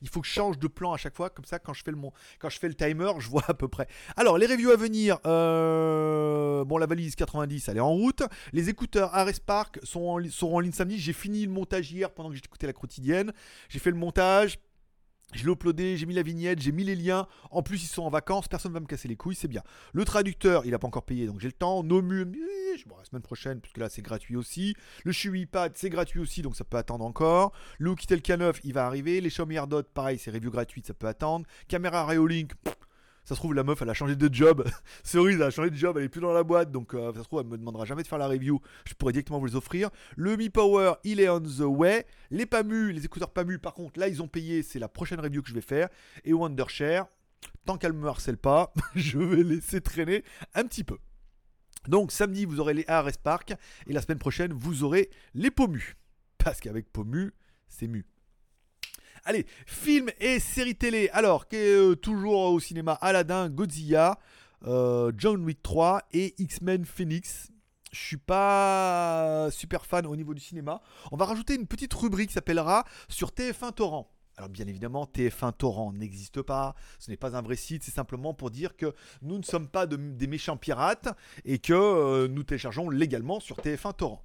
il 0.00 0.08
faut 0.08 0.20
que 0.20 0.26
je 0.26 0.32
change 0.32 0.58
de 0.58 0.68
plan 0.68 0.92
à 0.92 0.96
chaque 0.96 1.16
fois, 1.16 1.30
comme 1.30 1.44
ça 1.44 1.58
quand 1.58 1.72
je 1.72 1.82
fais 1.82 1.90
le, 1.90 1.98
quand 2.38 2.48
je 2.48 2.58
fais 2.58 2.68
le 2.68 2.74
timer, 2.74 3.12
je 3.18 3.28
vois 3.28 3.44
à 3.48 3.54
peu 3.54 3.68
près. 3.68 3.86
Alors, 4.16 4.38
les 4.38 4.46
reviews 4.46 4.70
à 4.70 4.76
venir. 4.76 5.18
Euh, 5.26 6.64
bon, 6.64 6.78
la 6.78 6.86
valise 6.86 7.14
90, 7.14 7.68
elle 7.68 7.76
est 7.76 7.80
en 7.80 7.92
route. 7.92 8.22
Les 8.52 8.68
écouteurs 8.68 9.14
Ares 9.14 9.40
Park 9.44 9.78
sont 9.82 10.02
en, 10.02 10.46
en 10.46 10.60
ligne 10.60 10.72
samedi. 10.72 10.98
J'ai 10.98 11.12
fini 11.12 11.44
le 11.46 11.52
montage 11.52 11.92
hier 11.92 12.10
pendant 12.10 12.30
que 12.30 12.36
j'écoutais 12.36 12.66
la 12.66 12.72
quotidienne. 12.72 13.32
J'ai 13.68 13.78
fait 13.78 13.90
le 13.90 13.96
montage. 13.96 14.58
Je 15.32 15.44
l'ai 15.44 15.52
uploadé, 15.52 15.96
j'ai 15.96 16.06
mis 16.06 16.14
la 16.14 16.22
vignette, 16.22 16.60
j'ai 16.60 16.72
mis 16.72 16.84
les 16.84 16.94
liens. 16.94 17.26
En 17.50 17.62
plus, 17.62 17.82
ils 17.82 17.88
sont 17.88 18.02
en 18.02 18.10
vacances, 18.10 18.48
personne 18.48 18.72
ne 18.72 18.74
va 18.74 18.80
me 18.80 18.86
casser 18.86 19.08
les 19.08 19.16
couilles, 19.16 19.34
c'est 19.34 19.48
bien. 19.48 19.62
Le 19.92 20.04
traducteur, 20.04 20.64
il 20.66 20.72
n'a 20.72 20.78
pas 20.78 20.86
encore 20.86 21.04
payé, 21.04 21.26
donc 21.26 21.40
j'ai 21.40 21.48
le 21.48 21.52
temps. 21.52 21.82
Nomu, 21.82 22.24
bon, 22.86 22.96
la 22.98 23.04
semaine 23.04 23.22
prochaine, 23.22 23.60
puisque 23.60 23.78
là, 23.78 23.88
c'est 23.88 24.02
gratuit 24.02 24.36
aussi. 24.36 24.74
Le 25.04 25.12
Shui 25.12 25.46
Pad, 25.46 25.72
c'est 25.74 25.90
gratuit 25.90 26.20
aussi, 26.20 26.42
donc 26.42 26.56
ça 26.56 26.64
peut 26.64 26.76
attendre 26.76 27.04
encore. 27.04 27.52
Le 27.78 27.90
Oukitel 27.90 28.20
K9, 28.20 28.60
il 28.64 28.72
va 28.72 28.86
arriver. 28.86 29.20
Les 29.20 29.28
Xiaomi 29.28 29.56
pareil, 29.94 30.18
c'est 30.18 30.30
review 30.30 30.50
gratuite, 30.50 30.86
ça 30.86 30.94
peut 30.94 31.06
attendre. 31.06 31.46
Caméra 31.68 32.04
Reolink, 32.04 32.52
ça 33.24 33.34
se 33.36 33.40
trouve, 33.40 33.54
la 33.54 33.62
meuf, 33.62 33.80
elle 33.80 33.90
a 33.90 33.94
changé 33.94 34.16
de 34.16 34.32
job. 34.32 34.64
Cerise, 35.04 35.36
elle 35.36 35.42
a 35.42 35.50
changé 35.50 35.70
de 35.70 35.76
job, 35.76 35.96
elle 35.96 36.04
est 36.04 36.08
plus 36.08 36.20
dans 36.20 36.32
la 36.32 36.42
boîte. 36.42 36.72
Donc, 36.72 36.94
euh, 36.94 37.12
ça 37.12 37.20
se 37.20 37.24
trouve, 37.24 37.40
elle 37.40 37.46
me 37.46 37.56
demandera 37.56 37.84
jamais 37.84 38.02
de 38.02 38.08
faire 38.08 38.18
la 38.18 38.26
review. 38.26 38.60
Je 38.84 38.94
pourrais 38.94 39.12
directement 39.12 39.38
vous 39.38 39.46
les 39.46 39.56
offrir. 39.56 39.90
Le 40.16 40.36
Mi 40.36 40.50
Power, 40.50 40.94
il 41.04 41.20
est 41.20 41.28
on 41.28 41.40
the 41.40 41.60
way. 41.60 42.04
Les 42.30 42.46
PAMU, 42.46 42.92
les 42.92 43.04
écouteurs 43.04 43.30
PAMU, 43.30 43.58
par 43.58 43.74
contre, 43.74 44.00
là, 44.00 44.08
ils 44.08 44.22
ont 44.22 44.28
payé. 44.28 44.62
C'est 44.62 44.80
la 44.80 44.88
prochaine 44.88 45.20
review 45.20 45.42
que 45.42 45.48
je 45.48 45.54
vais 45.54 45.60
faire. 45.60 45.88
Et 46.24 46.32
Wondershare, 46.32 47.06
tant 47.64 47.78
qu'elle 47.78 47.92
me 47.92 48.08
harcèle 48.08 48.38
pas, 48.38 48.72
je 48.96 49.18
vais 49.18 49.44
laisser 49.44 49.80
traîner 49.80 50.24
un 50.54 50.64
petit 50.64 50.84
peu. 50.84 50.98
Donc, 51.86 52.10
samedi, 52.10 52.44
vous 52.44 52.58
aurez 52.58 52.74
les 52.74 52.84
ARS 52.88 53.18
Park. 53.22 53.54
Et 53.86 53.92
la 53.92 54.02
semaine 54.02 54.18
prochaine, 54.18 54.52
vous 54.52 54.82
aurez 54.82 55.10
les 55.34 55.50
POMU. 55.50 55.96
Parce 56.38 56.60
qu'avec 56.60 56.92
POMU, 56.92 57.32
c'est 57.68 57.86
mu. 57.86 58.04
Allez, 59.24 59.46
film 59.66 60.10
et 60.18 60.40
série 60.40 60.74
télé. 60.74 61.08
Alors, 61.12 61.44
euh, 61.54 61.94
toujours 61.94 62.40
au 62.50 62.58
cinéma 62.58 62.94
Aladdin, 62.94 63.50
Godzilla, 63.50 64.18
euh, 64.66 65.12
John 65.16 65.44
Wick 65.44 65.62
3 65.62 66.02
et 66.12 66.34
X-Men 66.38 66.84
Phoenix. 66.84 67.52
Je 67.92 68.00
suis 68.00 68.16
pas 68.16 69.48
super 69.52 69.86
fan 69.86 70.06
au 70.06 70.16
niveau 70.16 70.34
du 70.34 70.40
cinéma. 70.40 70.80
On 71.12 71.16
va 71.16 71.26
rajouter 71.26 71.54
une 71.54 71.68
petite 71.68 71.94
rubrique 71.94 72.30
qui 72.30 72.34
s'appellera 72.34 72.84
sur 73.08 73.30
TF1 73.30 73.72
Torrent. 73.74 74.10
Alors 74.38 74.48
bien 74.48 74.66
évidemment, 74.66 75.04
TF1 75.04 75.52
Torrent 75.52 75.92
n'existe 75.92 76.42
pas, 76.42 76.74
ce 76.98 77.08
n'est 77.08 77.16
pas 77.16 77.36
un 77.36 77.42
vrai 77.42 77.54
site, 77.54 77.84
c'est 77.84 77.94
simplement 77.94 78.34
pour 78.34 78.50
dire 78.50 78.76
que 78.76 78.92
nous 79.20 79.38
ne 79.38 79.44
sommes 79.44 79.68
pas 79.68 79.86
des 79.86 80.26
méchants 80.26 80.56
pirates 80.56 81.10
et 81.44 81.58
que 81.58 81.74
euh, 81.74 82.28
nous 82.28 82.42
téléchargeons 82.42 82.88
légalement 82.90 83.38
sur 83.38 83.58
TF1 83.58 83.94
Torrent 83.94 84.24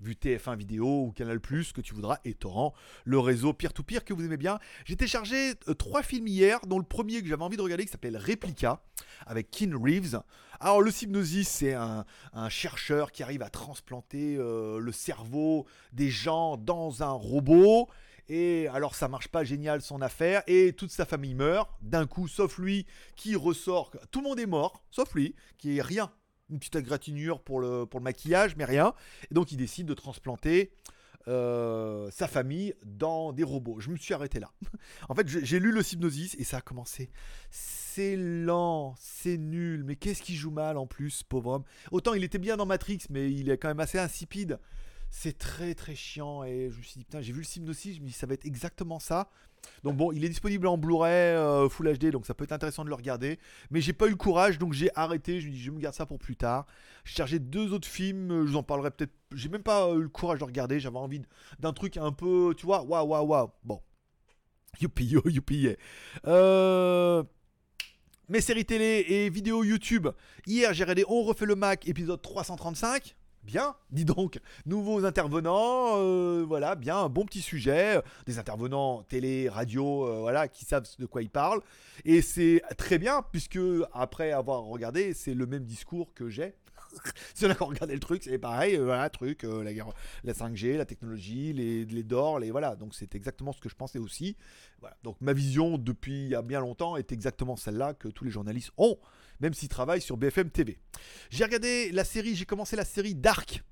vu 0.00 0.14
TF1 0.14 0.56
vidéo 0.56 1.04
ou 1.04 1.12
Canal 1.12 1.40
Plus 1.40 1.72
que 1.72 1.80
tu 1.80 1.94
voudras 1.94 2.18
et 2.24 2.34
Torrent, 2.34 2.74
le 3.04 3.18
réseau 3.18 3.52
peer-to-peer 3.52 4.04
que 4.04 4.14
vous 4.14 4.24
aimez 4.24 4.36
bien. 4.36 4.58
J'ai 4.84 4.96
téléchargé 4.96 5.54
euh, 5.68 5.74
trois 5.74 6.02
films 6.02 6.26
hier, 6.26 6.60
dont 6.66 6.78
le 6.78 6.84
premier 6.84 7.20
que 7.22 7.28
j'avais 7.28 7.42
envie 7.42 7.56
de 7.56 7.62
regarder 7.62 7.84
qui 7.84 7.92
s'appelle 7.92 8.16
Replica 8.16 8.82
avec 9.26 9.50
Keanu 9.50 9.76
Reeves. 9.76 10.20
Alors 10.60 10.82
le 10.82 10.90
Hypnosis, 10.90 11.48
c'est 11.48 11.74
un, 11.74 12.04
chercheur 12.48 13.12
qui 13.12 13.22
arrive 13.22 13.42
à 13.42 13.50
transplanter 13.50 14.36
euh, 14.36 14.78
le 14.78 14.92
cerveau 14.92 15.66
des 15.92 16.10
gens 16.10 16.56
dans 16.56 17.02
un 17.02 17.12
robot. 17.12 17.88
Et 18.28 18.68
alors 18.68 18.94
ça 18.94 19.08
marche 19.08 19.28
pas 19.28 19.42
génial 19.44 19.80
son 19.80 20.02
affaire 20.02 20.42
et 20.46 20.74
toute 20.74 20.90
sa 20.90 21.06
famille 21.06 21.34
meurt 21.34 21.70
d'un 21.80 22.06
coup 22.06 22.28
sauf 22.28 22.58
lui 22.58 22.84
qui 23.16 23.34
ressort 23.34 23.90
tout 24.10 24.20
le 24.20 24.28
monde 24.28 24.38
est 24.38 24.46
mort 24.46 24.82
sauf 24.90 25.14
lui 25.14 25.34
qui 25.56 25.78
est 25.78 25.82
rien 25.82 26.12
une 26.50 26.58
petite 26.58 26.78
gratinure 26.78 27.40
pour 27.40 27.60
le, 27.60 27.86
pour 27.86 28.00
le 28.00 28.04
maquillage, 28.04 28.56
mais 28.56 28.64
rien. 28.64 28.94
Et 29.30 29.34
donc 29.34 29.52
il 29.52 29.56
décide 29.56 29.86
de 29.86 29.94
transplanter 29.94 30.72
euh, 31.28 32.10
sa 32.10 32.26
famille 32.26 32.74
dans 32.86 33.32
des 33.32 33.44
robots. 33.44 33.80
Je 33.80 33.90
me 33.90 33.96
suis 33.96 34.14
arrêté 34.14 34.40
là. 34.40 34.50
en 35.10 35.14
fait, 35.14 35.28
j'ai 35.28 35.60
lu 35.60 35.72
le 35.72 35.82
Hypnosis 35.82 36.34
et 36.38 36.44
ça 36.44 36.58
a 36.58 36.60
commencé. 36.62 37.10
C'est 37.50 38.16
lent, 38.16 38.94
c'est 38.98 39.36
nul, 39.36 39.84
mais 39.84 39.96
qu'est-ce 39.96 40.22
qu'il 40.22 40.36
joue 40.36 40.50
mal 40.50 40.78
en 40.78 40.86
plus, 40.86 41.22
pauvre 41.22 41.50
homme? 41.50 41.64
Autant 41.90 42.14
il 42.14 42.24
était 42.24 42.38
bien 42.38 42.56
dans 42.56 42.64
Matrix, 42.64 43.00
mais 43.10 43.30
il 43.30 43.50
est 43.50 43.58
quand 43.58 43.68
même 43.68 43.80
assez 43.80 43.98
insipide. 43.98 44.58
C'est 45.10 45.36
très 45.36 45.74
très 45.74 45.94
chiant 45.94 46.44
et 46.44 46.70
je 46.70 46.78
me 46.78 46.82
suis 46.82 46.98
dit, 46.98 47.04
putain, 47.04 47.20
j'ai 47.20 47.32
vu 47.32 47.40
le 47.40 47.56
Hypnosis, 47.56 47.96
je 47.96 48.00
me 48.00 48.06
dis, 48.06 48.12
ça 48.12 48.26
va 48.26 48.34
être 48.34 48.46
exactement 48.46 48.98
ça. 48.98 49.30
Donc 49.84 49.96
bon, 49.96 50.12
il 50.12 50.24
est 50.24 50.28
disponible 50.28 50.66
en 50.66 50.76
Blu-ray 50.76 51.36
euh, 51.36 51.68
Full 51.68 51.92
HD, 51.98 52.10
donc 52.10 52.26
ça 52.26 52.34
peut 52.34 52.44
être 52.44 52.52
intéressant 52.52 52.84
de 52.84 52.88
le 52.88 52.94
regarder. 52.94 53.38
Mais 53.70 53.80
j'ai 53.80 53.92
pas 53.92 54.06
eu 54.06 54.10
le 54.10 54.16
courage, 54.16 54.58
donc 54.58 54.72
j'ai 54.72 54.90
arrêté. 54.94 55.40
Je 55.40 55.48
me 55.48 55.52
dis, 55.52 55.62
je 55.62 55.70
me 55.70 55.78
garde 55.78 55.94
ça 55.94 56.06
pour 56.06 56.18
plus 56.18 56.36
tard. 56.36 56.66
J'ai 57.04 57.14
chargé 57.14 57.38
deux 57.38 57.72
autres 57.72 57.88
films, 57.88 58.30
euh, 58.30 58.46
je 58.46 58.52
vous 58.52 58.56
en 58.56 58.62
parlerai 58.62 58.90
peut-être. 58.90 59.12
J'ai 59.34 59.48
même 59.48 59.62
pas 59.62 59.90
eu 59.90 60.02
le 60.02 60.08
courage 60.08 60.40
de 60.40 60.44
regarder. 60.44 60.80
J'avais 60.80 60.98
envie 60.98 61.22
d'un 61.58 61.72
truc 61.72 61.96
un 61.96 62.12
peu, 62.12 62.54
tu 62.56 62.66
vois, 62.66 62.82
waouh, 62.82 63.06
waouh, 63.06 63.26
waouh. 63.26 63.50
Bon, 63.64 63.80
youpi, 64.80 65.06
yo, 65.06 65.22
youpi, 65.26 65.76
Euh. 66.26 67.22
Mes 68.30 68.42
séries 68.42 68.66
télé 68.66 69.06
et 69.08 69.30
vidéos 69.30 69.64
YouTube. 69.64 70.08
Hier, 70.46 70.74
j'ai 70.74 70.84
regardé 70.84 71.02
On 71.08 71.22
refait 71.22 71.46
le 71.46 71.56
Mac, 71.56 71.88
épisode 71.88 72.20
335. 72.20 73.16
Bien, 73.48 73.74
dis 73.90 74.04
donc, 74.04 74.38
nouveaux 74.66 75.06
intervenants, 75.06 75.96
euh, 75.96 76.44
voilà, 76.46 76.74
bien, 76.74 76.98
un 76.98 77.08
bon 77.08 77.24
petit 77.24 77.40
sujet, 77.40 77.98
des 78.26 78.38
intervenants 78.38 79.04
télé, 79.04 79.48
radio, 79.48 80.06
euh, 80.06 80.20
voilà, 80.20 80.48
qui 80.48 80.66
savent 80.66 80.86
de 80.98 81.06
quoi 81.06 81.22
ils 81.22 81.30
parlent. 81.30 81.62
Et 82.04 82.20
c'est 82.20 82.60
très 82.76 82.98
bien, 82.98 83.22
puisque 83.32 83.58
après 83.94 84.32
avoir 84.32 84.64
regardé, 84.64 85.14
c'est 85.14 85.32
le 85.32 85.46
même 85.46 85.64
discours 85.64 86.12
que 86.14 86.28
j'ai. 86.28 86.52
si 87.34 87.46
on 87.46 87.50
a 87.50 87.54
regardé 87.54 87.94
le 87.94 88.00
truc, 88.00 88.22
c'est 88.24 88.38
pareil, 88.38 88.76
euh, 88.76 88.84
voilà, 88.84 89.08
truc, 89.10 89.42
la, 89.42 89.70
la 90.24 90.32
5G, 90.32 90.76
la 90.76 90.84
technologie, 90.84 91.52
les, 91.52 91.84
les 91.84 92.02
DOR, 92.02 92.38
les 92.38 92.50
voilà. 92.50 92.76
Donc 92.76 92.94
c'est 92.94 93.14
exactement 93.14 93.52
ce 93.52 93.60
que 93.60 93.68
je 93.68 93.74
pensais 93.74 93.98
aussi. 93.98 94.36
Donc 95.02 95.16
ma 95.20 95.32
vision 95.32 95.78
depuis 95.78 96.24
il 96.24 96.28
y 96.28 96.34
a 96.34 96.42
bien 96.42 96.60
longtemps 96.60 96.96
est 96.96 97.12
exactement 97.12 97.56
celle-là 97.56 97.94
que 97.94 98.08
tous 98.08 98.24
les 98.24 98.30
journalistes 98.30 98.70
ont 98.76 98.98
même 99.40 99.54
s'il 99.54 99.68
travaille 99.68 100.00
sur 100.00 100.16
BFM 100.16 100.50
TV. 100.50 100.78
J'ai 101.30 101.44
regardé 101.44 101.90
la 101.92 102.04
série, 102.04 102.34
j'ai 102.34 102.44
commencé 102.44 102.76
la 102.76 102.84
série 102.84 103.14
Dark, 103.14 103.62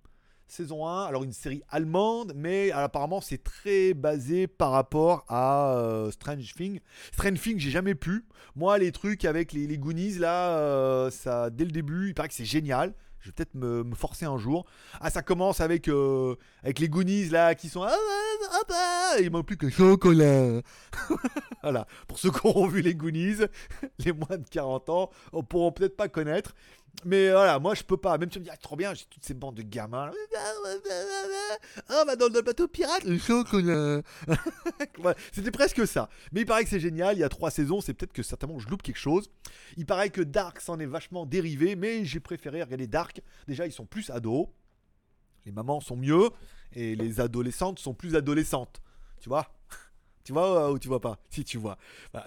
saison 0.47 0.87
1, 0.87 1.05
alors 1.05 1.25
une 1.25 1.33
série 1.33 1.63
allemande, 1.69 2.33
mais 2.37 2.71
apparemment 2.71 3.21
c'est 3.21 3.43
très 3.43 3.95
basé 3.95 4.47
par 4.47 4.71
rapport 4.71 5.25
à 5.29 5.77
euh, 5.77 6.11
Strange 6.11 6.55
Thing. 6.55 6.81
Strange 7.13 7.41
Thing, 7.41 7.59
j'ai 7.59 7.71
jamais 7.71 7.95
pu. 7.95 8.25
Moi, 8.55 8.79
les 8.79 8.93
trucs 8.93 9.25
avec 9.25 9.53
les, 9.53 9.67
les 9.67 9.79
Goonies, 9.79 10.19
là, 10.19 10.59
euh, 10.59 11.11
ça, 11.11 11.51
dès 11.51 11.65
le 11.65 11.73
début, 11.73 12.09
il 12.09 12.15
paraît 12.15 12.29
que 12.29 12.35
c'est 12.35 12.45
génial. 12.45 12.95
Je 13.27 13.31
vais 13.33 13.35
peut-être 13.35 13.55
me, 13.57 13.85
forcer 13.97 14.25
un 14.25 14.39
jour. 14.39 14.67
Ah, 15.01 15.11
ça 15.11 15.21
commence 15.21 15.61
avec, 15.61 15.89
euh, 15.89 16.37
avec 16.63 16.79
les 16.79 16.89
Goonies 16.89 17.29
là 17.29 17.57
qui 17.57 17.69
sont. 17.69 17.83
Ah, 17.83 17.93
ah, 17.93 18.63
ah, 18.71 19.17
il 19.21 19.33
manque 19.33 19.47
plus 19.47 19.57
que 19.57 19.69
chocolat. 19.69 20.61
voilà. 21.63 21.89
Pour 22.07 22.21
ceux 22.21 22.31
qui 22.31 22.39
ont 22.45 22.69
vu 22.69 22.83
les 22.83 22.95
Goonies, 22.95 23.39
les 23.99 24.13
moins 24.13 24.39
de 24.39 24.49
40 24.49 24.91
ans 24.91 25.11
pourront 25.49 25.73
peut-être 25.73 25.97
pas 25.97 26.07
connaître. 26.07 26.55
Mais 27.05 27.31
voilà, 27.31 27.59
moi 27.59 27.75
je 27.75 27.83
peux 27.83 27.97
pas. 27.97 28.17
Même 28.19 28.29
si 28.31 28.35
tu 28.35 28.39
me 28.41 28.45
dis, 28.45 28.51
ah, 28.53 28.57
trop 28.57 28.77
bien, 28.77 28.95
j'ai 28.95 29.05
toutes 29.05 29.25
ces 29.25 29.35
bandes 29.35 29.55
de 29.55 29.63
gamins. 29.63 30.11
Ah, 31.89 32.05
va 32.05 32.17
dans 32.17 32.29
le 32.29 32.43
bateau 32.43 32.69
pirate, 32.69 33.05
le 33.05 33.19
chocolat. 33.19 34.03
Voilà, 34.99 35.17
C'était 35.33 35.51
presque 35.51 35.87
ça. 35.87 36.09
Mais 36.33 36.43
il 36.43 36.47
paraît 36.47 36.65
que 36.65 36.71
c'est 36.71 36.81
génial. 36.81 37.17
Il 37.17 37.21
y 37.21 37.25
a 37.25 37.29
trois 37.29 37.51
saisons. 37.51 37.81
C'est 37.81 37.95
peut-être 37.95 38.13
que 38.13 38.23
certainement 38.23 38.59
je 38.59 38.69
loupe 38.69 38.83
quelque 38.83 38.99
chose. 38.99 39.31
Il 39.77 39.87
paraît 39.87 40.11
que 40.11 40.23
Dark 40.23 40.61
s'en 40.61 40.79
est 40.79 40.87
vachement 40.87 41.27
dérivé. 41.27 41.77
Mais 41.77 42.05
j'ai 42.05 42.21
préféré 42.21 42.63
regarder 42.63 42.87
Dark. 42.87 43.21
Déjà, 43.47 43.67
ils 43.67 43.73
sont 43.73 43.87
plus 43.87 44.11
ados. 44.11 44.49
Les 45.45 45.53
mamans 45.53 45.81
sont 45.81 45.97
mieux. 45.97 46.31
Et 46.73 46.97
les 46.97 47.21
adolescentes 47.21 47.79
sont 47.79 47.95
plus 47.95 48.17
adolescentes. 48.17 48.81
Tu 49.21 49.29
vois? 49.29 49.47
Tu 50.27 50.33
vois 50.33 50.73
ou 50.73 50.79
tu 50.79 50.89
vois 50.89 51.01
pas 51.01 51.19
Si 51.31 51.45
tu 51.45 51.57
vois. 51.57 51.79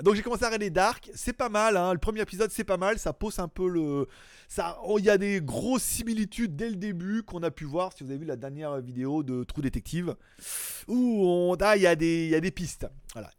Donc 0.01 0.15
j'ai 0.15 0.21
commencé 0.21 0.43
à 0.43 0.47
regarder 0.47 0.69
Dark, 0.69 1.11
c'est 1.13 1.33
pas 1.33 1.49
mal. 1.49 1.75
Hein. 1.75 1.93
Le 1.93 1.99
premier 1.99 2.21
épisode 2.21 2.49
c'est 2.49 2.63
pas 2.63 2.77
mal, 2.77 2.97
ça 2.97 3.13
pose 3.13 3.39
un 3.39 3.47
peu 3.49 3.67
le, 3.67 4.07
ça, 4.47 4.79
il 4.97 5.05
y 5.05 5.09
a 5.09 5.17
des 5.17 5.41
grosses 5.41 5.83
similitudes 5.83 6.55
dès 6.55 6.69
le 6.69 6.75
début 6.75 7.21
qu'on 7.21 7.43
a 7.43 7.51
pu 7.51 7.65
voir. 7.65 7.93
Si 7.93 8.03
vous 8.03 8.09
avez 8.09 8.19
vu 8.19 8.25
la 8.25 8.35
dernière 8.35 8.81
vidéo 8.81 9.21
de 9.21 9.43
True 9.43 9.61
Detective, 9.61 10.15
où 10.87 11.23
on, 11.23 11.55
ah, 11.59 11.75
il 11.75 11.83
y 11.83 11.87
a 11.87 11.95
des, 11.95 12.25
il 12.25 12.31
y 12.31 12.35
a 12.35 12.39
des 12.39 12.51
pistes. 12.51 12.87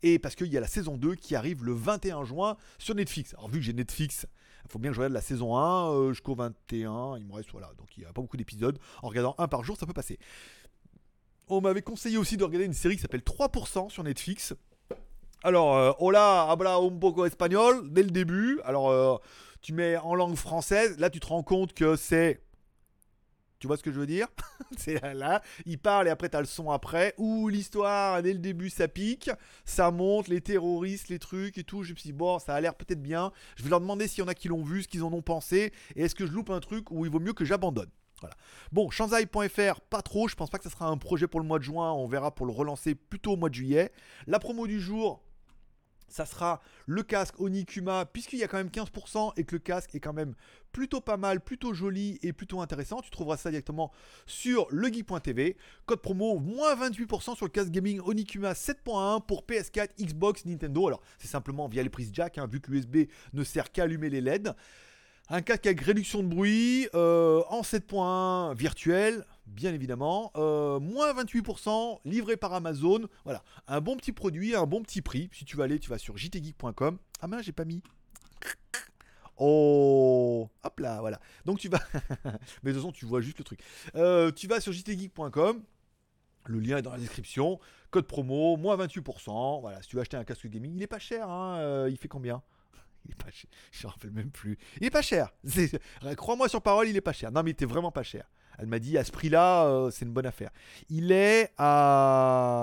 Et 0.03 0.19
parce 0.19 0.37
qu'il 0.37 0.47
y 0.49 0.57
a 0.57 0.61
la 0.61 0.69
saison 0.69 0.97
2 0.97 1.15
qui 1.15 1.35
arrive 1.35 1.65
le 1.65 1.73
21 1.73 2.25
juin 2.25 2.57
sur 2.79 2.95
Netflix. 2.95 3.35
Alors 3.35 3.49
vu 3.49 3.59
que 3.59 3.65
j'ai 3.65 3.73
Netflix. 3.73 4.27
Il 4.65 4.71
faut 4.71 4.79
bien 4.79 4.91
que 4.91 4.95
je 4.95 5.01
regarde 5.01 5.15
la 5.15 5.21
saison 5.21 5.57
1 5.57 5.91
euh, 5.91 6.13
jusqu'au 6.13 6.37
21. 6.37 7.17
Il 7.19 7.25
me 7.25 7.33
reste, 7.33 7.51
voilà. 7.51 7.73
Donc 7.77 7.89
il 7.97 8.01
n'y 8.01 8.07
a 8.07 8.13
pas 8.13 8.21
beaucoup 8.21 8.37
d'épisodes. 8.37 8.79
En 9.03 9.09
regardant 9.09 9.35
un 9.39 9.49
par 9.49 9.65
jour, 9.65 9.77
ça 9.77 9.87
peut 9.87 9.93
passer. 9.93 10.19
On 11.53 11.61
m'avait 11.61 11.83
conseillé 11.83 12.17
aussi 12.17 12.37
de 12.37 12.45
regarder 12.45 12.65
une 12.65 12.73
série 12.73 12.95
qui 12.95 13.03
s'appelle 13.03 13.23
3% 13.23 13.91
sur 13.91 14.05
Netflix. 14.05 14.55
Alors, 15.43 15.77
euh, 15.77 15.91
hola, 15.99 16.49
habla 16.49 16.77
un 16.77 16.91
poco 16.91 17.27
espagnol 17.27 17.93
dès 17.93 18.05
le 18.05 18.11
début. 18.13 18.61
Alors, 18.65 18.89
euh, 18.89 19.17
tu 19.61 19.73
mets 19.73 19.97
en 19.97 20.15
langue 20.15 20.37
française. 20.37 20.97
Là, 21.01 21.11
tu 21.11 21.19
te 21.19 21.27
rends 21.27 21.43
compte 21.43 21.75
que 21.75 21.97
c'est. 21.97 22.41
Tu 23.59 23.67
vois 23.67 23.77
ce 23.77 23.83
que 23.83 23.91
je 23.91 23.99
veux 23.99 24.07
dire? 24.07 24.29
C'est 24.79 25.03
là, 25.03 25.13
là, 25.13 25.43
il 25.67 25.79
parle 25.79 26.07
et 26.07 26.11
après 26.11 26.31
t'as 26.31 26.41
le 26.41 26.47
son 26.47 26.71
après. 26.71 27.15
Ou 27.19 27.49
l'histoire, 27.49 28.23
dès 28.23 28.33
le 28.33 28.39
début, 28.39 28.71
ça 28.71 28.89
pique, 28.89 29.31
ça 29.67 29.91
monte, 29.91 30.29
les 30.29 30.41
terroristes, 30.41 31.09
les 31.09 31.19
trucs 31.19 31.59
et 31.59 31.65
tout. 31.65 31.83
Je 31.83 31.93
me 31.93 31.97
suis 31.97 32.11
dit, 32.11 32.17
bon, 32.17 32.39
ça 32.39 32.55
a 32.55 32.61
l'air 32.61 32.75
peut-être 32.75 33.03
bien. 33.03 33.33
Je 33.57 33.65
vais 33.65 33.71
leur 33.71 33.81
demander 33.81 34.09
s'il 34.09 34.21
y 34.21 34.23
en 34.23 34.29
a 34.29 34.35
qui 34.35 34.49
l'ont 34.49 34.63
vu, 34.63 34.85
ce 34.85 34.89
qu'ils 34.89 35.03
en 35.03 35.13
ont 35.13 35.21
pensé. 35.21 35.73
Et 35.97 36.05
est-ce 36.05 36.15
que 36.15 36.27
je 36.27 36.33
loupe 36.33 36.49
un 36.49 36.61
truc 36.61 36.91
ou 36.91 37.05
il 37.05 37.11
vaut 37.11 37.21
mieux 37.21 37.35
que 37.35 37.45
j'abandonne? 37.45 37.91
Bon, 38.73 38.91
Shanzai.fr, 38.91 39.81
pas 39.81 40.03
trop. 40.03 40.29
Je 40.29 40.35
pense 40.35 40.51
pas 40.51 40.59
que 40.59 40.65
ça 40.65 40.71
sera 40.71 40.87
un 40.87 40.97
projet 40.97 41.27
pour 41.27 41.41
le 41.41 41.47
mois 41.47 41.59
de 41.59 41.65
juin. 41.65 41.93
On 41.93 42.07
verra 42.07 42.35
pour 42.35 42.47
le 42.47 42.53
relancer 42.53 42.95
plutôt 42.95 43.33
au 43.33 43.37
mois 43.37 43.49
de 43.49 43.55
juillet. 43.55 43.93
La 44.27 44.39
promo 44.39 44.67
du 44.67 44.81
jour, 44.81 45.23
ça 46.11 46.27
sera 46.27 46.61
le 46.87 47.03
casque 47.03 47.41
Onikuma, 47.41 48.05
puisqu'il 48.05 48.41
y 48.41 48.43
a 48.43 48.49
quand 48.49 48.57
même 48.57 48.69
15% 48.69 49.33
et 49.37 49.45
que 49.45 49.55
le 49.55 49.61
casque 49.61 49.95
est 49.95 50.01
quand 50.01 50.13
même 50.13 50.35
plutôt 50.73 51.01
pas 51.01 51.17
mal, 51.17 51.41
plutôt 51.41 51.73
joli 51.73 52.19
et 52.23 52.33
plutôt 52.33 52.61
intéressant. 52.61 53.01
Tu 53.01 53.11
trouveras 53.11 53.37
ça 53.37 53.51
directement 53.51 53.93
sur 54.27 54.67
legeek.tv. 54.71 55.57
Code 55.87 56.03
promo 56.03 56.39
moins 56.39 56.75
28% 56.75 57.37
sur 57.37 57.47
le 57.47 57.51
casque 57.51 57.71
gaming 57.71 58.01
Onikuma 58.01 58.53
7.1 58.53 59.25
pour 59.25 59.45
PS4, 59.45 59.91
Xbox, 60.01 60.45
Nintendo. 60.45 60.89
Alors, 60.89 61.01
c'est 61.19 61.29
simplement 61.29 61.69
via 61.69 61.83
les 61.83 61.91
prises 61.91 62.11
jack, 62.13 62.39
hein, 62.39 62.47
vu 62.51 62.61
que 62.61 62.73
l'USB 62.73 63.09
ne 63.33 63.45
sert 63.45 63.71
qu'à 63.71 63.85
allumer 63.85 64.11
les 64.11 64.21
LED. 64.21 64.55
Un 65.33 65.43
casque 65.43 65.67
avec 65.67 65.81
réduction 65.83 66.25
de 66.25 66.29
bruit 66.29 66.89
euh, 66.97 67.41
en 67.51 67.61
7.1 67.61 68.53
virtuel, 68.57 69.25
bien 69.47 69.73
évidemment. 69.73 70.33
Euh, 70.35 70.81
moins 70.81 71.15
28%, 71.15 72.01
livré 72.05 72.37
par 72.37 72.53
Amazon. 72.53 73.03
Voilà, 73.23 73.45
un 73.69 73.81
bon 73.81 73.97
petit 73.97 74.11
produit, 74.11 74.57
un 74.57 74.67
bon 74.67 74.83
petit 74.83 75.03
prix. 75.03 75.31
Si 75.33 75.45
tu 75.45 75.57
veux 75.57 75.63
aller, 75.63 75.79
tu 75.79 75.89
vas 75.89 75.99
sur 75.99 76.17
jtgeek.com. 76.17 76.99
Ah 77.21 77.29
mince, 77.29 77.45
j'ai 77.45 77.53
pas 77.53 77.65
mis. 77.65 77.81
Oh, 79.37 80.51
hop 80.65 80.81
là, 80.81 80.99
voilà. 80.99 81.21
Donc 81.45 81.61
tu 81.61 81.69
vas, 81.69 81.79
mais 82.65 82.73
de 82.73 82.73
toute 82.73 82.83
façon 82.83 82.91
tu 82.91 83.07
vois 83.07 83.21
juste 83.21 83.39
le 83.39 83.45
truc. 83.45 83.61
Euh, 83.95 84.33
tu 84.33 84.49
vas 84.49 84.61
sur 84.61 84.73
jtgeek.com. 84.73 85.63
Le 86.47 86.59
lien 86.59 86.79
est 86.79 86.83
dans 86.83 86.91
la 86.91 86.99
description. 86.99 87.61
Code 87.93 88.09
promo, 88.09 88.57
moins 88.57 88.77
28%. 88.77 89.61
Voilà, 89.61 89.81
si 89.81 89.91
tu 89.91 89.95
veux 89.95 90.03
acheter 90.03 90.17
un 90.17 90.25
casque 90.25 90.49
gaming, 90.49 90.75
il 90.75 90.83
est 90.83 90.89
pas 90.89 90.99
cher. 90.99 91.31
Hein. 91.31 91.87
il 91.89 91.97
fait 91.97 92.09
combien? 92.09 92.43
Il 93.05 93.13
est 93.13 93.23
pas 93.23 93.31
cher. 93.31 93.51
Je 93.73 93.87
me 93.87 93.93
rappelle 93.93 94.11
même 94.11 94.31
plus. 94.31 94.59
Il 94.81 94.87
est 94.87 94.91
pas 94.91 95.03
cher. 95.03 95.33
Crois-moi 96.17 96.49
sur 96.49 96.63
parole, 96.63 96.89
il 96.89 96.97
est 96.97 97.01
pas 97.01 97.13
cher. 97.13 97.31
Non, 97.33 97.43
mais 97.43 97.51
il 97.51 97.55
était 97.55 97.67
vraiment 97.67 97.93
pas 97.93 98.03
cher. 98.03 98.25
Elle 98.59 98.67
m'a 98.67 98.79
dit 98.79 98.99
à 98.99 99.05
ce 99.05 99.13
prix-là, 99.13 99.65
euh, 99.65 99.91
c'est 99.91 100.05
une 100.05 100.13
bonne 100.13 100.27
affaire. 100.27 100.51
Il 100.91 101.13
est 101.13 101.51
à 101.57 102.59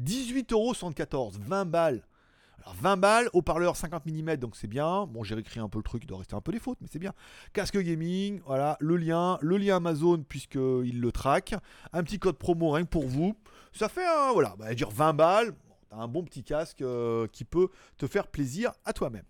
18,74€, 0.00 1.40
20 1.40 1.64
balles. 1.64 2.06
Alors 2.62 2.76
20 2.76 2.96
balles, 2.96 3.28
haut-parleur 3.32 3.74
50 3.76 4.06
mm, 4.06 4.36
donc 4.36 4.54
c'est 4.54 4.68
bien. 4.68 5.06
Bon, 5.06 5.24
j'ai 5.24 5.34
réécrit 5.34 5.58
un 5.58 5.68
peu 5.68 5.78
le 5.80 5.82
truc, 5.82 6.04
il 6.04 6.06
doit 6.06 6.18
rester 6.18 6.36
un 6.36 6.40
peu 6.40 6.52
des 6.52 6.60
fautes, 6.60 6.78
mais 6.80 6.86
c'est 6.90 7.00
bien. 7.00 7.12
Casque 7.52 7.76
gaming, 7.76 8.40
voilà, 8.46 8.76
le 8.78 8.96
lien, 8.96 9.36
le 9.40 9.56
lien 9.56 9.78
Amazon, 9.78 10.22
puisqu'il 10.28 11.00
le 11.00 11.12
traque. 11.12 11.56
Un 11.92 12.04
petit 12.04 12.20
code 12.20 12.38
promo 12.38 12.70
rien 12.70 12.84
que 12.84 12.90
pour 12.90 13.08
vous. 13.08 13.34
Ça 13.72 13.88
fait, 13.88 14.06
un, 14.06 14.32
voilà, 14.32 14.54
bah, 14.58 14.72
dire 14.74 14.90
20 14.90 15.14
balles 15.14 15.54
un 15.92 16.08
bon 16.08 16.24
petit 16.24 16.44
casque 16.44 16.82
euh, 16.82 17.26
qui 17.28 17.44
peut 17.44 17.68
te 17.96 18.06
faire 18.06 18.28
plaisir 18.28 18.72
à 18.84 18.92
toi-même. 18.92 19.24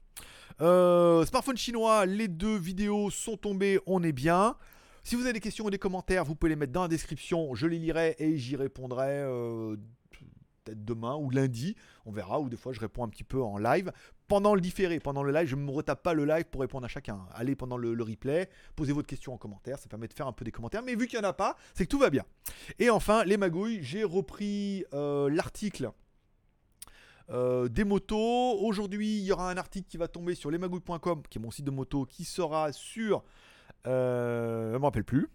Euh, 0.61 1.25
smartphone 1.25 1.57
chinois, 1.57 2.07
les 2.07 2.29
deux 2.29 2.57
vidéos 2.57 3.11
sont 3.11 3.37
tombées, 3.37 3.81
on 3.87 4.03
est 4.03 4.13
bien. 4.13 4.57
Si 5.03 5.17
vous 5.17 5.23
avez 5.23 5.33
des 5.33 5.41
questions 5.41 5.65
ou 5.65 5.71
des 5.71 5.79
commentaires, 5.79 6.25
vous 6.25 6.35
pouvez 6.35 6.51
les 6.51 6.57
mettre 6.57 6.73
dans 6.73 6.83
la 6.83 6.89
description, 6.89 7.55
je 7.55 7.67
les 7.67 7.79
lirai 7.79 8.15
et 8.19 8.37
j'y 8.39 8.55
répondrai 8.55 9.09
euh, 9.09 9.77
peut-être 10.63 10.85
demain 10.85 11.17
ou 11.17 11.31
lundi, 11.31 11.75
on 12.07 12.13
verra, 12.13 12.39
ou 12.39 12.49
des 12.49 12.57
fois 12.57 12.73
je 12.73 12.79
réponds 12.79 13.03
un 13.03 13.09
petit 13.09 13.25
peu 13.25 13.43
en 13.43 13.59
live. 13.59 13.91
Pendant 14.29 14.55
le 14.55 14.61
différé, 14.61 15.01
pendant 15.01 15.25
le 15.25 15.33
live, 15.33 15.49
je 15.49 15.57
ne 15.57 15.63
me 15.63 15.71
retape 15.71 16.03
pas 16.03 16.15
le 16.15 16.25
live 16.25 16.45
pour 16.45 16.61
répondre 16.61 16.85
à 16.85 16.89
chacun. 16.89 17.27
Allez 17.33 17.57
pendant 17.57 17.77
le, 17.77 18.01
replay, 18.01 18.49
posez 18.77 18.93
votre 18.93 19.09
question 19.09 19.35
en 19.35 19.39
commentaire, 19.39 19.79
ça 19.79 19.89
permet 19.89 20.07
de 20.07 20.15
faire 20.15 20.29
un 20.29 20.33
peu 20.33 20.45
des 20.45 20.53
commentaires, 20.53 20.83
mais 20.83 20.95
vu 20.95 21.09
qu'il 21.09 21.19
n'y 21.19 21.25
en 21.25 21.29
a 21.29 21.33
pas, 21.33 21.57
c'est 21.75 21.85
que 21.85 21.91
tout 21.91 21.99
va 21.99 22.11
bien. 22.11 22.25
Et 22.79 22.89
enfin, 22.89 23.25
les 23.25 23.37
magouilles, 23.37 23.83
j'ai 23.83 24.05
repris 24.05 24.85
l'article 24.93 25.91
euh, 27.33 27.69
des 27.69 27.85
motos. 27.85 28.59
Aujourd'hui, 28.61 29.19
il 29.19 29.25
y 29.25 29.33
aura 29.33 29.51
un 29.51 29.57
article 29.57 29.89
qui 29.89 29.97
va 29.97 30.09
tomber 30.09 30.35
sur 30.35 30.51
lesmagouilles.com, 30.51 31.23
qui 31.31 31.39
est 31.39 31.41
mon 31.41 31.51
site 31.51 31.65
de 31.65 31.71
moto, 31.71 32.05
qui 32.05 32.25
sera 32.25 32.73
sur. 32.73 33.25
Euh, 33.87 34.73
je 34.75 34.79
me 34.79 34.85
rappelle 34.85 35.05
plus. 35.05 35.29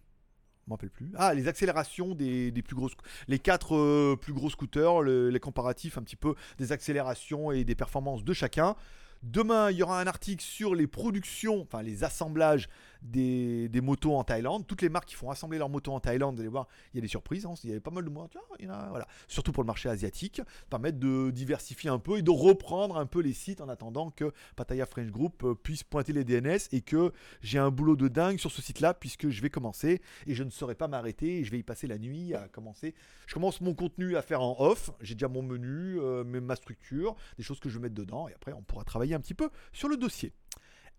Je 0.68 0.72
rappelle 0.72 0.92
plus. 0.92 1.12
Ah, 1.16 1.34
les 1.34 1.48
accélérations 1.48 2.14
des, 2.14 2.52
plus 2.64 2.76
gros. 2.76 2.90
Les 3.28 3.40
quatre 3.40 3.76
euh, 3.76 4.16
plus 4.20 4.34
gros 4.34 4.50
scooters, 4.50 5.02
les 5.02 5.40
comparatifs 5.40 5.98
un 5.98 6.04
petit 6.04 6.16
peu 6.16 6.36
des 6.58 6.72
accélérations 6.72 7.52
et 7.52 7.64
des 7.64 7.76
performances 7.76 8.24
de 8.24 8.34
chacun. 8.34 8.76
Demain, 9.24 9.72
il 9.72 9.78
y 9.78 9.84
aura 9.84 10.00
un 10.00 10.08
article 10.08 10.44
sur 10.44 10.76
les 10.76 10.86
productions, 10.86 11.62
enfin 11.62 11.82
les 11.82 12.04
assemblages 12.04 12.70
des, 13.02 13.70
motos 13.82 14.16
en 14.16 14.24
Thaïlande. 14.24 14.66
Toutes 14.68 14.82
les 14.82 14.90
marques 14.90 15.10
qui 15.10 15.16
font 15.16 15.30
assembler 15.30 15.58
leurs 15.58 15.70
motos 15.70 15.94
en 15.94 16.00
Thaïlande, 16.00 16.36
vous 16.36 16.42
allez 16.42 16.50
voir, 16.50 16.68
il 16.94 16.98
y 16.98 17.00
a 17.00 17.02
des 17.02 17.08
surprises. 17.08 17.46
Hein. 17.46 17.54
il 17.64 17.70
y 17.70 17.72
avait 17.72 17.80
pas 17.80 17.92
mal 17.92 18.04
de 18.04 18.10
motos. 18.10 18.40
voilà. 18.60 19.08
Surtout 19.28 19.52
pour 19.52 19.64
le 19.64 19.68
marché 19.68 19.90
asiatique. 19.90 20.42
Permettre 20.70 21.00
de 21.00 21.32
diversifier 21.32 21.90
un 21.90 22.00
peu 22.00 22.18
et 22.18 22.22
de 22.22 22.32
reprendre 22.32 22.98
un 22.98 23.06
peu 23.06 23.22
les 23.22 23.34
sites 23.34 23.62
en 23.62 23.70
attendant 23.70 24.12
que 24.12 24.32
Pattaya 24.56 24.86
French 24.86 25.12
Group 25.12 25.44
euh, 25.44 25.56
puisse 25.56 25.84
pointer 25.84 26.14
les 26.14 26.24
DNS 26.24 26.60
et 26.72 26.82
que 26.82 27.12
j'ai 27.42 27.60
un 27.60 27.72
boulot 27.72 27.96
de 27.96 28.08
dingue 28.08 28.38
sur 28.38 28.52
ce 28.52 28.62
site-là 28.62 28.94
puisque 28.94 29.30
je 29.30 29.42
vais 29.42 29.50
commencer 29.50 30.02
et 30.26 30.34
je 30.34 30.44
ne 30.44 30.50
saurais 30.50 30.76
pas 30.76 30.88
m'arrêter. 30.88 31.44
Je 31.44 31.52
vais 31.52 31.60
y 31.60 31.64
passer 31.64 31.88
la 31.88 31.98
nuit 31.98 32.34
à 32.34 32.48
commencer. 32.48 32.96
Je 33.26 33.34
commence 33.34 33.62
mon 33.62 33.74
contenu 33.74 34.16
à 34.18 34.22
faire 34.22 34.42
en 34.42 34.56
off. 34.60 34.92
J'ai 35.02 35.16
déjà 35.16 35.28
mon 35.28 35.44
menu, 35.44 36.00
euh, 36.00 36.24
ma 36.24 36.56
structure, 36.56 37.16
des 37.38 37.44
choses 37.44 37.60
que 37.60 37.70
je 37.70 37.78
vais 37.78 37.84
mettre 37.84 37.96
dedans 37.96 38.28
et 38.28 38.34
après 38.34 38.54
on 38.54 38.62
pourra 38.62 38.84
travailler 38.84 39.16
un 39.16 39.20
petit 39.20 39.34
peu 39.34 39.50
sur 39.74 39.88
le 39.88 39.98
dossier. 39.98 40.34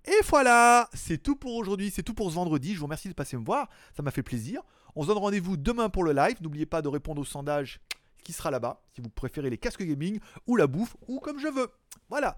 Et 0.06 0.22
voilà, 0.28 0.88
c'est 0.94 1.18
tout 1.18 1.36
pour 1.36 1.54
aujourd'hui, 1.54 1.90
c'est 1.90 2.02
tout 2.02 2.14
pour 2.14 2.30
ce 2.30 2.34
vendredi. 2.34 2.74
Je 2.74 2.78
vous 2.78 2.86
remercie 2.86 3.08
de 3.08 3.14
passer 3.14 3.36
me 3.36 3.44
voir, 3.44 3.68
ça 3.96 4.02
m'a 4.02 4.10
fait 4.10 4.22
plaisir. 4.22 4.62
On 4.94 5.02
se 5.02 5.08
donne 5.08 5.18
rendez-vous 5.18 5.56
demain 5.56 5.90
pour 5.90 6.04
le 6.04 6.12
live. 6.12 6.36
N'oubliez 6.40 6.66
pas 6.66 6.82
de 6.82 6.88
répondre 6.88 7.20
au 7.20 7.24
sondage 7.24 7.80
qui 8.24 8.32
sera 8.32 8.50
là-bas, 8.50 8.82
si 8.94 9.00
vous 9.00 9.10
préférez 9.10 9.50
les 9.50 9.58
casques 9.58 9.82
gaming 9.82 10.20
ou 10.46 10.56
la 10.56 10.66
bouffe 10.66 10.96
ou 11.06 11.20
comme 11.20 11.38
je 11.38 11.48
veux. 11.48 11.68
Voilà, 12.08 12.36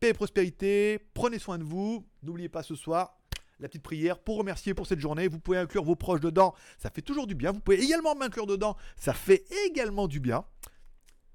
paix 0.00 0.08
et 0.08 0.12
prospérité, 0.14 0.98
prenez 1.14 1.38
soin 1.38 1.58
de 1.58 1.64
vous. 1.64 2.06
N'oubliez 2.22 2.48
pas 2.48 2.62
ce 2.62 2.74
soir 2.74 3.18
la 3.62 3.68
petite 3.68 3.82
prière 3.82 4.18
pour 4.18 4.36
remercier 4.36 4.74
pour 4.74 4.86
cette 4.86 4.98
journée. 4.98 5.28
Vous 5.28 5.38
pouvez 5.38 5.58
inclure 5.58 5.84
vos 5.84 5.96
proches 5.96 6.20
dedans, 6.20 6.54
ça 6.78 6.90
fait 6.90 7.02
toujours 7.02 7.26
du 7.26 7.34
bien. 7.34 7.52
Vous 7.52 7.60
pouvez 7.60 7.82
également 7.82 8.14
m'inclure 8.14 8.46
dedans, 8.46 8.76
ça 8.96 9.14
fait 9.14 9.44
également 9.66 10.08
du 10.08 10.20
bien. 10.20 10.44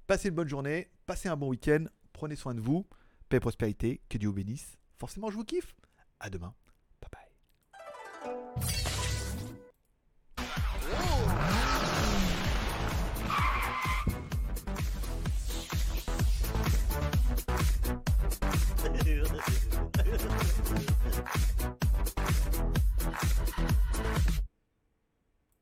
Passez 0.06 0.28
une 0.28 0.34
bonne 0.34 0.48
journée, 0.48 0.88
passez 1.06 1.28
un 1.28 1.36
bon 1.36 1.48
week-end, 1.48 1.84
prenez 2.12 2.36
soin 2.36 2.54
de 2.54 2.60
vous, 2.60 2.86
paix 3.28 3.38
et 3.38 3.40
prospérité, 3.40 4.00
que 4.08 4.18
Dieu 4.18 4.28
vous 4.28 4.34
bénisse. 4.34 4.77
Forcément, 4.98 5.30
je 5.30 5.36
vous 5.36 5.44
kiffe. 5.44 5.74
À 6.20 6.30
demain. 6.30 6.54
Bye 7.00 7.10
bye. 7.12 8.68